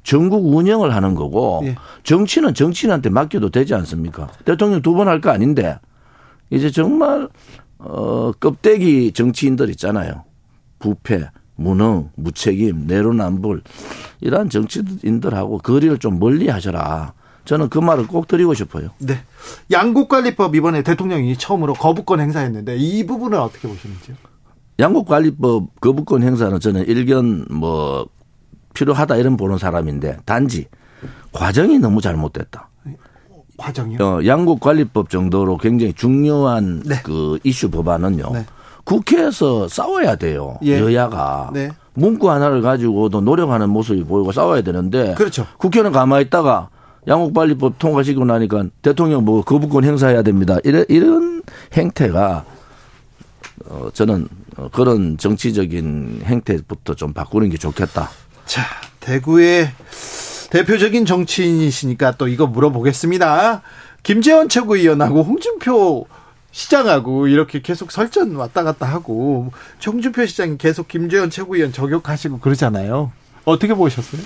[0.05, 1.74] 전국 운영을 하는 거고 네.
[2.05, 4.28] 정치는 정치인한테 맡겨도 되지 않습니까?
[4.44, 5.78] 대통령 두 번 할 거 아닌데
[6.51, 7.28] 이제 정말
[7.78, 10.24] 어 껍데기 정치인들 있잖아요.
[10.78, 13.62] 부패, 무능, 무책임, 내로남불
[14.20, 17.14] 이러한 정치인들하고 거리를 좀 멀리 하셔라.
[17.44, 18.90] 저는 그 말을 꼭 드리고 싶어요.
[18.99, 19.20] 네.
[19.70, 24.16] 양국관리법 이번에 대통령이 처음으로 거부권 행사했는데 이 부분은 어떻게 보시는지요?
[24.78, 28.07] 양국관리법 거부권 행사는 저는 일견 뭐
[28.74, 30.66] 필요하다 이런 보는 사람인데 단지
[31.32, 32.68] 과정이 너무 잘못됐다.
[33.59, 33.99] 과정이요?
[34.01, 37.01] 어, 양국관리법 정도로 굉장히 중요한 네.
[37.03, 38.31] 그 이슈 법안은요.
[38.33, 38.47] 네.
[38.85, 40.57] 국회에서 싸워야 돼요.
[40.63, 40.81] 예.
[40.81, 41.51] 여야가.
[41.53, 41.71] 네.
[41.93, 45.15] 문구 하나를 가지고도 노력하는 모습이 보이고 싸워야 되는데.
[45.15, 45.47] 그렇죠.
[45.59, 46.71] 국회는 가만히 있다가
[47.07, 50.57] 양국관리법 통과시키고 나니까 대통령 뭐 거부권 행사해야 됩니다.
[50.65, 51.43] 이런, 이런
[51.75, 52.45] 행태가
[53.67, 54.29] 어, 저는
[54.73, 58.09] 그런 정치적인 행태부터 좀 바꾸는 게 좋겠다.
[58.47, 58.63] 자,
[59.01, 59.69] 대구의
[60.51, 63.62] 대표적인 정치인이시니까 또 이거 물어보겠습니다.
[64.03, 66.07] 김재원 최고위원하고 홍준표
[66.51, 69.53] 시장하고 이렇게 계속 설전 왔다 갔다 하고
[69.84, 73.12] 홍준표 시장이 계속 김재원 최고위원 저격하시고 그러잖아요.
[73.44, 74.22] 어떻게 보셨어요?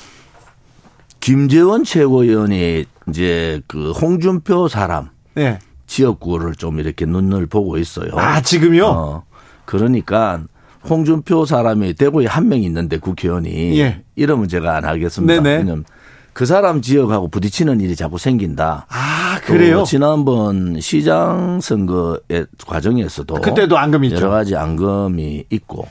[1.21, 5.59] 김재원 최고위원이 이제 그 홍준표 사람 네.
[5.87, 8.13] 지역구를 좀 이렇게 눈을 보고 있어요.
[8.17, 8.87] 아 지금요?
[8.87, 9.25] 어,
[9.65, 10.43] 그러니까
[10.89, 14.03] 홍준표 사람이 대구에 한 명 있는데 국회의원이 예.
[14.17, 15.35] 이러면 제가 안 하겠습니다.
[15.35, 15.57] 네네.
[15.59, 15.85] 왜냐면
[16.33, 18.87] 그 사람 지역하고 부딪히는 일이 자꾸 생긴다.
[18.89, 19.85] 아, 그래요?
[19.85, 25.87] 지난번 시장 선거의 과정에서도 그때도 앙금이 여러 가지 앙금이 있고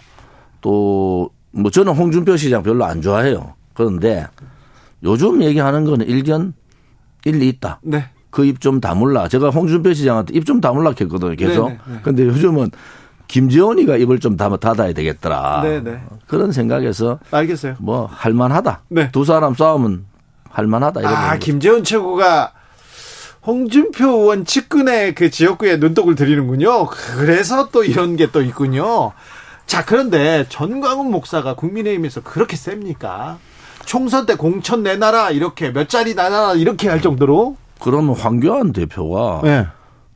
[0.62, 3.56] 또 뭐 저는 홍준표 시장 별로 안 좋아해요.
[3.74, 4.26] 그런데
[5.04, 6.54] 요즘 얘기하는 거는 일견
[7.26, 7.82] 일리 있다.
[7.84, 8.06] 네.
[8.30, 9.28] 그 입 좀 다물라.
[9.28, 11.36] 제가 홍준표 시장한테 입 좀 다물라 했거든요.
[11.36, 11.68] 계속.
[11.68, 11.80] 네네.
[11.90, 12.00] 네.
[12.04, 12.72] 근데 요즘은
[13.28, 15.62] 김재원이가 입을 좀 닫아야 되겠더라.
[15.64, 16.02] 네네.
[16.28, 17.76] 그런 생각에서 알겠어요.
[17.80, 18.84] 뭐 할만하다.
[18.88, 19.12] 네.
[19.12, 20.06] 두 사람 싸우면
[20.52, 21.00] 할만하다.
[21.02, 22.52] 이런 아, 김재원 최고가
[23.46, 26.86] 홍준표 의원 측근의 그 지역구에 눈독을 들이는군요.
[26.88, 29.14] 그래서 또 이런 게 또 있군요.
[29.66, 33.38] 자, 그런데 전광훈 목사가 국민의힘에서 그렇게 셉니까?
[33.86, 37.56] 총선 때 공천 내놔라, 이렇게 몇 자리 나눠라, 이렇게 할 정도로?
[37.80, 39.66] 그러면 황교안 대표가 네.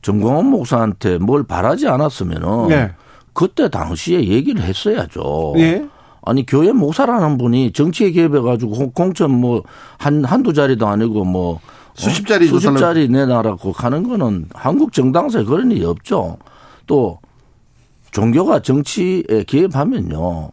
[0.04, 2.92] 전광훈 목사한테 뭘 바라지 않았으면은 네.
[3.34, 5.54] 그때 당시에 얘기를 했어야죠.
[5.56, 5.88] 네.
[6.26, 9.64] 아니 교회 목사라는 분이 정치에 개입해가지고 공천 뭐
[9.98, 11.60] 한 한두 자리도 아니고 뭐
[11.94, 12.50] 수십 자리 어?
[12.50, 16.38] 수십 자리 내놔라고 가는 거는 한국 정당사에 그런 일이 없죠.
[16.88, 17.20] 또
[18.12, 20.52] 종교가 정치에 개입하면요.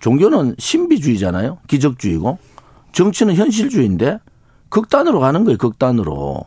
[0.00, 1.58] 종교는 신비주의잖아요.
[1.68, 2.38] 기적주의고.
[2.92, 4.18] 정치는 현실주의인데
[4.70, 5.58] 극단으로 가는 거예요.
[5.58, 6.44] 극단으로.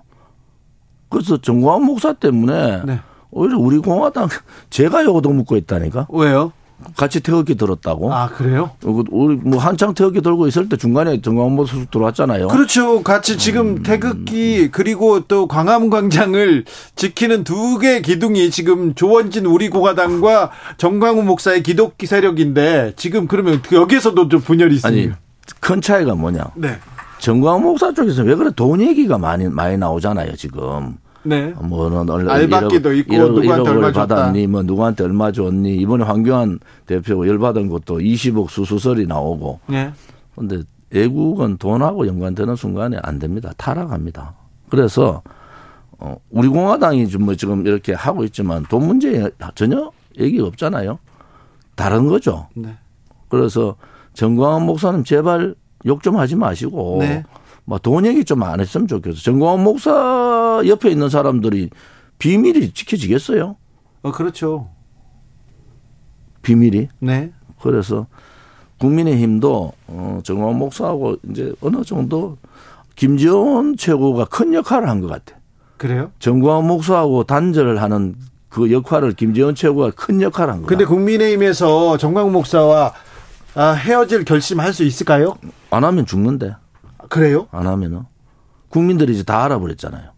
[1.09, 2.99] 그래서 정광훈 목사 때문에 네.
[3.31, 4.27] 오히려 우리 공화당
[4.71, 6.07] 제가 요거도 묻고 있다니까.
[6.09, 6.51] 왜요?
[6.95, 8.13] 같이 태극기 들었다고.
[8.13, 8.71] 아 그래요?
[8.83, 12.47] 우리 뭐 한창 태극기 들고 있을 때 중간에 정광훈 소속 들어왔잖아요.
[12.49, 13.03] 그렇죠.
[13.03, 13.83] 같이 지금 음.
[13.83, 16.65] 태극기 그리고 또 광화문광장을
[16.95, 24.29] 지키는 두 개 기둥이 지금 조원진 우리 공화당과 정광훈 목사의 기독기 세력인데 지금 그러면 여기에서도
[24.29, 25.03] 좀 분열이 있습니다.
[25.05, 25.13] 아니
[25.59, 26.51] 큰 차이가 뭐냐?
[26.55, 26.77] 네.
[27.19, 30.97] 정광훈 목사 쪽에서 왜 그래 돈 얘기가 많이 많이 나오잖아요 지금.
[31.23, 31.53] 네.
[31.61, 36.59] 뭐는 알바끼도 1억, 있고 1억, 누구한테 1억 얼마 받았니 뭐 누구한테 얼마 줬니 이번에 황교안
[36.85, 39.59] 대표가 열 받은 것도 20억 수수설이 나오고.
[39.67, 39.91] 네.
[40.35, 40.63] 근데
[40.93, 43.51] 애국은 돈하고 연관되는 순간에 안 됩니다.
[43.57, 44.33] 타락합니다.
[44.69, 45.21] 그래서
[45.99, 50.99] 어 우리 공화당이 뭐 지금 이렇게 하고 있지만 돈 문제 전혀 얘기가 없잖아요.
[51.75, 52.47] 다른 거죠.
[52.55, 52.75] 네.
[53.29, 53.75] 그래서
[54.13, 55.55] 정광훈 목사님 제발
[55.85, 57.23] 욕 좀 하지 마시고 네.
[57.65, 59.19] 뭐돈 얘기 좀 안 했으면 좋겠어.
[59.21, 59.91] 정광훈 목사
[60.67, 61.69] 옆에 있는 사람들이
[62.19, 63.55] 비밀이 지켜지겠어요?
[64.03, 64.69] 어, 그렇죠.
[66.41, 66.89] 비밀이?
[66.99, 67.31] 네.
[67.61, 68.07] 그래서
[68.79, 72.37] 국민의힘도 어, 정광훈 목사하고 이제 어느 정도
[72.95, 75.35] 김지원 최고가 큰 역할을 한 것 같아.
[75.77, 76.11] 그래요?
[76.19, 78.15] 정광훈 목사하고 단절을 하는
[78.49, 80.67] 그 역할을 김지원 최고가 큰 역할을 한 거야.
[80.67, 82.93] 근데 국민의힘에서 정광훈 목사와
[83.55, 85.37] 아, 헤어질 결심할 수 있을까요?
[85.69, 86.55] 안 하면 죽는데.
[87.09, 87.47] 그래요?
[87.51, 88.03] 안 하면은
[88.69, 90.09] 국민들이 이제 다 알아버렸잖아요.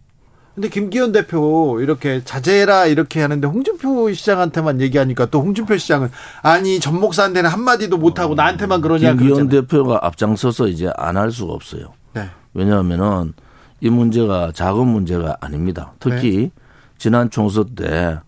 [0.56, 6.10] 근데 김기현 대표 이렇게 자제해라 이렇게 하는데 홍준표 시장한테만 얘기하니까 또 홍준표 시장은
[6.41, 9.62] 아니 전 목사한테는 한마디도 못하고 어, 나한테만 그러냐 김기현 그러잖아요.
[9.62, 11.93] 대표가 앞장서서 이제 안 할 수가 없어요.
[12.14, 12.30] 네.
[12.53, 13.34] 왜냐하면은
[13.82, 15.93] 이 문제가 작은 문제가 아닙니다.
[15.99, 16.51] 특히 네.
[16.97, 18.20] 지난 총선 때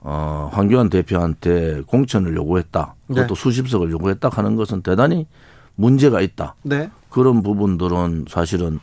[0.00, 2.94] 어, 황교안 대표한테 공천을 요구했다.
[3.08, 3.40] 그것도 네.
[3.40, 5.26] 수십석을 요구했다 하는 것은 대단히
[5.74, 6.54] 문제가 있다.
[6.62, 6.90] 네.
[7.10, 8.80] 그런 부분들은 사실은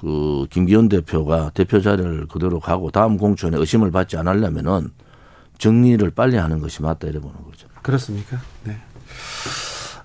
[0.00, 4.90] 그 김기현 대표가 대표 자리를 그대로 가고 다음 공천에 의심을 받지 않으려면은
[5.58, 7.68] 정리를 빨리 하는 것이 맞다 이래 보는 거죠.
[7.82, 8.38] 그렇습니까?
[8.64, 8.78] 네.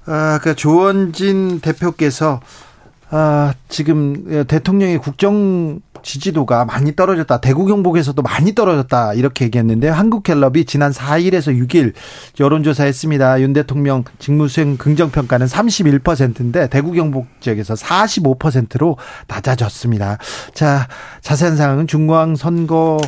[0.05, 2.41] 아, 그 조원진 대표께서
[3.09, 7.41] 아, 지금 대통령의 국정 지지도가 많이 떨어졌다.
[7.41, 9.15] 대구 경북에서도 많이 떨어졌다.
[9.15, 11.93] 이렇게 얘기했는데 한국갤럽이 지난 4일에서 6일
[12.39, 13.41] 여론조사했습니다.
[13.41, 18.97] 윤 대통령 직무수행 긍정평가는 31%인데 대구 경북 지역에서 45%로
[19.27, 20.19] 낮아졌습니다.
[20.53, 20.87] 자,
[21.21, 22.99] 자세한 사항은 중앙선거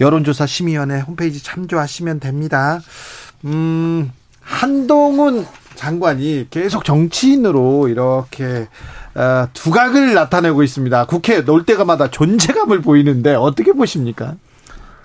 [0.00, 2.80] 여론조사 심의위원회 홈페이지 참조하시면 됩니다.
[3.46, 8.68] 음, 한동훈 장관이 계속 정치인으로 이렇게 어,
[9.52, 11.06] 두각을 나타내고 있습니다.
[11.06, 14.36] 국회 놀 때마다 존재감을 보이는데 어떻게 보십니까?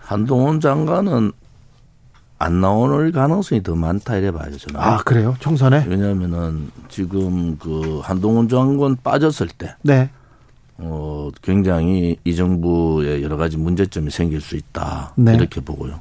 [0.01, 1.31] 한동훈 장관은
[2.39, 4.79] 안 나오는 가능성이 더 많다 이래 봐요 저는.
[4.79, 5.35] 아 그래요?
[5.39, 5.85] 총선에?
[5.87, 10.09] 왜냐하면은 지금 그 한동훈 장관 빠졌을 때, 네.
[10.77, 15.33] 어 굉장히 이 정부에 여러 가지 문제점이 생길 수 있다 네.
[15.33, 15.99] 이렇게 보고요.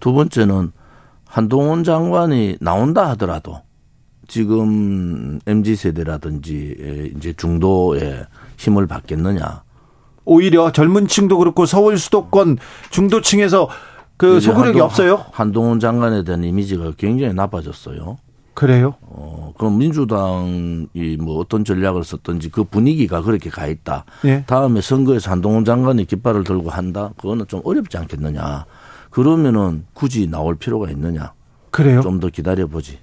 [0.00, 0.72] 두 번째는
[1.24, 3.60] 한동훈 장관이 나온다 하더라도
[4.28, 8.24] 지금 MZ 세대라든지 이제 중도에
[8.56, 9.62] 힘을 받겠느냐.
[10.24, 12.58] 오히려 젊은 층도 그렇고 서울 수도권
[12.90, 13.68] 중도층에서
[14.16, 15.24] 그 소구력이 한동, 없어요?
[15.32, 18.16] 한동훈 장관에 대한 이미지가 굉장히 나빠졌어요.
[18.54, 18.94] 그래요?
[19.02, 24.04] 어, 그럼 민주당이 뭐 어떤 전략을 썼든지 그 분위기가 그렇게 가 있다.
[24.24, 24.44] 예.
[24.46, 27.10] 다음에 선거에서 한동훈 장관이 깃발을 들고 한다?
[27.16, 28.64] 그거는 좀 어렵지 않겠느냐.
[29.10, 31.32] 그러면은 굳이 나올 필요가 있느냐.
[31.70, 32.00] 그래요?
[32.00, 32.98] 좀 더 기다려보지.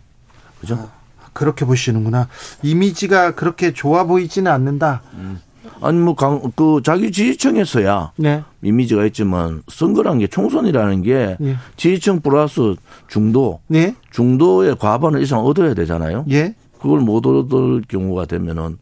[0.62, 0.76] 그죠?
[0.76, 1.01] 아.
[1.34, 2.28] 그렇게 보시는구나.
[2.64, 5.02] 이미지가 그렇게 좋아 보이지는 않는다.
[5.14, 5.40] 음.
[5.84, 8.44] 아니 뭐그 자기 지지층에서야 네.
[8.62, 11.58] 이미지가 있지만 선거란 게 총선이라는 게 예.
[11.76, 12.76] 지지층 플러스
[13.08, 13.96] 중도, 네.
[14.12, 16.26] 중도의 과반을 이상 얻어야 되잖아요.
[16.30, 16.54] 예.
[16.80, 18.78] 그걸 못 얻을 경우가 되면은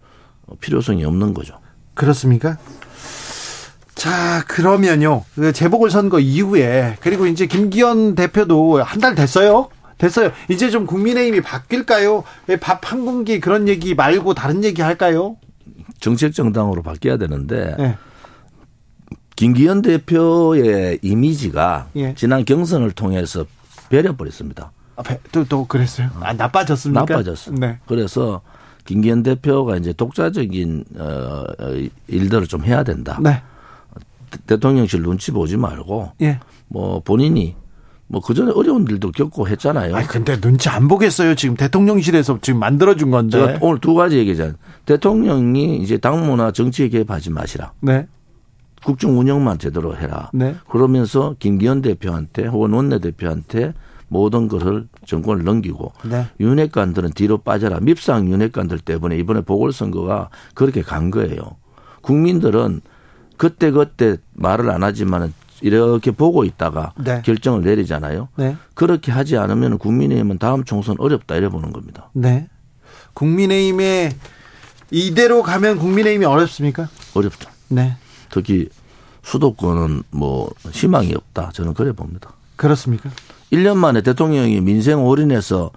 [0.60, 1.56] 필요성이 없는 거죠.
[1.94, 2.58] 그렇습니까?
[3.96, 5.24] 자, 그러면요.
[5.36, 9.70] 그 재보궐 선거 이후에 그리고 이제 김기현 대표도 한 달 됐어요.
[10.00, 10.32] 됐어요.
[10.50, 12.24] 이제 좀 국민의힘이 바뀔까요?
[12.62, 15.36] 밥 한 공기 그런 얘기 말고 다른 얘기 할까요?
[16.00, 17.98] 정책 정당으로 바뀌어야 되는데 네.
[19.36, 22.16] 김기현 대표의 이미지가 예.
[22.16, 23.46] 지난 경선을 통해서
[23.90, 24.72] 배려버렸습니다.
[24.96, 26.10] 아, 또, 또 그랬어요?
[26.20, 27.02] 아, 나빠졌습니까?
[27.02, 27.52] 나빠졌어.
[27.52, 27.80] 네.
[27.86, 28.42] 그래서
[28.86, 31.44] 김기현 대표가 이제 독자적인 어,
[32.08, 33.20] 일들을 좀 해야 된다.
[33.22, 33.42] 네.
[34.48, 36.40] 대통령실 눈치 보지 말고 예.
[36.68, 37.56] 뭐 본인이
[38.10, 39.96] 뭐 그전에 어려운 일도 겪고 했잖아요.
[39.96, 41.36] 아 근데 눈치 안 보겠어요.
[41.36, 43.38] 지금 대통령실에서 지금 만들어준 건데.
[43.38, 44.56] 제가 오늘 두 가지 얘기잖아요.
[44.86, 47.72] 대통령이 이제 당무나 정치에 개입하지 마시라.
[47.82, 48.08] 네.
[48.84, 50.32] 국정 운영만 제대로 해라.
[50.34, 50.56] 네.
[50.70, 53.74] 그러면서 김기현 대표한테 혹은 원내대표한테
[54.08, 56.26] 모든 것을 정권을 넘기고 네.
[56.40, 57.80] 윤핵관들은 뒤로 빠져라.
[57.80, 61.58] 밉상 윤핵관들 때문에 이번에 보궐선거가 그렇게 간 거예요.
[62.02, 62.82] 국민들은
[63.38, 65.32] 그때 그때 말을 안 하지만은
[65.62, 67.22] 이렇게 보고 있다가 네.
[67.24, 68.30] 결정을 내리잖아요.
[68.38, 68.56] 네.
[68.74, 72.10] 그렇게 하지 않으면 국민의힘은 다음 총선 어렵다 이래 보는 겁니다.
[72.14, 72.48] 네.
[73.14, 74.12] 국민의힘에
[74.92, 76.90] 이대로 가면 국민의힘이 어렵습니까?
[77.14, 77.50] 어렵죠.
[77.68, 77.96] 네.
[78.30, 78.70] 특히
[79.24, 81.52] 수도권은 뭐 희망이 없다.
[81.54, 82.32] 저는 그래 봅니다.
[82.56, 83.10] 그렇습니까?
[83.52, 85.72] 1년 만에 대통령이 민생 올인해서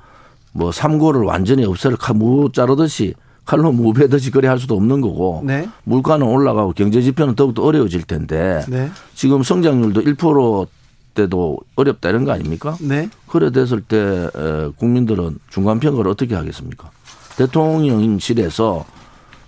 [0.52, 3.14] 뭐 삼고를 완전히 없애를 무 자르듯이
[3.44, 5.68] 칼로 무배듯이 그래 할 수도 없는 거고 네.
[5.84, 8.90] 물가는 올라가고 경제 지표는 더욱더 어려워질 텐데 네.
[9.14, 10.68] 지금 성장률도 1%
[11.14, 12.76] 때도 어렵다 이런 거 아닙니까?
[12.80, 13.10] 네.
[13.26, 14.28] 그래 됐을 때
[14.76, 16.90] 국민들은 중간 평가를 어떻게 하겠습니까?
[17.36, 18.84] 대통령실에서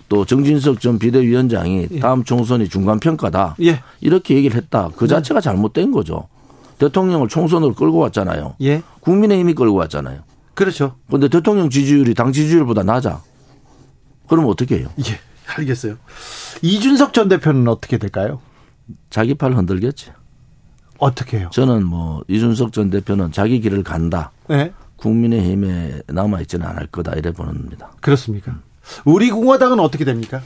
[0.07, 1.99] 또 정진석 전 비대위원장이 예.
[1.99, 3.55] 다음 총선이 중간 평가다.
[3.63, 3.81] 예.
[4.01, 4.89] 이렇게 얘기를 했다.
[4.95, 5.15] 그 네.
[5.15, 6.27] 자체가 잘못된 거죠.
[6.77, 8.55] 대통령을 총선으로 끌고 왔잖아요.
[8.61, 8.83] 예.
[8.99, 10.19] 국민의힘이 끌고 왔잖아요.
[10.53, 10.95] 그렇죠.
[11.07, 13.21] 그런데 대통령 지지율이 당 지지율보다 낮아.
[14.27, 14.89] 그러면 어떻게 해요?
[14.99, 15.19] 예,
[15.55, 15.95] 알겠어요.
[16.61, 18.39] 이준석 전 대표는 어떻게 될까요?
[19.09, 20.11] 자기 팔 흔들겠지.
[20.97, 21.49] 어떻게 해요?
[21.51, 24.31] 저는 뭐 이준석 전 대표는 자기 길을 간다.
[24.47, 24.71] 네.
[24.97, 28.59] 국민의힘에 남아 있지는 않을 거다 이래 보는겁니다 그렇습니까?
[29.03, 30.41] 우리 공화당은 어떻게 됩니까?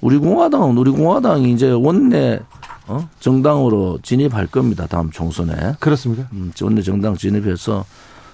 [0.00, 2.40] 우리 공화당은 우리 공화당이 이제 원내
[2.86, 3.08] 어?
[3.18, 4.86] 정당으로 진입할 겁니다.
[4.86, 5.74] 다음 총선에.
[5.80, 6.28] 그렇습니까?
[6.32, 7.86] 음, 원내 정당 진입해서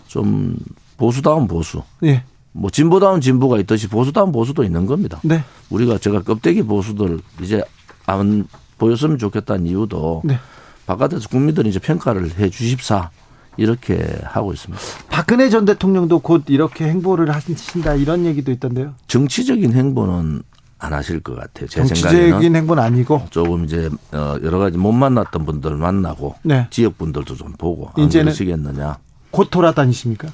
[0.08, 0.56] 좀
[0.96, 1.82] 보수다운 보수.
[2.02, 2.24] 예.
[2.52, 5.20] 뭐 진보다운 진보가 있듯이 보수다운 보수도 있는 겁니다.
[5.22, 5.42] 네.
[5.70, 7.62] 우리가 제가 껍데기 보수들 이제
[8.06, 8.46] 안
[8.78, 10.38] 보였으면 좋겠다는 이유도 네.
[10.86, 13.10] 바깥에서 국민들이 이제 평가를 해 주십사
[13.56, 14.82] 이렇게 하고 있습니다.
[15.08, 18.94] 박근혜 전 대통령도 곧 이렇게 행보를 하신다 이런 얘기도 있던데요.
[19.06, 20.42] 정치적인 행보는
[20.78, 21.68] 안 하실 것 같아요.
[21.68, 26.66] 제 정치적인 행보는 아니고 조금 이제 어, 여러 가지 못 만났던 분들 만나고 네.
[26.70, 28.98] 지역 분들도 좀 보고 이제는 그러시겠느냐.
[29.30, 30.28] 곧 돌아다니십니까?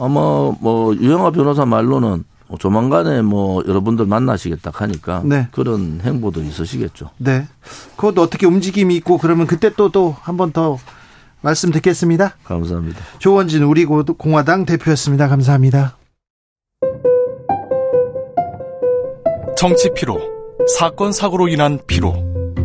[0.00, 2.24] 아마 뭐 유영아 변호사 말로는
[2.58, 5.46] 조만간에 뭐 여러분들 만나시겠다 하니까 네.
[5.52, 7.10] 그런 행보도 있으시겠죠.
[7.18, 7.46] 네.
[7.96, 10.78] 곧 어떻게 움직임이 있고 그러면 그때 또 또 한 번 더
[11.42, 12.34] 말씀 듣겠습니다.
[12.44, 13.00] 감사합니다.
[13.18, 15.28] 조원진 우리 공화당 대표였습니다.
[15.28, 15.96] 감사합니다.
[19.56, 20.18] 정치 피로,
[20.78, 22.14] 사건 사고로 인한 피로,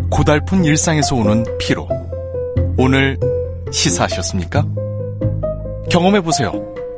[0.10, 1.88] 고달픈 일상에서 오는 피로.
[2.78, 3.18] 오늘
[3.72, 4.66] 시사하셨습니까?
[5.90, 6.52] 경험해 보세요.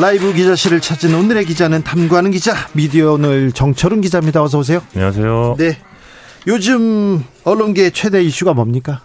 [0.00, 4.40] 라이브 기자실을 찾은 오늘의 기자는 탐구하는 기자 미디어 오늘 정철은 기자입니다.
[4.40, 4.80] 어서 오세요.
[4.94, 5.56] 안녕하세요.
[5.58, 5.76] 네.
[6.46, 9.00] 요즘 언론계 최대 이슈가 뭡니까?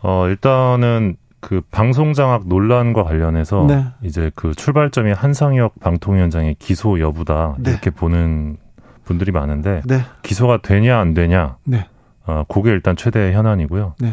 [0.00, 3.86] 어 일단은 그 방송 장악 논란과 관련해서 네.
[4.04, 7.72] 이제 그 출발점이 한상혁 방통위원장의 기소 여부다 네.
[7.72, 8.58] 이렇게 보는
[9.04, 10.04] 분들이 많은데 네.
[10.22, 11.88] 기소가 되냐 안 되냐 네.
[12.24, 13.96] 어, 그게 일단 최대 현안이고요.
[13.98, 14.12] 네.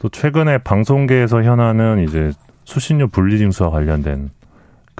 [0.00, 2.32] 또 최근에 방송계에서 현안은 이제
[2.64, 4.30] 수신료 분리징수와 관련된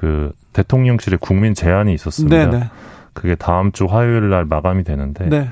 [0.04, 2.36] 그 대통령실의 국민 제안이 있었습니다.
[2.36, 2.58] 네네.
[2.58, 2.70] 네.
[3.14, 5.48] 그게 다음 주 화요일 날 마감이 되는데 네.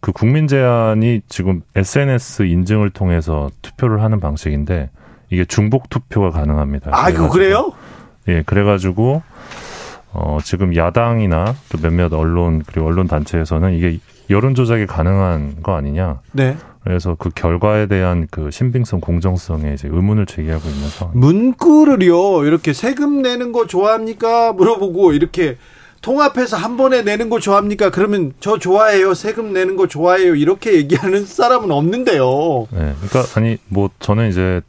[0.00, 4.88] 그 국민 제안이 지금 SNS 인증을 통해서 투표를 하는 방식인데
[5.28, 6.92] 이게 중복 투표가 가능합니다.
[6.94, 7.72] 아, 그 그래요?
[8.28, 9.22] 예, 그래가지고
[10.12, 13.98] 어 지금 야당이나 또 몇몇 언론 그리고 언론 단체에서는 이게
[14.30, 16.20] 여론 조작이 가능한 거 아니냐?
[16.32, 16.56] 네.
[16.82, 21.18] 그래서 그 결과에 대한 그 신빙성, 공정성에 이제 의문을 제기하고 있는 상황.
[21.18, 24.52] 문구를요 이렇게 세금 내는 거 좋아합니까?
[24.54, 25.56] 물어보고 이렇게
[26.00, 27.90] 통합해서 한 번에 내는 거 좋아합니까?
[27.90, 29.12] 그러면 저 좋아해요.
[29.12, 30.34] 세금 내는 거 좋아해요.
[30.34, 32.68] 이렇게 얘기하는 사람은 없는데요.
[32.70, 34.62] 네, 그러니까 아니 뭐 저는 이제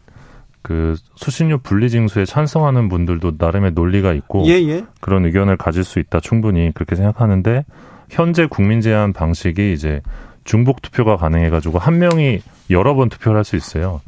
[0.61, 4.83] 그 수신료 분리징수에 찬성하는 분들도 나름의 논리가 있고 예, 예.
[4.99, 7.65] 그런 의견을 가질 수 있다 충분히 그렇게 생각하는데
[8.09, 10.01] 현재 국민 제안 방식이 이제
[10.43, 14.01] 중복 투표가 가능해가지고 한 명이 여러 번 투표를 할 수 있어요.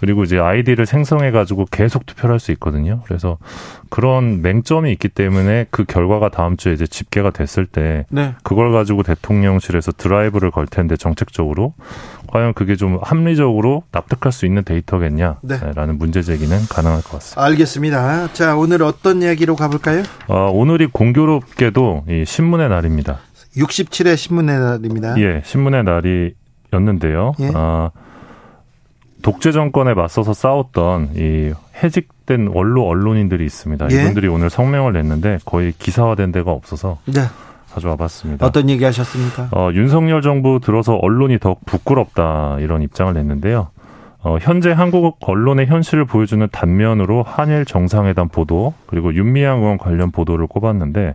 [0.00, 3.00] 그리고 이제 아이디를 생성해가지고 계속 투표를 할 수 있거든요.
[3.06, 3.36] 그래서
[3.90, 8.34] 그런 맹점이 있기 때문에 그 결과가 다음 주에 이제 집계가 됐을 때 네.
[8.44, 11.74] 그걸 가지고 대통령실에서 드라이브를 걸 텐데 정책적으로
[12.28, 15.92] 과연 그게 좀 합리적으로 납득할 수 있는 데이터겠냐라는 네.
[15.92, 17.42] 문제 제기는 가능할 것 같습니다.
[17.42, 18.32] 알겠습니다.
[18.34, 20.04] 자 오늘 어떤 이야기로 가볼까요?
[20.28, 23.18] 어, 오늘이 공교롭게도 이 신문의 날입니다.
[23.58, 25.18] 67회 신문의 날입니다.
[25.20, 27.32] 예, 신문의 날이었는데요.
[27.40, 27.50] 예.
[27.54, 27.90] 아,
[29.22, 31.52] 독재 정권에 맞서서 싸웠던 이
[31.82, 33.88] 해직된 원로 언론인들이 있습니다.
[33.90, 34.02] 예.
[34.02, 37.22] 이분들이 오늘 성명을 냈는데 거의 기사화된 데가 없어서 네.
[37.72, 38.46] 가져와 봤습니다.
[38.46, 39.48] 어떤 얘기 하셨습니까?
[39.52, 43.68] 어, 윤석열 정부 들어서 언론이 더 부끄럽다 이런 입장을 냈는데요.
[44.20, 50.46] 어, 현재 한국 언론의 현실을 보여주는 단면으로 한일 정상회담 보도 그리고 윤미향 의원 관련 보도를
[50.48, 51.14] 꼽았는데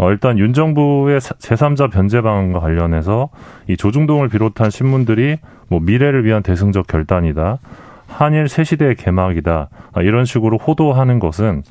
[0.00, 3.28] 어, 일단 윤 정부의 제3자 변제 방안과 관련해서
[3.68, 5.36] 이 조중동을 비롯한 신문들이
[5.68, 7.58] 뭐 미래를 위한 대승적 결단이다.
[8.06, 9.68] 한일 새 시대의 개막이다.
[9.92, 11.62] 아, 이런 식으로 호도하는 것은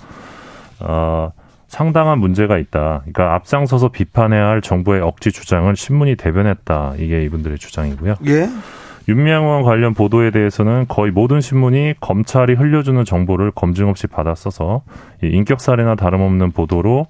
[0.80, 1.32] 어,
[1.68, 3.00] 상당한 문제가 있다.
[3.00, 6.94] 그러니까 앞장서서 비판해야 할 정부의 억지 주장을 신문이 대변했다.
[7.00, 8.18] 이게 이분들의 주장이고요.
[8.28, 8.48] 예.
[9.08, 14.84] 윤미향 의원 관련 보도에 대해서는 거의 모든 신문이 검찰이 흘려주는 정보를 검증 없이 받아 써서
[15.24, 17.08] 인격 살해나 다름없는 보도로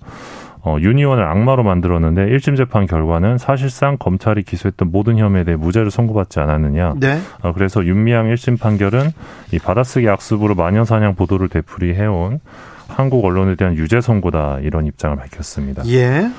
[0.69, 5.89] 어, 윤 의원을 악마로 만들었는데 1심 재판 결과는 사실상 검찰이 기소했던 모든 혐의에 대해 무죄를
[5.89, 6.93] 선고받지 않았느냐.
[6.97, 7.19] 네.
[7.41, 9.09] 어, 그래서 윤미향 1심 판결은
[9.51, 12.39] 이 받아쓰기 악습으로 마녀사냥 보도를 되풀이해온
[12.87, 15.87] 한국 언론에 대한 유죄 선고다 이런 입장을 밝혔습니다.
[15.87, 16.29] 예.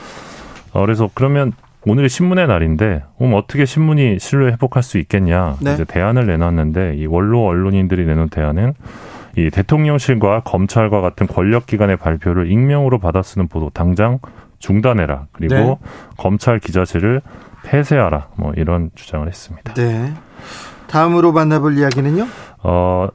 [0.73, 1.53] 어, 그래서 그러면
[1.85, 5.75] 오늘이 신문의 날인데 그럼 어떻게 신문이 신뢰 회복할 수 있겠냐 네.
[5.75, 8.75] 이제 대안을 내놨는데 이 원로 언론인들이 내놓은 대안은
[9.37, 14.19] 이 대통령실과 검찰과 같은 권력기관의 발표를 익명으로 받아 쓰는 보도 당장
[14.59, 15.77] 중단해라 그리고 네.
[16.17, 17.23] 검찰 기자실을
[17.65, 19.75] 폐쇄하라 뭐 이런 주장을 했습니다.
[19.75, 20.13] 네.
[20.87, 22.27] 다음으로 만나볼 이야기는요?
[22.63, 23.09] 어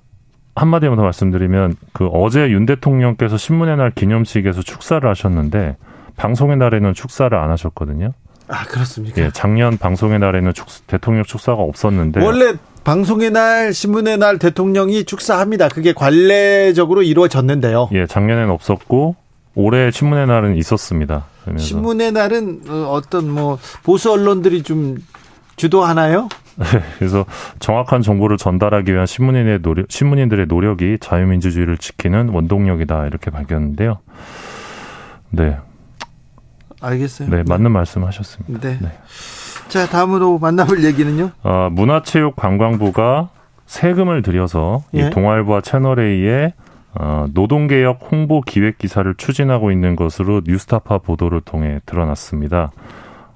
[0.55, 5.75] 한마디만 더 말씀드리면 그 어제 윤 대통령께서 신문의 날 기념식에서 축사를 하셨는데
[6.15, 8.13] 방송의 날에는 축사를 안 하셨거든요.
[8.47, 9.21] 아 그렇습니까?
[9.21, 12.53] 예, 작년 방송의 날에는 축, 대통령 축사가 없었는데 원래
[12.85, 15.67] 방송의 날, 신문의 날 대통령이 축사합니다.
[15.69, 17.89] 그게 관례적으로 이루어졌는데요.
[17.93, 19.15] 예, 작년엔 없었고
[19.55, 21.25] 올해 신문의 날은 있었습니다.
[21.41, 21.65] 그러면서.
[21.65, 24.97] 신문의 날은 어, 어떤 뭐 보수 언론들이 좀
[25.55, 26.29] 주도하나요?
[26.57, 26.65] 네,
[26.99, 27.25] 그래서
[27.59, 33.97] 정확한 정보를 전달하기 위한 신문인의 노력, 신문인들의 노력이 자유민주주의를 지키는 원동력이다 이렇게 밝혔는데요.
[35.31, 35.57] 네,
[36.81, 37.29] 알겠어요.
[37.29, 38.59] 네, 맞는 말씀하셨습니다.
[38.59, 38.77] 네.
[38.79, 38.91] 네.
[39.67, 41.31] 자, 다음으로 만나볼 얘기는요?
[41.43, 43.29] 어, 문화체육관광부가
[43.65, 45.07] 세금을 들여서 예?
[45.07, 46.53] 이 동아일보와 채널A의
[46.97, 52.71] 어, 노동개혁 홍보 기획 기사를 추진하고 있는 것으로 뉴스타파 보도를 통해 드러났습니다.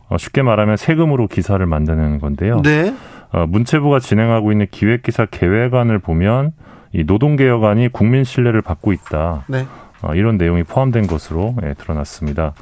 [0.08, 2.62] 어, 쉽게 말하면 세금으로 기사를 만드는 건데요.
[2.62, 2.94] 네.
[3.32, 6.54] 어, 문체부가 진행하고 있는 기획 기사 계획안을 보면
[6.94, 9.44] 이 노동개혁안이 국민 신뢰를 받고 있다.
[9.48, 9.66] 네.
[10.02, 12.54] 어, 이런 내용이 포함된 것으로 예, 드러났습니다.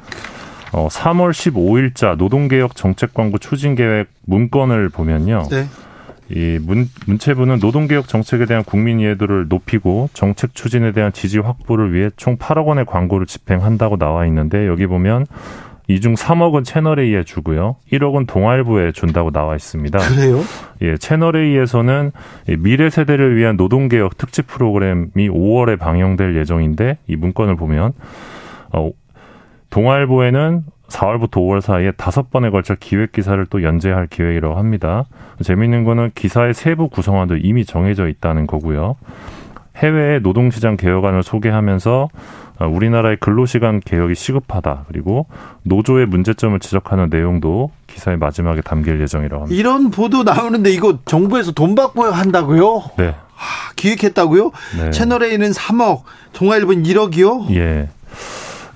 [0.72, 5.44] 어, 3월 15일자 노동개혁 정책광고 추진계획 문건을 보면요.
[5.50, 5.66] 네.
[6.30, 12.10] 이 문, 문체부는 노동개혁 정책에 대한 국민 이해도를 높이고 정책 추진에 대한 지지 확보를 위해
[12.16, 15.26] 총 8억 원의 광고를 집행한다고 나와 있는데 여기 보면
[15.90, 17.76] 이중 3억은 채널A에 주고요.
[17.90, 19.98] 1억은 동아일보에 준다고 나와 있습니다.
[19.98, 20.42] 그래요?
[20.82, 22.12] 예, 채널A에서는
[22.58, 27.94] 미래 세대를 위한 노동개혁 특집 프로그램이 5월에 방영될 예정인데 이 문건을 보면
[28.74, 28.90] 어,
[29.70, 35.04] 동아일보에는 4월부터 5월 사이에 다섯 번에 걸쳐 기획 기사를 또 연재할 계획이라고 합니다.
[35.42, 38.96] 재미있는 거는 기사의 세부 구성안도 이미 정해져 있다는 거고요.
[39.76, 42.08] 해외의 노동시장 개혁안을 소개하면서
[42.60, 44.86] 우리나라의 근로시간 개혁이 시급하다.
[44.88, 45.26] 그리고
[45.62, 49.60] 노조의 문제점을 지적하는 내용도 기사의 마지막에 담길 예정이라고 합니다.
[49.60, 52.82] 이런 보도 나오는데 이거 정부에서 돈 받고 한다고요?
[52.96, 53.14] 네.
[53.34, 54.50] 하, 기획했다고요?
[54.80, 54.90] 네.
[54.90, 57.54] 채널A는 3억, 동아일보는 1억이요?
[57.54, 57.88] 예.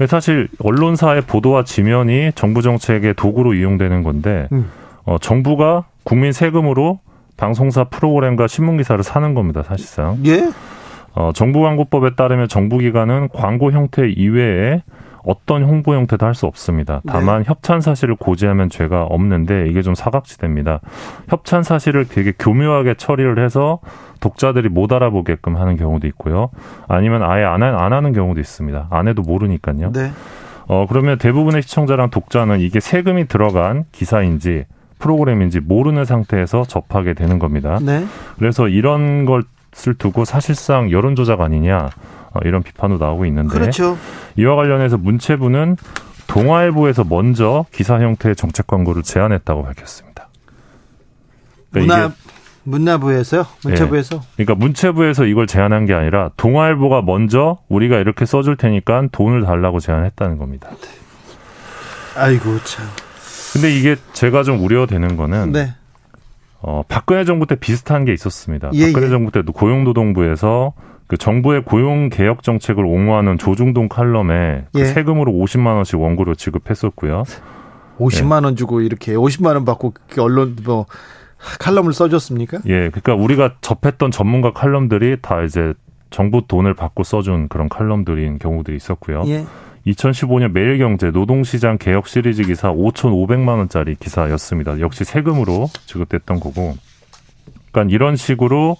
[0.06, 4.70] 사실 언론사의 보도와 지면이 정부 정책의 도구로 이용되는 건데 음.
[5.04, 7.00] 어, 정부가 국민 세금으로
[7.36, 9.62] 방송사 프로그램과 신문 기사를 사는 겁니다.
[9.62, 10.18] 사실상.
[10.26, 10.50] 예.
[11.14, 14.82] 어, 정부 광고법에 따르면 정부 기관은 광고 형태 이외에
[15.24, 17.00] 어떤 홍보 형태도 할 수 없습니다.
[17.04, 17.12] 네.
[17.12, 17.44] 다만 네.
[17.48, 20.80] 협찬 사실을 고지하면 죄가 없는데 이게 좀 사각지대입니다.
[21.28, 23.80] 협찬 사실을 되게 교묘하게 처리를 해서
[24.20, 26.50] 독자들이 못 알아보게끔 하는 경우도 있고요.
[26.88, 28.88] 아니면 아예 안, 안 하는 경우도 있습니다.
[28.90, 29.92] 안 해도 모르니까요.
[29.92, 30.10] 네.
[30.68, 34.64] 어, 그러면 대부분의 시청자랑 독자는 이게 세금이 들어간 기사인지
[34.98, 37.78] 프로그램인지 모르는 상태에서 접하게 되는 겁니다.
[37.82, 38.04] 네.
[38.38, 43.96] 그래서 이런 것을 두고 사실상 여론 조작 아니냐 어, 이런 비판도 나오고 있는데 그렇죠.
[44.36, 45.76] 이와 관련해서 문체부는
[46.26, 50.28] 동아일보에서 먼저 기사 형태의 정책 광고를 제안했다고 밝혔습니다.
[51.70, 52.12] 그러니까 문화
[52.64, 53.44] 문화부에서요?
[53.64, 54.16] 문체부에서?
[54.16, 54.44] 네.
[54.44, 60.38] 그러니까 문체부에서 이걸 제안한 게 아니라 동아일보가 먼저 우리가 이렇게 써줄 테니까 돈을 달라고 제안했다는
[60.38, 60.70] 겁니다.
[62.16, 62.86] 아이고 참.
[63.52, 65.74] 근데 이게 제가 좀 우려되는 거는 네.
[66.60, 68.70] 어, 박근혜 정부 때 비슷한 게 있었습니다.
[68.74, 69.10] 예, 박근혜 예.
[69.10, 70.72] 정부 때도 고용노동부에서
[71.06, 74.82] 그 정부의 고용 개혁 정책을 옹호하는 조중동 칼럼에 그 예.
[74.82, 77.24] 그 세금으로 50만 원씩 원고료 지급했었고요.
[77.98, 80.86] 50만 원 주고 이렇게 50만 원 받고 언론 뭐
[81.58, 82.60] 칼럼을 써줬습니까?
[82.66, 85.74] 예, 그러니까 우리가 접했던 전문가 칼럼들이 다 이제
[86.10, 89.24] 정부 돈을 받고 써준 그런 칼럼들인 경우들이 있었고요.
[89.26, 89.44] 예.
[89.86, 94.78] 2015년 매일경제 노동시장 개혁 시리즈 기사 5,500만 원짜리 기사였습니다.
[94.80, 96.76] 역시 세금으로 지급됐던 거고.
[97.72, 98.76] 그러니까 이런 식으로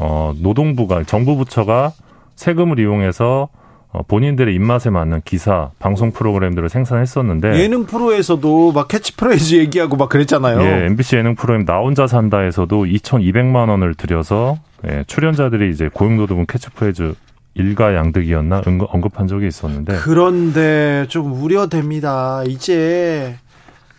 [0.00, 1.92] 어 노동부가 정부 부처가
[2.36, 3.48] 세금을 이용해서
[3.90, 10.60] 어, 본인들의 입맛에 맞는 기사, 방송 프로그램들을 생산했었는데 예능 프로에서도 막 캐치프레이즈 얘기하고 막 그랬잖아요.
[10.60, 17.14] 예, MBC 예능 프로그램 나 혼자 산다에서도 2,200만 원을 들여서 예, 출연자들이 이제 고용노동은 캐치프레이즈
[17.54, 22.44] 일가양득이었나 언급한 적이 있었는데 그런데 좀 우려됩니다.
[22.46, 23.36] 이제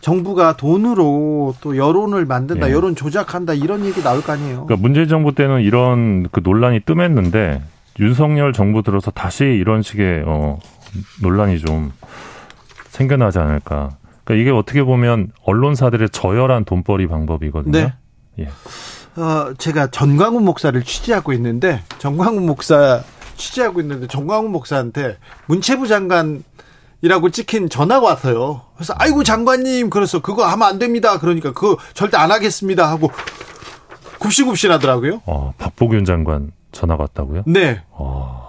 [0.02, 2.74] 정부가 돈으로 또 여론을 만든다, 예.
[2.74, 4.66] 여론 조작한다 이런 얘기 나올 거 아니에요.
[4.66, 7.62] 그러니까 문재인 정부 때는 이런 그 논란이 뜸했는데
[8.00, 10.58] 윤석열 정부 들어서 다시 이런 식의 어
[11.22, 11.92] 논란이 좀
[12.88, 13.98] 생겨나지 않을까.
[14.24, 17.72] 그러니까 이게 어떻게 보면 언론사들의 저열한 돈벌이 방법이거든요.
[17.72, 17.94] 네.
[18.40, 18.50] 예.
[19.20, 23.04] 어, 제가 전광훈 목사를 취재하고 있는데 전광훈 목사
[23.36, 25.18] 취재하고 있는데 전광훈 목사한테
[25.48, 26.44] 문체부 장관
[27.02, 28.62] 이라고 찍힌 전화가 왔어요.
[28.76, 31.18] 그래서 아이고 장관님 그래서 그거 하면 안 됩니다.
[31.20, 33.12] 그러니까 그거 절대 안 하겠습니다 하고
[34.20, 35.22] 굽신굽신하더라고요.
[35.26, 37.44] 어, 박보균 장관 전화가 왔다고요?
[37.48, 37.82] 네.
[37.92, 38.48] 어...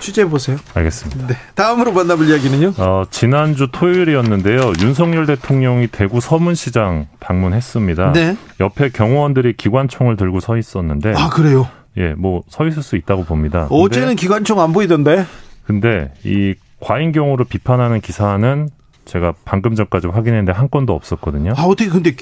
[0.00, 0.56] 취재해 보세요.
[0.72, 1.26] 알겠습니다.
[1.26, 1.34] 네.
[1.54, 2.72] 다음으로 만나볼 이야기는요?
[2.78, 4.72] 어, 지난주 토요일이었는데요.
[4.80, 8.12] 윤석열 대통령이 대구 서문시장 방문했습니다.
[8.12, 8.36] 네.
[8.60, 11.12] 옆에 경호원들이 기관총을 들고 서 있었는데.
[11.14, 11.68] 아 그래요?
[11.98, 13.66] 예, 뭐 서 있을 수 있다고 봅니다.
[13.70, 15.26] 어제는 기관총 안 보이던데.
[15.66, 18.68] 근데 이 과잉 경우를 비판하는 기사는
[19.04, 21.52] 제가 방금 전까지 확인했는데 한 건도 없었거든요.
[21.56, 22.14] 아 어떻게 근데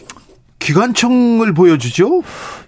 [0.58, 2.22] 기관총을 보여주죠?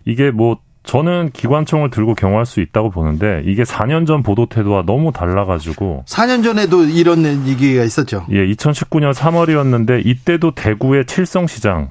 [0.04, 5.12] 이게 뭐 저는 기관총을 들고 경호할 수 있다고 보는데 이게 4년 전 보도 태도와 너무
[5.12, 8.26] 달라가지고 4년 전에도 이런 얘기가 있었죠.
[8.30, 11.90] 예, 2019년 3월이었는데 이때도 대구의 칠성시장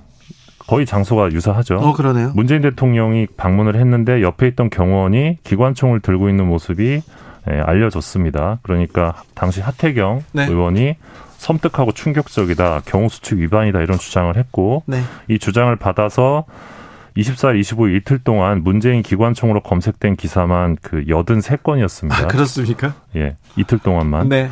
[0.68, 1.76] 거의 장소가 유사하죠.
[1.76, 2.32] 어, 그러네요.
[2.36, 7.02] 문재인 대통령이 방문을 했는데 옆에 있던 경호원이 기관총을 들고 있는 모습이
[7.50, 8.60] 예, 알려졌습니다.
[8.62, 10.46] 그러니까 당시 하태경 네.
[10.46, 10.96] 의원이
[11.38, 15.02] 섬뜩하고 충격적이다, 경호수칙 위반이다 이런 주장을 했고 네.
[15.30, 16.46] 이 주장을 받아서
[17.16, 22.26] 24일, 25일 이틀 동안 문재인 기관총으로 검색된 기사만 그 83건이었습니다.
[22.26, 22.94] 아, 그렇습니까?
[23.16, 23.36] 예.
[23.56, 24.30] 이틀 동안만.
[24.30, 24.50] 네.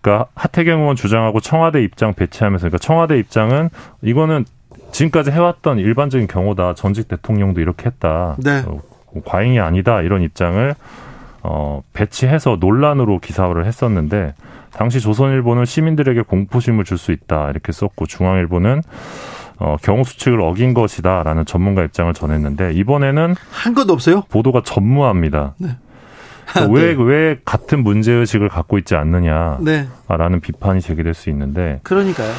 [0.00, 3.70] 그러니까 하태경 의원 주장하고 청와대 입장 배치하면서 그러니까 청와대 입장은
[4.02, 4.44] 이거는
[4.92, 6.74] 지금까지 해왔던 일반적인 경우다.
[6.74, 8.36] 전직 대통령도 이렇게 했다.
[8.38, 8.62] 네.
[8.66, 8.80] 어,
[9.24, 10.00] 과잉이 아니다.
[10.02, 10.74] 이런 입장을
[11.42, 14.34] 어, 배치해서 논란으로 기사화를 했었는데
[14.72, 18.82] 당시 조선일보는 시민들에게 공포심을 줄 수 있다 이렇게 썼고 중앙일보는
[19.60, 24.22] 어, 경우 수칙을 어긴 것이다라는 전문가 입장을 전했는데 이번에는 한 것도 없어요?
[24.28, 25.54] 보도가 전무합니다.
[25.58, 25.70] 네.
[26.70, 27.02] 왜, 네.
[27.02, 30.40] 왜 같은 문제 의식을 갖고 있지 않느냐라는 네.
[30.40, 31.80] 비판이 제기될 수 있는데.
[31.82, 32.32] 그러니까요.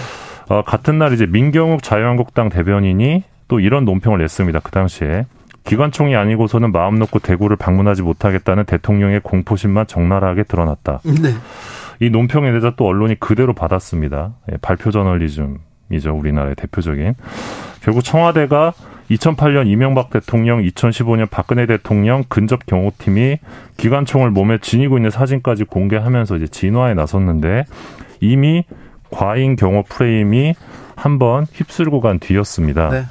[0.49, 4.59] 어, 같은 날 이제 민경욱 자유한국당 대변인이 또 이런 논평을 냈습니다.
[4.61, 5.25] 그 당시에.
[5.69, 11.01] 기관총이 아니고서는 마음 놓고 대구를 방문하지 못하겠다는 대통령의 공포심만 적나라하게 드러났다.
[11.03, 11.29] 네.
[11.99, 14.33] 이 논평에 대해서 또 언론이 그대로 받았습니다.
[14.51, 16.15] 예, 발표 저널리즘이죠.
[16.15, 17.13] 우리나라의 대표적인.
[17.83, 18.73] 결국 청와대가
[19.11, 23.37] 2008년 이명박 대통령, 2015년 박근혜 대통령 근접 경호팀이
[23.77, 27.65] 기관총을 몸에 지니고 있는 사진까지 공개하면서 이제 진화에 나섰는데
[28.21, 28.63] 이미
[29.11, 30.55] 과잉 경호 프레임이
[30.95, 32.89] 한번 휩쓸고 간 뒤였습니다.
[32.89, 33.03] 네.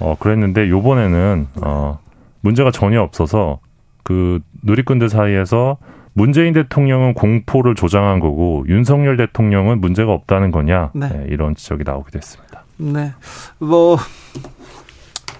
[0.00, 1.98] 어, 그랬는데 요번에는 어,
[2.40, 3.60] 문제가 전혀 없어서
[4.02, 5.78] 그 누리꾼들 사이에서
[6.12, 11.08] 문재인 대통령은 공포를 조장한 거고 윤석열 대통령은 문제가 없다는 거냐 네.
[11.08, 12.64] 네, 이런 지적이 나오게 됐습니다.
[12.78, 13.12] 네,
[13.58, 13.96] 뭐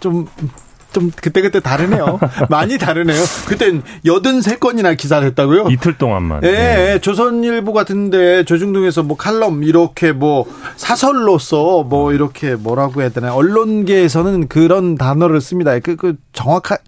[0.01, 0.26] 좀
[0.93, 2.19] 좀 그때그때 다르네요.
[2.48, 3.23] 많이 다르네요.
[3.47, 5.69] 그땐 여든 세 건이나 기사를 했다고요?
[5.70, 6.43] 이틀 동안만.
[6.44, 6.98] 예, 네.
[7.01, 10.47] 조선일보 같은데 조중동에서 뭐 칼럼 이렇게 뭐
[10.77, 15.78] 사설로서 뭐 이렇게 뭐라고 해야 되나 언론계에서는 그런 단어를 씁니다.
[15.78, 16.78] 그, 그 정확한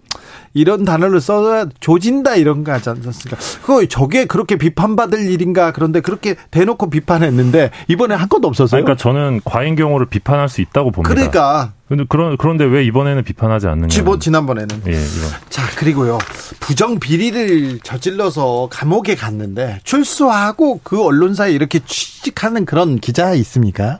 [0.53, 3.37] 이런 단어를 써야 조진다 이런 거 하지 않습니까?
[3.61, 8.83] 그거 저게 그렇게 비판받을 일인가 그런데 그렇게 대놓고 비판했는데 이번에 한 건도 없었어요.
[8.83, 11.13] 그러니까 저는 과잉 경우를 비판할 수 있다고 봅니다.
[11.13, 11.73] 그러니까.
[11.87, 13.87] 근데 그런 그런데 왜 이번에는 비판하지 않느냐?
[13.87, 14.83] 지번 지난번에는.
[14.87, 15.05] 예, 이런.
[15.49, 16.17] 자 그리고요
[16.59, 23.99] 부정 비리를 저질러서 감옥에 갔는데 출소하고 그 언론사에 이렇게 취직하는 그런 기자 있습니까?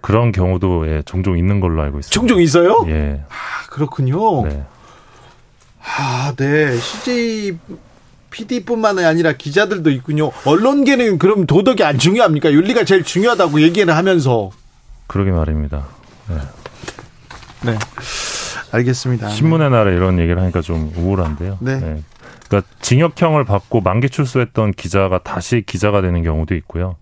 [0.00, 2.12] 그런 경우도 예, 종종 있는 걸로 알고 있습니다.
[2.12, 2.84] 종종 있어요?
[2.88, 3.22] 예.
[3.28, 4.46] 아 그렇군요.
[4.46, 4.64] 네.
[5.84, 6.76] 아, 네.
[6.76, 7.58] CJ
[8.30, 10.32] PD뿐만 아니라 기자들도 있군요.
[10.44, 12.52] 언론계는 그럼 도덕이 안 중요합니까?
[12.52, 14.50] 윤리가 제일 중요하다고 얘기를 하면서.
[15.06, 15.86] 그러게 말입니다.
[16.28, 16.36] 네.
[17.72, 17.78] 네.
[18.72, 19.28] 알겠습니다.
[19.28, 21.58] 신문의 날에 이런 얘기를 하니까 좀 우울한데요.
[21.60, 21.78] 네.
[21.78, 22.02] 네.
[22.48, 26.96] 그러니까 징역형을 받고 만기 출소했던 기자가 다시 기자가 되는 경우도 있고요.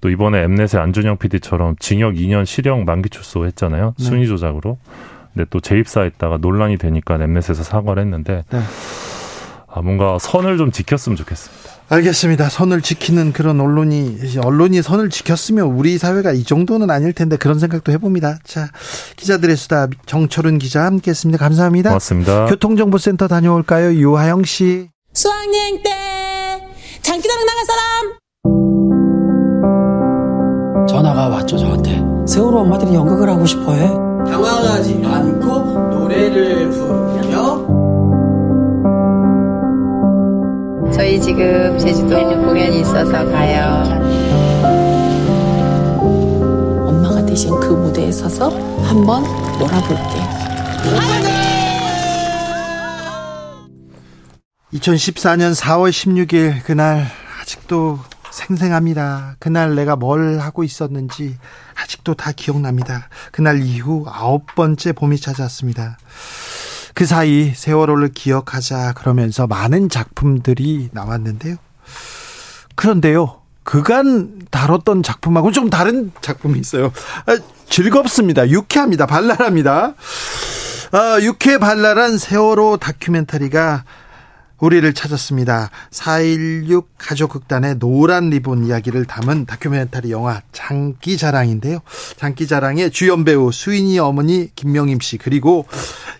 [0.00, 3.94] 또 이번에 엠넷의 안준영 PD처럼 징역 2년 실형 만기 출소했잖아요.
[3.98, 4.04] 네.
[4.04, 4.78] 순위 조작으로.
[5.36, 8.60] 근데 또 재입사했다가 논란이 되니까 엠넷에서 사과를 했는데 네.
[9.68, 11.76] 아, 뭔가 선을 좀 지켰으면 좋겠습니다.
[11.90, 12.48] 알겠습니다.
[12.48, 17.92] 선을 지키는 그런 언론이 언론이 선을 지켰으면 우리 사회가 이 정도는 아닐 텐데 그런 생각도
[17.92, 18.38] 해봅니다.
[18.44, 18.70] 자
[19.16, 21.38] 기자들의 수다 정철은 기자 함께했습니다.
[21.38, 21.90] 감사합니다.
[21.90, 22.46] 고맙습니다.
[22.46, 24.88] 교통정보센터 다녀올까요, 유하영 씨.
[25.12, 25.90] 수학여행 때
[27.02, 28.16] 장기자랑 나갈 사람.
[30.88, 32.02] 전화가 왔죠 저한테.
[32.26, 34.15] 세월호 엄마들이 연극을 하고 싶어해.
[34.30, 35.58] 당황하지 않고
[35.90, 37.66] 노래를 부르며.
[40.92, 43.84] 저희 지금 제주도 공연이 있어서 가요.
[46.86, 48.50] 엄마가 대신 그 무대에 서서
[48.82, 49.22] 한번
[49.58, 50.46] 놀아볼게.
[54.72, 57.06] 2014년 4월 16일 그날
[57.40, 57.98] 아직도
[58.36, 59.36] 생생합니다.
[59.38, 61.38] 그날 내가 뭘 하고 있었는지
[61.74, 63.08] 아직도 다 기억납니다.
[63.32, 65.96] 그날 이후 아홉 번째 봄이 찾아왔습니다.
[66.94, 71.56] 그 사이 세월호를 기억하자 그러면서 많은 작품들이 나왔는데요.
[72.74, 73.40] 그런데요.
[73.62, 76.92] 그간 다뤘던 작품하고 좀 다른 작품이 있어요.
[77.26, 77.38] 아,
[77.68, 78.48] 즐겁습니다.
[78.48, 79.06] 유쾌합니다.
[79.06, 79.94] 발랄합니다.
[80.92, 83.84] 아, 유쾌 발랄한 세월호 다큐멘터리가
[84.58, 85.70] 우리를 찾았습니다.
[85.90, 91.80] 4.16 가족극단의 노란 리본 이야기를 담은 다큐멘터리 영화 장기자랑인데요.
[92.16, 95.66] 장기자랑의 주연 배우 수인이 어머니 김명임 씨 그리고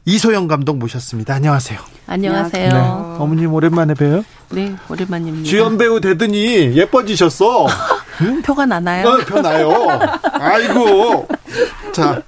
[0.04, 1.34] 이소영 감독 모셨습니다.
[1.34, 1.80] 안녕하세요.
[2.08, 2.68] 안녕하세요.
[2.68, 2.78] 네.
[3.18, 4.24] 어머님 오랜만에 뵈요?
[4.50, 5.48] 네, 오랜만입니다.
[5.48, 7.66] 주연 배우 되더니 예뻐지셨어.
[8.22, 8.42] 응?
[8.42, 9.08] 표가 나나요?
[9.08, 9.72] 어, 표 나요.
[10.32, 11.26] 아이고.
[11.92, 12.22] 자,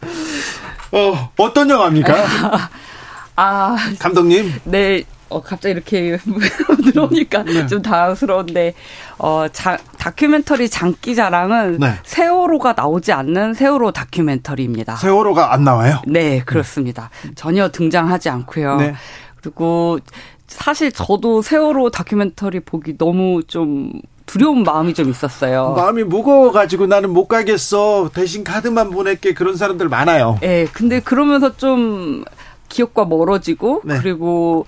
[0.92, 2.14] 어, 어떤 영화입니까?
[3.36, 4.52] 아, 감독님.
[4.64, 5.04] 네.
[5.28, 6.18] 어, 갑자기 이렇게
[6.84, 7.66] 들어오니까 네.
[7.66, 8.74] 좀 당황스러운데,
[9.18, 11.94] 어, 자, 다큐멘터리 장기 자랑은 네.
[12.04, 14.96] 세월호가 나오지 않는 세월호 다큐멘터리입니다.
[14.96, 16.00] 세월호가 안 나와요?
[16.06, 17.10] 네, 그렇습니다.
[17.24, 17.30] 네.
[17.34, 18.76] 전혀 등장하지 않고요.
[18.76, 18.94] 네.
[19.40, 19.98] 그리고
[20.46, 23.92] 사실 저도 세월호 다큐멘터리 보기 너무 좀
[24.24, 25.72] 두려운 마음이 좀 있었어요.
[25.74, 28.10] 마음이 무거워가지고 나는 못 가겠어.
[28.12, 29.32] 대신 카드만 보낼게.
[29.32, 30.38] 그런 사람들 많아요.
[30.42, 32.24] 네, 근데 그러면서 좀
[32.68, 33.98] 기억과 멀어지고 네.
[33.98, 34.66] 그리고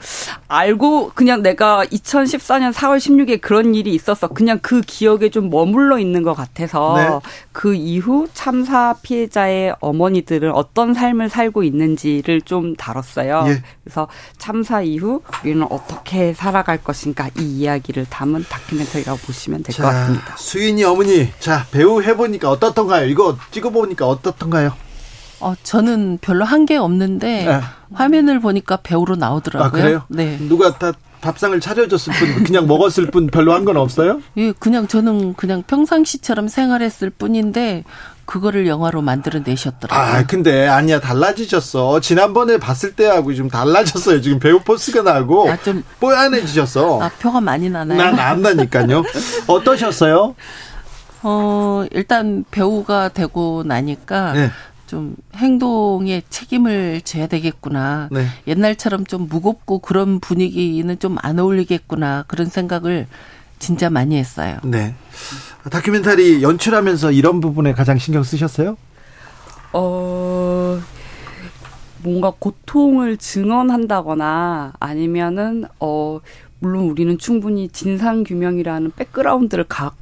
[0.48, 6.22] 알고 그냥 내가 2014년 4월 16일에 그런 일이 있어서 그냥 그 기억에 좀 머물러 있는
[6.22, 7.30] 것 같아서 네.
[7.52, 13.44] 그 이후 참사 피해자의 어머니들은 어떤 삶을 살고 있는지를 좀 다뤘어요.
[13.48, 13.62] 예.
[13.84, 14.08] 그래서
[14.38, 20.36] 참사 이후 우리는 어떻게 살아갈 것인가 이 이야기를 담은 다큐멘터리라고 보시면 될 것 같습니다.
[20.36, 23.06] 수인이 어머니, 자 배우 해보니까 어떻던가요?
[23.06, 24.72] 이거 찍어보니까 어떻던가요?
[25.40, 27.60] 어, 저는 별로 한 게 없는데 네.
[27.94, 29.66] 화면을 보니까 배우로 나오더라고요.
[29.66, 30.02] 아, 그래요?
[30.08, 30.36] 네.
[30.48, 30.92] 누가 다
[31.22, 34.20] 밥상을 차려줬을 뿐, 그냥 먹었을 뿐 별로 한 건 없어요?
[34.36, 37.84] 예, 그냥 저는 그냥 평상시처럼 생활했을 뿐인데
[38.24, 39.98] 그거를 영화로 만들어내셨더라고요.
[40.18, 42.00] 아, 근데 아니야 달라지셨어.
[42.00, 44.20] 지난번에 봤을 때하고 좀 달라졌어요.
[44.20, 47.02] 지금 배우 포스가 나고 아, 좀 뽀얀해지셨어.
[47.02, 47.98] 아, 표가 많이 나나요?
[47.98, 49.02] 난 안다니까요.
[49.48, 50.34] 어떠셨어요?
[51.22, 54.50] 어, 일단 배우가 되고 나니까 네.
[54.90, 58.08] 좀 행동에 책임을 져야 되겠구나.
[58.10, 58.26] 네.
[58.48, 62.24] 옛날처럼 좀 무겁고 그런 분위기는 좀 안 어울리겠구나.
[62.26, 63.06] 그런 생각을
[63.60, 64.58] 진짜 많이 했어요.
[64.64, 64.96] 네.
[65.70, 68.76] 다큐멘터리 연출하면서 이런 부분에 가장 신경 쓰셨어요?
[69.72, 70.80] 어,
[72.02, 76.18] 뭔가 고통을 증언한다거나 아니면은, 어,
[76.58, 79.92] 물론 우리는 충분히 진상규명이라는 백그라운드를 가,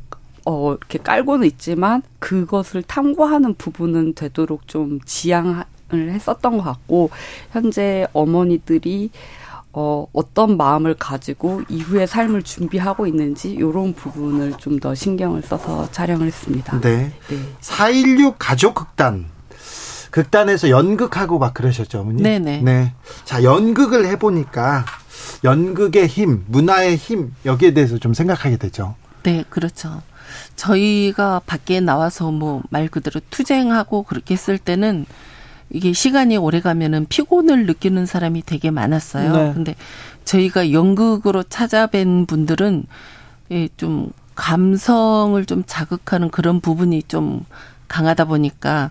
[0.48, 7.10] 어, 이렇게 깔고는 있지만 그것을 탐구하는 부분은 되도록 좀 지양을 했었던 것 같고
[7.52, 9.10] 현재 어머니들이
[9.74, 16.26] 어, 어떤 마음을 가지고 이후의 삶을 준비하고 있는지 이런 부분을 좀 더 신경을 써서 촬영을
[16.28, 16.80] 했습니다.
[16.80, 17.12] 네.
[17.28, 17.36] 네.
[17.60, 19.26] 4.16 가족 극단.
[20.10, 22.22] 극단에서 연극하고 막 그러셨죠, 어머니?
[22.22, 22.62] 네네.
[22.62, 22.94] 네.
[23.26, 24.86] 자, 연극을 해보니까
[25.44, 28.94] 연극의 힘, 문화의 힘, 여기에 대해서 좀 생각하게 되죠.
[29.24, 30.00] 네, 그렇죠.
[30.56, 35.06] 저희가 밖에 나와서 뭐 말 그대로 투쟁하고 그렇게 했을 때는
[35.70, 39.32] 이게 시간이 오래 가면은 피곤을 느끼는 사람이 되게 많았어요.
[39.36, 39.52] 네.
[39.55, 39.74] 근데
[40.24, 42.85] 저희가 연극으로 찾아뵌 분들은
[43.77, 47.44] 좀 감성을 좀 자극하는 그런 부분이 좀
[47.89, 48.90] 강하다 보니까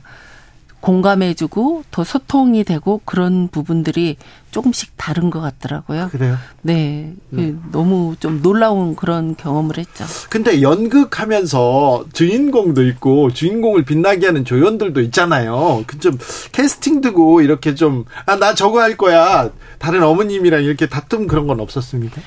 [0.79, 4.15] 공감해주고 더 소통이 되고 그런 부분들이
[4.51, 6.09] 조금씩 다른 것 같더라고요.
[6.11, 6.37] 그래요?
[6.61, 7.13] 네.
[7.29, 7.53] 네.
[7.71, 10.05] 너무 좀 놀라운 그런 경험을 했죠.
[10.29, 15.83] 근데 연극하면서 주인공도 있고 주인공을 빛나게 하는 조연들도 있잖아요.
[15.87, 16.17] 그 좀
[16.51, 19.49] 캐스팅 두고 이렇게 좀, 아, 나 저거 할 거야.
[19.79, 22.21] 다른 어머님이랑 이렇게 다툼 그런 건 없었습니까?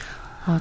[0.47, 0.59] 어,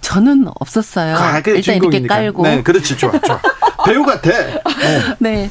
[0.00, 1.16] 저는 없었어요.
[1.16, 1.98] 아, 일단 주인공이니까.
[2.20, 2.42] 이렇게 깔고.
[2.42, 2.96] 네, 그렇지.
[2.98, 3.40] 좋아, 좋아.
[3.86, 4.30] 배우 같아.
[4.30, 5.16] 네.
[5.20, 5.50] 네.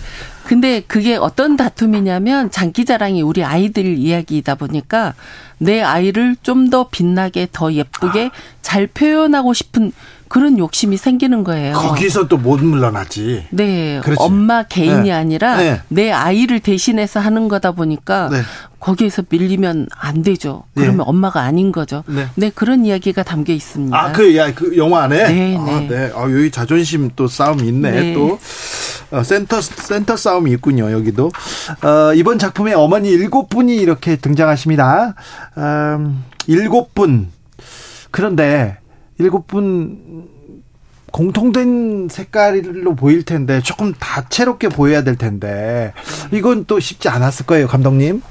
[0.50, 5.14] 근데 그게 어떤 다툼이냐면 장기자랑이 우리 아이들 이야기이다 보니까
[5.60, 8.32] 내 아이를 좀 더 빛나게 더 예쁘게 아.
[8.64, 9.92] 잘 표현하고 싶은
[10.30, 11.74] 그런 욕심이 생기는 거예요.
[11.74, 13.48] 거기서 또 못 물러나지.
[13.50, 14.00] 네.
[14.02, 14.18] 그렇지.
[14.22, 15.12] 엄마 개인이 네.
[15.12, 15.82] 아니라 네.
[15.90, 18.42] 내 아이를 대신해서 하는 거다 보니까 네.
[18.80, 20.64] 거기에서 밀리면 안 되죠.
[20.76, 20.84] 네.
[20.84, 22.04] 그러면 엄마가 아닌 거죠.
[22.08, 22.28] 네.
[22.36, 22.50] 네.
[22.56, 23.98] 그런 이야기가 담겨 있습니다.
[24.00, 25.28] 아, 그, 야, 그 영화 안에?
[25.28, 25.88] 네, 아, 네.
[25.90, 26.12] 네.
[26.16, 28.14] 아, 여기 자존심 또 싸움이 있네, 네.
[28.14, 28.40] 또.
[29.12, 31.32] 어, 센터, 센터 싸움이 있군요, 여기도.
[31.84, 35.16] 어, 이번 작품에 어머니 일곱 분이 이렇게 등장하십니다.
[35.58, 37.28] 음, 일곱 분.
[38.12, 38.78] 그런데,
[39.20, 40.28] 일곱 분
[41.12, 45.94] 공통된 색깔로 보일 텐데 조금 다채롭게 보여야 될 텐데
[46.32, 48.22] 이건 또 쉽지 않았을 거예요, 감독님.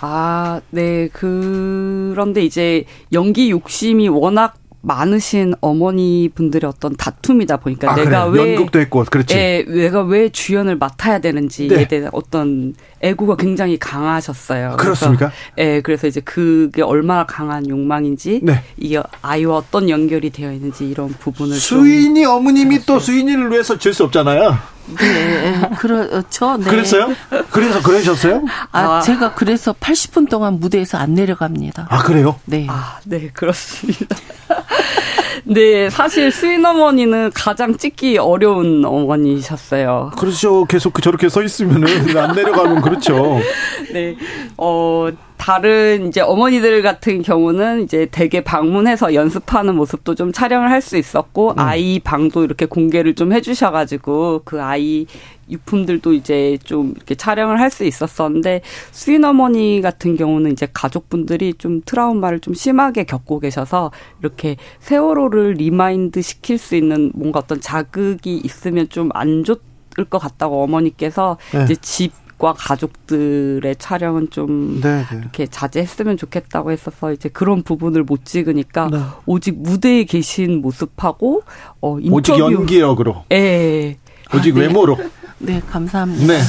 [0.00, 1.08] 아, 네.
[1.12, 8.42] 그런데 이제 연기 욕심이 워낙 많으신 어머니 분들의 어떤 다툼이다 보니까 아, 내가 그래.
[8.42, 9.36] 왜 연극도 했고 그렇지.
[9.36, 11.88] 예, 내가 왜 주연을 맡아야 되는지에 네.
[11.88, 14.76] 대한 어떤 애고가 굉장히 강하셨어요.
[14.78, 15.30] 그렇습니까?
[15.54, 18.62] 그래서, 예, 그래서 이제 그게 얼마나 강한 욕망인지 네.
[18.78, 24.04] 이게 아이와 어떤 연결이 되어 있는지 이런 부분을 수인이 어머님이 또 수인이를 위해서 질 수
[24.04, 24.56] 없잖아요.
[24.86, 26.56] 네, 그렇죠.
[26.56, 26.64] 네.
[26.70, 27.14] 그랬어요?
[27.50, 28.44] 그래서 그러셨어요?
[28.72, 31.86] 아, 아, 제가 그래서 80분 동안 무대에서 안 내려갑니다.
[31.90, 32.38] 아, 그래요?
[32.44, 32.66] 네.
[32.68, 34.16] 아, 네, 그렇습니다.
[35.44, 40.12] 네, 사실 수인 어머니는 가장 찍기 어려운 어머니셨어요.
[40.16, 40.64] 그렇죠.
[40.66, 43.40] 계속 그 저렇게 서 있으면은 안 내려가면 그렇죠.
[43.92, 44.16] 네,
[44.56, 45.08] 어.
[45.40, 51.52] 다른 이제 어머니들 같은 경우는 이제 대개 방문해서 연습하는 모습도 좀 촬영을 할 수 있었고
[51.52, 51.58] 음.
[51.58, 55.06] 아이 방도 이렇게 공개를 좀 해주셔가지고 그 아이
[55.50, 58.60] 유품들도 이제 좀 이렇게 촬영을 할 수 있었었는데
[58.92, 66.20] 수인 어머니 같은 경우는 이제 가족분들이 좀 트라우마를 좀 심하게 겪고 계셔서 이렇게 세월호를 remind
[66.20, 69.58] 시킬 수 있는 뭔가 어떤 자극이 있으면 좀 안 좋
[69.98, 71.64] 을 것 같다고 어머니께서 네.
[71.64, 75.18] 이제 집 과 가족들의 촬영은 좀 네, 네.
[75.18, 78.98] 이렇게 자제했으면 좋겠다고 했어서 이제 그런 부분을 못 찍으니까 네.
[79.26, 81.42] 오직 무대에 계신 모습하고
[81.82, 83.98] 어 인터뷰 오직 연기력으로 예.
[84.34, 84.66] 오직 아, 네.
[84.66, 84.98] 외모로
[85.38, 86.26] 네, 감사합니다.
[86.32, 86.40] 네.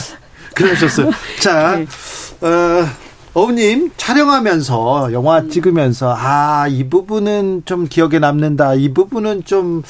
[0.56, 1.12] 그러셨어요.
[1.42, 1.86] 자, 네.
[2.48, 2.86] 어,
[3.34, 5.50] 어머님 촬영하면서 영화 음.
[5.50, 9.84] 찍으면서 아 이 부분은 좀 기억에 남는다 이 부분은 좀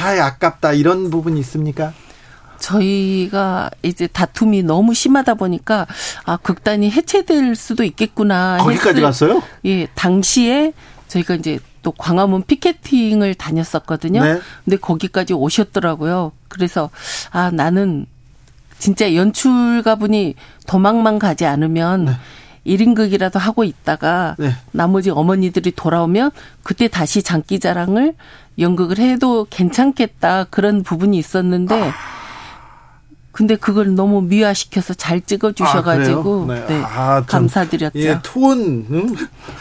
[0.00, 1.92] 아, 아깝다 이런 부분이 있습니까?
[2.60, 5.86] 저희가 이제 다툼이 너무 심하다 보니까
[6.24, 8.58] 아 극단이 해체될 수도 있겠구나.
[8.58, 9.42] 거기까지 했을, 갔어요?
[9.64, 10.72] 예, 당시에
[11.08, 14.22] 저희가 이제 또 광화문 피켓팅을 다녔었거든요.
[14.22, 14.38] 네.
[14.64, 16.32] 근데 거기까지 오셨더라고요.
[16.48, 16.90] 그래서
[17.30, 18.06] 아 나는
[18.78, 20.34] 진짜 연출가분이
[20.66, 22.12] 도망만 가지 않으면 네.
[22.66, 24.54] 1인극이라도 하고 있다가 네.
[24.70, 26.30] 나머지 어머니들이 돌아오면
[26.62, 28.14] 그때 다시 장기자랑을
[28.58, 32.19] 연극을 해도 괜찮겠다 그런 부분이 있었는데 아.
[33.32, 36.66] 근데 그걸 너무 미화시켜서 잘 찍어주셔가지고 아, 네.
[36.66, 36.82] 네.
[36.84, 37.98] 아, 감사드렸죠.
[37.98, 38.58] 예, 톤
[38.90, 39.14] 음?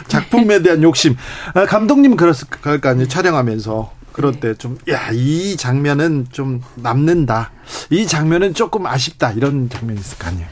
[0.08, 1.16] 작품에 대한 욕심.
[1.54, 3.08] 아, 감독님 그랬을 거 아니에요.
[3.08, 4.00] 촬영하면서.
[4.12, 4.40] 그럴 네.
[4.40, 7.52] 때좀 야 이 장면은 좀 남는다.
[7.90, 9.32] 이 장면은 조금 아쉽다.
[9.32, 10.48] 이런 장면이 있을 거 아니에요.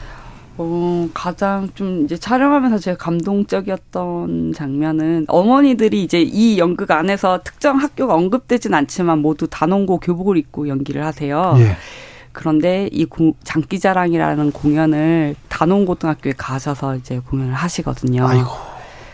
[0.60, 8.14] 어, 가장 좀 이제 촬영하면서 제가 감동적이었던 장면은 어머니들이 이제 이 연극 안에서 특정 학교가
[8.14, 11.54] 언급되진 않지만 모두 단원고 교복을 입고 연기를 하세요.
[11.58, 11.76] 예.
[12.38, 13.04] 그런데 이
[13.42, 18.28] 장기자랑이라는 공연을 단원고등학교에 가셔서 이제 공연을 하시거든요.
[18.28, 18.48] 아이고.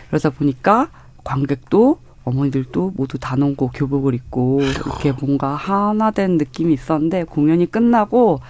[0.09, 0.89] 그러다 보니까
[1.23, 8.41] 관객도 어머니들도 모두 단원고 교복을 입고 이렇게 뭔가 하나 된 느낌이 있었는데 공연이 끝나고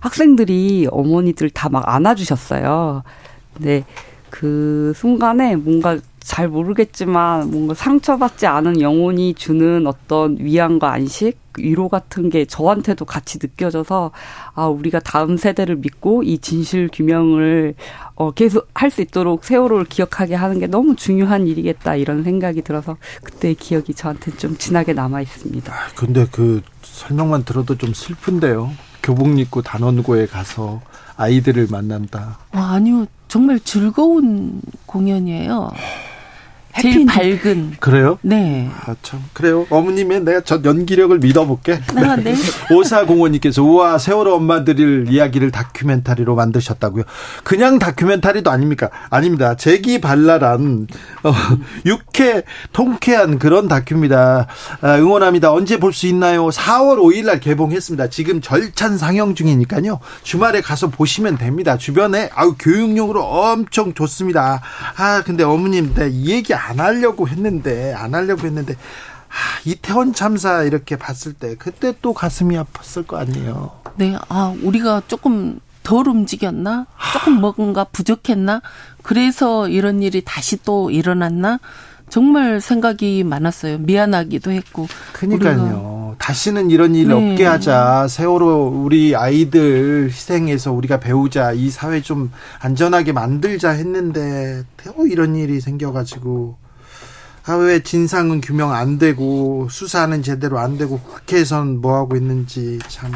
[0.00, 3.04] 학생들이 어머니들 다 막 안아주셨어요.
[3.54, 3.84] 근데
[4.30, 12.30] 그 순간에 뭔가 잘 모르겠지만 뭔가 상처받지 않은 영혼이 주는 어떤 위안과 안식, 위로 같은
[12.30, 14.10] 게 저한테도 같이 느껴져서
[14.54, 17.74] 아 우리가 다음 세대를 믿고 이 진실 규명을
[18.14, 22.96] 어 계속 할 수 있도록 세월호를 기억하게 하는 게 너무 중요한 일이겠다 이런 생각이 들어서
[23.22, 25.72] 그때의 기억이 저한테 좀 진하게 남아 있습니다.
[25.72, 28.70] 아, 근데 그 설명만 들어도 좀 슬픈데요.
[29.02, 30.80] 교복 입고 단원고에 가서
[31.16, 32.38] 아이들을 만난다.
[32.52, 33.06] 아, 아니요.
[33.28, 35.70] 정말 즐거운 공연이에요.
[36.80, 37.76] 제일 밝은.
[37.80, 38.18] 그래요?
[38.22, 38.70] 네.
[38.86, 39.22] 아, 참.
[39.32, 39.66] 그래요.
[39.70, 41.80] 어머님의 내가 저 연기력을 믿어볼게.
[41.96, 42.34] 아, 네.
[42.70, 47.04] 오사공원님께서 우와, 세월호 엄마들을 이야기를 다큐멘터리로 만드셨다고요.
[47.44, 48.90] 그냥 다큐멘터리도 아닙니까?
[49.10, 49.56] 아닙니다.
[49.56, 50.86] 재기 발랄한,
[51.22, 51.32] 어,
[51.86, 52.42] 육회,
[52.72, 54.46] 통쾌한 그런 다큐입니다.
[54.82, 55.52] 아, 응원합니다.
[55.52, 56.48] 언제 볼 수 있나요?
[56.48, 58.08] 4월 5일 날 개봉했습니다.
[58.10, 59.98] 지금 절찬 상영 중이니까요.
[60.22, 61.78] 주말에 가서 보시면 됩니다.
[61.78, 64.60] 주변에, 아우, 교육용으로 엄청 좋습니다.
[64.96, 70.62] 아, 근데 어머님, 네, 이 얘기 안 하려고 했는데 안 하려고 했는데 아, 이태원 참사
[70.62, 73.72] 이렇게 봤을 때 그때 또 가슴이 아팠을 거 아니에요.
[73.96, 76.86] 네, 아 우리가 조금 덜 움직였나?
[77.12, 78.60] 조금 뭔가 부족했나?
[79.02, 81.60] 그래서 이런 일이 다시 또 일어났나?
[82.08, 83.78] 정말 생각이 많았어요.
[83.78, 84.88] 미안하기도 했고.
[85.12, 86.05] 그러니까요.
[86.18, 87.14] 다시는 이런 일 네.
[87.14, 88.08] 없게 하자.
[88.08, 91.52] 세월호 우리 아이들 희생해서 우리가 배우자.
[91.52, 96.56] 이 사회 좀 안전하게 만들자 했는데 또 이런 일이 생겨가지고
[97.44, 103.12] 사회 진상은 규명 안 되고 수사는 제대로 안 되고 국회에선 뭐 하고 있는지 참.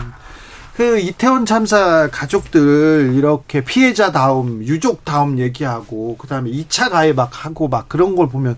[0.76, 7.68] 그 이태원 참사 가족들 이렇게 피해자 다음 유족 다음 얘기하고 그다음에 2차 가해 막 하고
[7.68, 8.56] 막 그런 걸 보면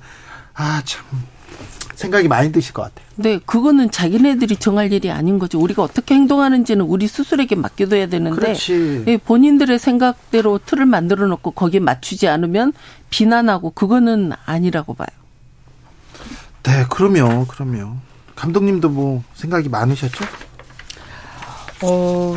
[0.54, 1.04] 아 참
[1.96, 3.06] 생각이 많이 드실 것 같아요.
[3.16, 5.60] 네, 그거는 자기네들이 정할 일이 아닌 거죠.
[5.60, 9.04] 우리가 어떻게 행동하는지는 우리 스스로에게 맡겨둬야 되는데 그렇지.
[9.06, 12.72] 예, 본인들의 생각대로 틀을 만들어 놓고 거기에 맞추지 않으면
[13.10, 15.08] 비난하고 그거는 아니라고 봐요.
[16.62, 18.00] 네, 그러면 그러면
[18.34, 20.24] 감독님도 뭐 생각이 많으셨죠?
[21.82, 22.36] 어,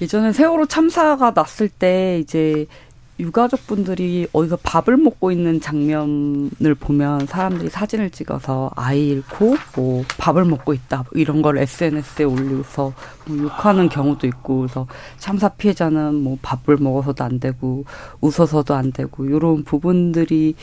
[0.00, 2.66] 예전에 세월호 참사가 났을 때 이제
[3.18, 10.74] 유가족분들이 어디서 밥을 먹고 있는 장면을 보면 사람들이 사진을 찍어서 아이 잃고 뭐 밥을 먹고
[10.74, 12.92] 있다 이런 걸 SNS에 올려서
[13.26, 14.86] 뭐 욕하는 경우도 있고 그래서
[15.18, 17.84] 참사 피해자는 뭐 밥을 먹어서도 안 되고
[18.20, 20.54] 웃어서도 안 되고 이런 부분들이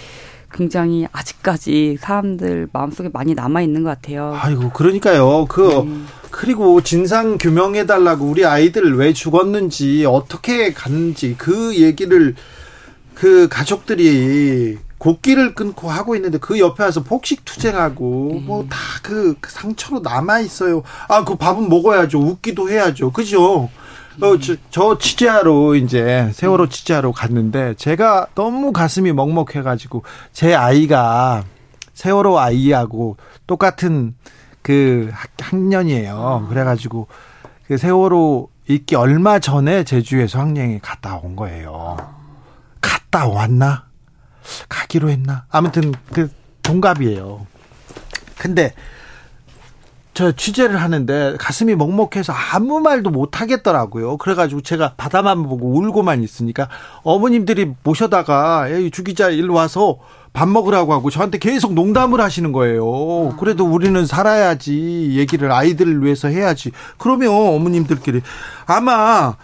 [0.53, 4.35] 굉장히 아직까지 사람들 마음속에 많이 남아 있는 것 같아요.
[4.37, 5.45] 아이고 그러니까요.
[5.47, 6.05] 그 음.
[6.31, 12.35] 그리고 진상 규명해 달라고 우리 아이들 왜 죽었는지 어떻게 갔는지 그 얘기를
[13.13, 18.45] 그 가족들이 곡기를 끊고 하고 있는데 그 옆에 와서 폭식 투쟁하고 음.
[18.45, 20.83] 뭐다그 그 상처로 남아 있어요.
[21.07, 22.19] 아 그 밥은 먹어야죠.
[22.19, 23.11] 웃기도 해야죠.
[23.11, 23.69] 그죠?
[24.21, 30.03] 어, 저, 저 취재하러 이제 세월호 취재하러 갔는데 제가 너무 가슴이 먹먹해가지고
[30.33, 31.45] 제 아이가
[31.93, 33.17] 세월호 아이하고
[33.47, 34.15] 똑같은
[34.61, 36.47] 그 학년이에요.
[36.49, 37.07] 그래가지고
[37.67, 41.97] 그 세월호 있기 얼마 전에 제주에 수학여행에 갔다 온 거예요.
[42.79, 43.85] 갔다 왔나?
[44.69, 45.45] 가기로 했나?
[45.49, 46.31] 아무튼 그
[46.63, 47.45] 동갑이에요.
[48.37, 48.73] 근데
[50.13, 54.17] 저 취재를 하는데 가슴이 먹먹해서 아무 말도 못 하겠더라고요.
[54.17, 56.67] 그래가지고 제가 바다만 보고 울고만 있으니까
[57.03, 59.99] 어머님들이 모셔다가 에이 주 기자 일로 와서
[60.33, 63.35] 밥 먹으라고 하고 저한테 계속 농담을 하시는 거예요.
[63.37, 66.71] 그래도 우리는 살아야지 얘기를 아이들을 위해서 해야지.
[66.97, 68.21] 그러면 어머님들끼리
[68.65, 69.35] 아마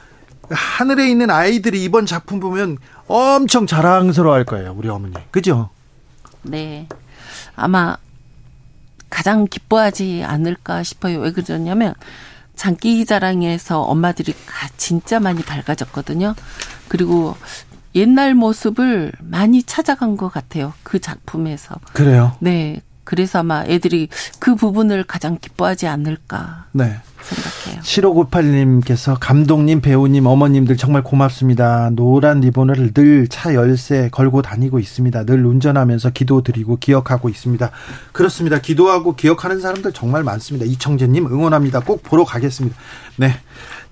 [0.49, 2.77] 하늘에 있는 아이들이 이번 작품 보면
[3.07, 4.73] 엄청 자랑스러워할 거예요.
[4.77, 5.13] 우리 어머니.
[5.29, 5.69] 그죠?
[6.41, 6.87] 네.
[7.55, 7.97] 아마
[9.09, 11.19] 가장 기뻐하지 않을까 싶어요.
[11.19, 11.93] 왜 그러냐면
[12.55, 14.33] 장기 자랑에서 엄마들이
[14.77, 16.33] 진짜 많이 밝아졌거든요.
[16.87, 17.35] 그리고
[17.97, 20.73] 옛날 모습을 많이 찾아간 것 같아요.
[20.83, 21.75] 그 작품에서.
[21.93, 22.35] 그래요?
[22.39, 22.81] 네.
[23.03, 24.09] 그래서 아마 애들이
[24.39, 26.97] 그 부분을 가장 기뻐하지 않을까 네.
[27.21, 27.81] 생각해요.
[27.81, 31.89] 7598님께서 감독님, 배우님, 어머님들 정말 고맙습니다.
[31.93, 35.25] 노란 리본을 늘 차 열쇠 걸고 다니고 있습니다.
[35.25, 37.69] 늘 운전하면서 기도드리고 기억하고 있습니다.
[38.11, 38.59] 그렇습니다.
[38.59, 40.65] 기도하고 기억하는 사람들 정말 많습니다.
[40.65, 41.81] 이청재님 응원합니다.
[41.81, 42.75] 꼭 보러 가겠습니다.
[43.17, 43.33] 네.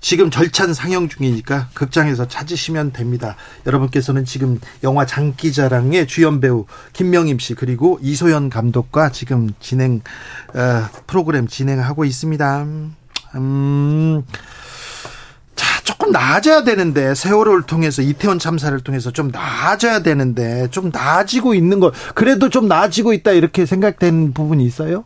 [0.00, 3.36] 지금 절찬 상영 중이니까 극장에서 찾으시면 됩니다.
[3.66, 10.02] 여러분께서는 지금 영화 장기자랑의 주연 배우 김명임 씨 그리고 이소연 감독과 지금 진행
[10.54, 12.66] 어, 프로그램 진행하고 있습니다.
[13.36, 14.22] 음.
[15.54, 21.80] 자, 조금 나아져야 되는데 세월호를 통해서 이태원 참사를 통해서 좀 나아져야 되는데 좀 나아지고 있는
[21.80, 25.04] 거 그래도 좀 나아지고 있다 이렇게 생각된 부분이 있어요?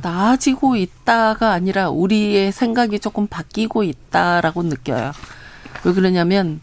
[0.00, 5.12] 나아지고 있다가 아니라 우리의 생각이 조금 바뀌고 있다라고 느껴요.
[5.84, 6.60] 왜 그러냐면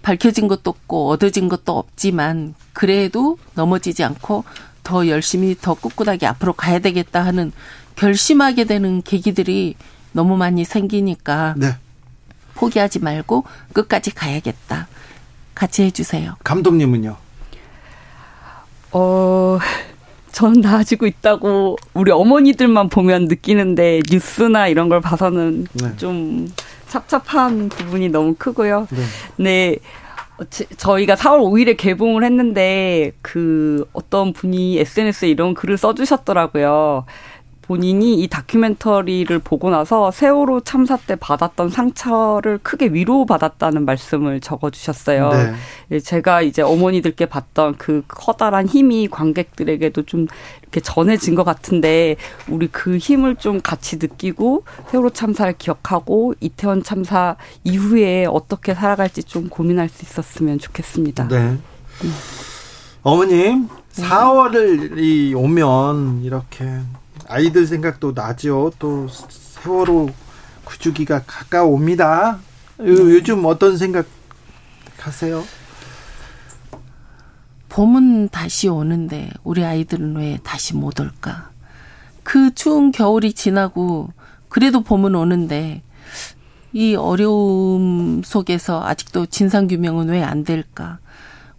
[0.00, 4.44] 밝혀진 것도 없고 얻어진 것도 없지만 그래도 넘어지지 않고
[4.82, 7.52] 더 열심히 더 꿋꿋하게 앞으로 가야 되겠다 하는
[7.94, 9.76] 결심하게 되는 계기들이
[10.12, 11.76] 너무 많이 생기니까 네.
[12.54, 14.88] 포기하지 말고 끝까지 가야겠다.
[15.54, 16.36] 같이 해주세요.
[16.44, 17.16] 감독님은요?
[18.92, 19.58] 어,
[20.32, 25.96] 저는 나아지고 있다고 우리 어머니들만 보면 느끼는데 뉴스나 이런 걸 봐서는 네.
[25.96, 26.48] 좀
[26.88, 28.86] 찹찹한 부분이 너무 크고요.
[28.90, 29.02] 네.
[29.36, 29.76] 네.
[30.76, 37.04] 저희가 4월 5일에 개봉을 했는데 그 어떤 분이 SNS에 이런 글을 써주셨더라고요.
[37.72, 45.30] 본인이 이 다큐멘터리를 보고 나서 세월호 참사 때 받았던 상처를 크게 위로받았다는 말씀을 적어주셨어요.
[45.30, 45.52] 네.
[45.92, 50.26] 예, 제가 이제 어머니들께 봤던 그 커다란 힘이 관객들에게도 좀
[50.60, 52.16] 이렇게 전해진 것 같은데
[52.46, 59.48] 우리 그 힘을 좀 같이 느끼고 세월호 참사를 기억하고 이태원 참사 이후에 어떻게 살아갈지 좀
[59.48, 61.28] 고민할 수 있었으면 좋겠습니다.
[61.28, 61.36] 네.
[61.38, 62.14] 음.
[63.02, 66.66] 어머님, 4월이 오면 이렇게
[67.32, 68.72] 아이들 생각도 나죠.
[68.78, 70.10] 또 세월호
[70.64, 72.38] 구주기가 가까옵니다.
[72.78, 72.88] 네.
[72.88, 74.06] 요즘 어떤 생각
[74.98, 75.42] 하세요?
[77.70, 81.48] 봄은 다시 오는데 우리 아이들은 왜 다시 못 올까?
[82.22, 84.10] 그 추운 겨울이 지나고
[84.50, 85.82] 그래도 봄은 오는데
[86.74, 90.98] 이 어려움 속에서 아직도 진상 규명은 왜 안 될까?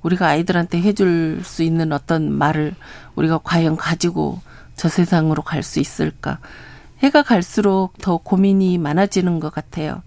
[0.04, 2.76] 우리가 아이들한테 해줄 수 있는 어떤 말을
[3.16, 4.42] 우리가 과연 가지고
[4.76, 6.40] 저 세상으로 갈 수 있을까?
[7.00, 10.02] 해가 갈수록 더 고민이 많아지는 것 같아요.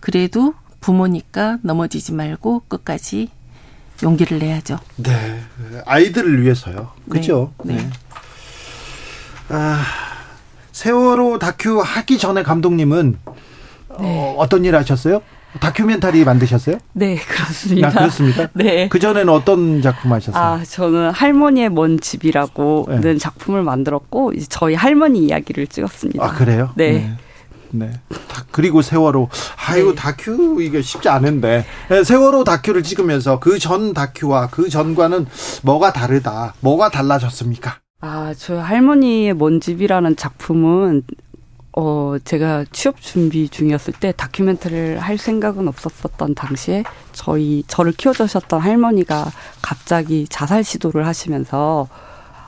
[0.00, 3.30] 그래도 부모니까 넘어지지 말고 끝까지
[4.02, 4.78] 용기를 내야죠.
[4.96, 5.40] 네.
[5.86, 6.92] 아이들을 위해서요.
[7.08, 7.52] 그죠?
[7.64, 7.76] 네.
[7.76, 7.90] 네.
[9.48, 9.82] 아,
[10.72, 13.18] 세월호 다큐 하기 전에 감독님은
[14.00, 14.34] 네.
[14.38, 15.22] 어, 떤일 하셨어요?
[15.60, 16.78] 다큐멘터리 만드셨어요?
[16.92, 17.88] 네, 그렇습니다.
[17.88, 18.48] 아, 그렇습니까?
[18.54, 18.88] 네.
[18.88, 20.42] 그 전에는 어떤 작품 하셨어요?
[20.42, 23.18] 아, 저는 할머니의 먼 집이라고는 네.
[23.18, 26.24] 작품을 만들었고, 이제 저희 할머니 이야기를 찍었습니다.
[26.24, 26.70] 아, 그래요?
[26.76, 26.92] 네.
[26.92, 27.16] 네.
[27.70, 27.90] 네.
[28.50, 29.28] 그리고 세월호.
[29.66, 29.94] 아이고, 네.
[29.94, 31.64] 다큐, 이게 쉽지 않은데.
[31.88, 35.26] 네, 세월호 다큐를 찍으면서 그 전 다큐와 그 전과는
[35.62, 36.54] 뭐가 다르다.
[36.60, 37.76] 뭐가 달라졌습니까?
[38.00, 41.02] 아, 저 할머니의 먼 집이라는 작품은
[41.80, 46.82] 어, 제가 취업 준비 중이었을 때 다큐멘터리를 할 생각은 없었었던 당시에
[47.12, 49.30] 저희, 저를 키워주셨던 할머니가
[49.62, 51.86] 갑자기 자살 시도를 하시면서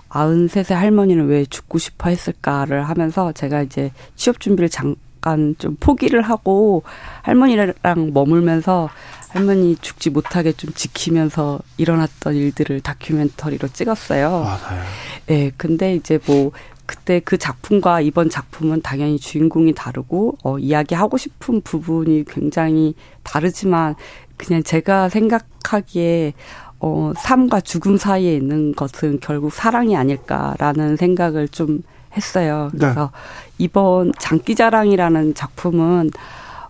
[0.08, 6.82] 93세 할머니는 왜 죽고 싶어 했을까를 하면서 제가 이제 취업 준비를 잠깐 좀 포기를 하고
[7.22, 8.90] 할머니랑 머물면서
[9.28, 14.40] 할머니 죽지 못하게 좀 지키면서 일어났던 일들을 다큐멘터리로 찍었어요.
[14.40, 14.82] 맞아요.
[15.30, 16.50] 예, 근데 이제 뭐
[16.90, 23.94] 그때 그 작품과 이번 작품은 당연히 주인공이 다르고 어 이야기하고 싶은 부분이 굉장히 다르지만
[24.36, 26.32] 그냥 제가 생각하기에
[26.80, 31.84] 어 삶과 죽음 사이에 있는 것은 결국 사랑이 아닐까라는 생각을 좀
[32.16, 32.70] 했어요.
[32.72, 32.78] 네.
[32.80, 33.54] 그래서 네.
[33.58, 36.10] 이번 장기자랑이라는 작품은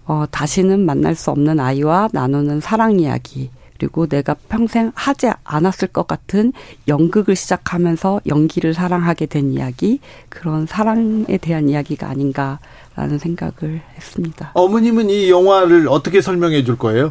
[0.04, 3.50] 어 다시는 만날 수 없는 아이와 나누는 사랑 이야기
[3.80, 6.52] 그리고 내가 평생 하지 않았을 것 같은
[6.86, 14.50] 연극을 시작하면서 연기를 사랑하게 된 이야기, 그런 사랑에 대한 이야기가 아닌가라는 생각을 했습니다.
[14.52, 17.10] 어머님은 이 영화를 어떻게 설명해 줄 거예요?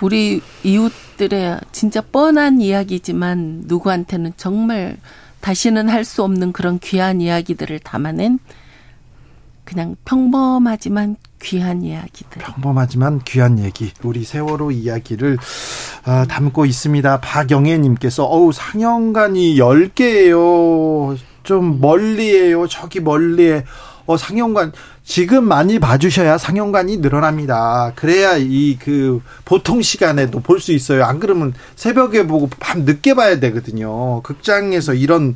[0.00, 4.96] 우리 이웃들의 진짜 뻔한 이야기지만 누구한테는 정말
[5.42, 8.38] 다시는 할 수 없는 그런 귀한 이야기들을 담아낸
[9.74, 12.40] 그냥 평범하지만 귀한 이야기들.
[12.40, 13.92] 평범하지만 귀한 얘기.
[14.04, 15.36] 우리 세월호 이야기를
[16.04, 17.20] 아, 담고 있습니다.
[17.20, 21.18] 박영애님께서 어우 상영관이 10개예요.
[21.42, 22.68] 좀 멀리에요.
[22.68, 23.64] 저기 멀리에.
[24.06, 24.72] 어 상영관
[25.02, 27.92] 지금 많이 봐주셔야 상영관이 늘어납니다.
[27.96, 31.04] 그래야 이 그 보통 시간에도 볼 수 있어요.
[31.04, 34.20] 안 그러면 새벽에 보고 밤 늦게 봐야 되거든요.
[34.22, 35.34] 극장에서 이런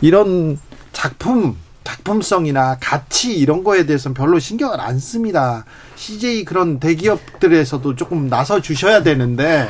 [0.00, 0.58] 이런
[0.92, 5.64] 작품 작품성이나 가치 이런 거에 대해서는 별로 신경을 안 씁니다.
[5.96, 9.68] CJ 그런 대기업들에서도 조금 나서 주셔야 되는데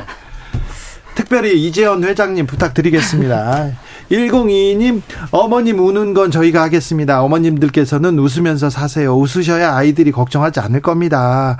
[1.15, 3.71] 특별히 이재현 회장님 부탁드리겠습니다.
[4.11, 5.01] 102님,
[5.31, 7.23] 어머님 우는 건 저희가 하겠습니다.
[7.23, 9.15] 어머님들께서는 웃으면서 사세요.
[9.17, 11.57] 웃으셔야 아이들이 걱정하지 않을 겁니다.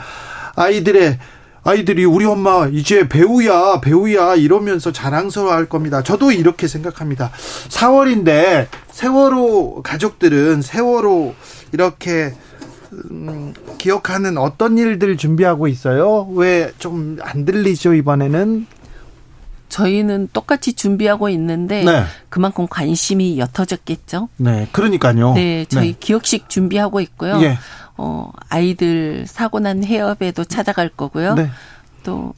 [0.55, 1.17] 아이들의
[1.67, 6.03] 아이들이 우리 엄마 이제 배우야, 배우야 이러면서 자랑스러워 할 겁니다.
[6.03, 7.31] 저도 이렇게 생각합니다.
[7.69, 11.33] 4월인데 세월호 가족들은 세월호
[11.73, 12.33] 이렇게
[13.11, 16.27] 음, 기억하는 어떤 일들 준비하고 있어요?
[16.35, 18.67] 왜 좀 안 들리죠, 이번에는?
[19.67, 22.03] 저희는 똑같이 준비하고 있는데 네.
[22.29, 24.29] 그만큼 관심이 옅어졌겠죠.
[24.37, 25.33] 네, 그러니까요.
[25.33, 25.97] 네, 저희 네.
[25.99, 27.39] 기억식 준비하고 있고요.
[27.41, 27.57] 예.
[27.97, 31.35] 어, 아이들 사고 난 해협에도 찾아갈 거고요.
[31.35, 31.49] 네.
[32.03, 32.33] 또,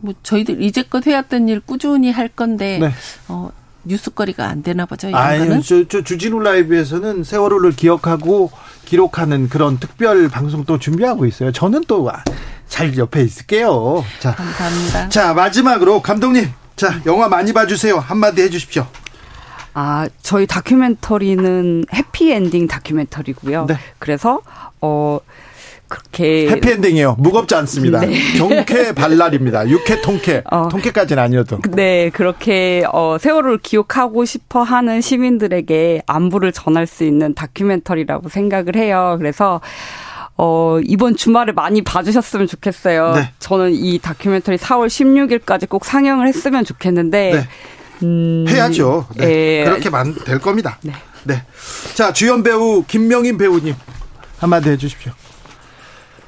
[0.00, 2.92] 뭐, 저희들 이제껏 해왔던 일 꾸준히 할 건데, 네.
[3.28, 3.50] 어,
[3.84, 5.10] 뉴스거리가 안 되나 보죠.
[5.14, 8.50] 아유, 저, 저 주진우 라이브에서는 세월호를 기억하고
[8.84, 11.52] 기록하는 그런 특별 방송 또 준비하고 있어요.
[11.52, 12.10] 저는 또
[12.68, 14.04] 잘 옆에 있을게요.
[14.20, 15.08] 자, 감사합니다.
[15.08, 17.98] 자, 마지막으로 감독님, 자, 영화 많이 봐주세요.
[17.98, 18.86] 한마디 해주십시오.
[19.74, 23.66] 아, 저희 다큐멘터리는 해피엔딩 다큐멘터리고요.
[23.66, 23.74] 네.
[23.98, 24.40] 그래서
[24.80, 25.20] 어
[25.88, 27.16] 그렇게 해피엔딩이에요.
[27.18, 28.00] 무겁지 않습니다.
[28.00, 28.14] 네.
[28.36, 29.68] 경쾌 발랄입니다.
[29.68, 30.42] 육회 통쾌.
[30.50, 31.60] 어, 통쾌까지는 아니어도.
[31.70, 39.16] 네, 그렇게 어 세월을 기억하고 싶어 하는 시민들에게 안부를 전할 수 있는 다큐멘터리라고 생각을 해요.
[39.18, 39.60] 그래서
[40.36, 43.14] 어, 이번 주말에 많이 봐주셨으면 좋겠어요.
[43.14, 43.32] 네.
[43.40, 47.32] 저는 이 다큐멘터리 4월 16일까지 꼭 상영을 했으면 좋겠는데.
[47.32, 47.48] 네.
[48.02, 49.06] 음, 해야죠.
[49.16, 49.60] 네.
[49.60, 49.64] 예.
[49.64, 49.90] 그렇게
[50.24, 50.78] 될 겁니다.
[50.82, 50.92] 네.
[51.24, 51.42] 네.
[51.94, 53.74] 자, 주연 배우 김명인 배우님.
[54.38, 55.12] 한마디 해주십시오.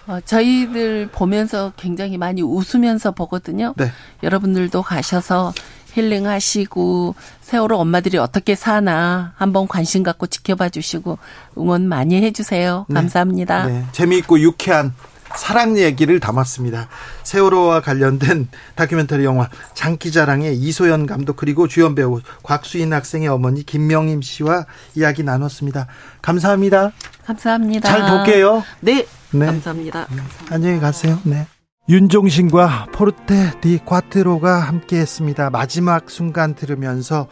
[0.06, 3.74] 어, 저희들 보면서 굉장히 많이 웃으면서 보거든요.
[3.76, 3.92] 네.
[4.22, 5.52] 여러분들도 가셔서
[5.92, 11.18] 힐링하시고 세월호 엄마들이 어떻게 사나 한번 관심 갖고 지켜봐 주시고
[11.58, 12.86] 응원 많이 해주세요.
[12.88, 12.94] 네.
[12.94, 13.66] 감사합니다.
[13.66, 13.84] 네.
[13.92, 14.94] 재미있고 유쾌한
[15.36, 16.88] 사랑 얘기를 담았습니다.
[17.22, 24.66] 세월호와 관련된 다큐멘터리 영화 장기자랑의 이소연 감독 그리고 주연 배우 곽수인 학생의 어머니 김명임 씨와
[24.94, 25.86] 이야기 나눴습니다.
[26.22, 26.92] 감사합니다.
[27.24, 27.88] 감사합니다.
[27.88, 28.62] 잘 볼게요.
[28.80, 29.06] 네.
[29.32, 29.46] 네.
[29.46, 30.06] 감사합니다.
[30.10, 30.22] 네.
[30.50, 31.18] 안녕히 가세요.
[31.24, 31.46] 네.
[31.88, 35.50] 윤종신과 포르테 디 콰트로가 함께 했습니다.
[35.50, 37.26] 마지막 순간 들으면서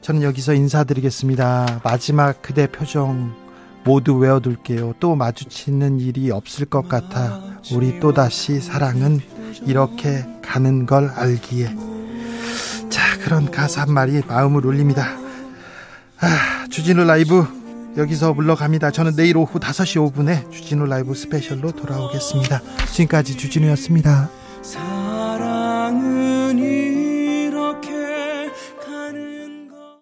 [0.00, 1.80] 저는 여기서 인사드리겠습니다.
[1.84, 3.32] 마지막 그대 표정
[3.84, 4.94] 모두 외워둘게요.
[5.00, 7.40] 또 마주치는 일이 없을 것 같아.
[7.72, 9.20] 우리 또다시 사랑은
[9.66, 11.74] 이렇게 가는 걸 알기에.
[12.88, 15.06] 자, 그런 가사 한 마디 마음을 울립니다.
[16.20, 17.46] 아, 주진우 라이브
[17.96, 18.90] 여기서 물러갑니다.
[18.90, 22.60] 저는 내일 오후 5시 5분에 주진우 라이브 스페셜로 돌아오겠습니다.
[22.92, 24.28] 지금까지 주진우였습니다.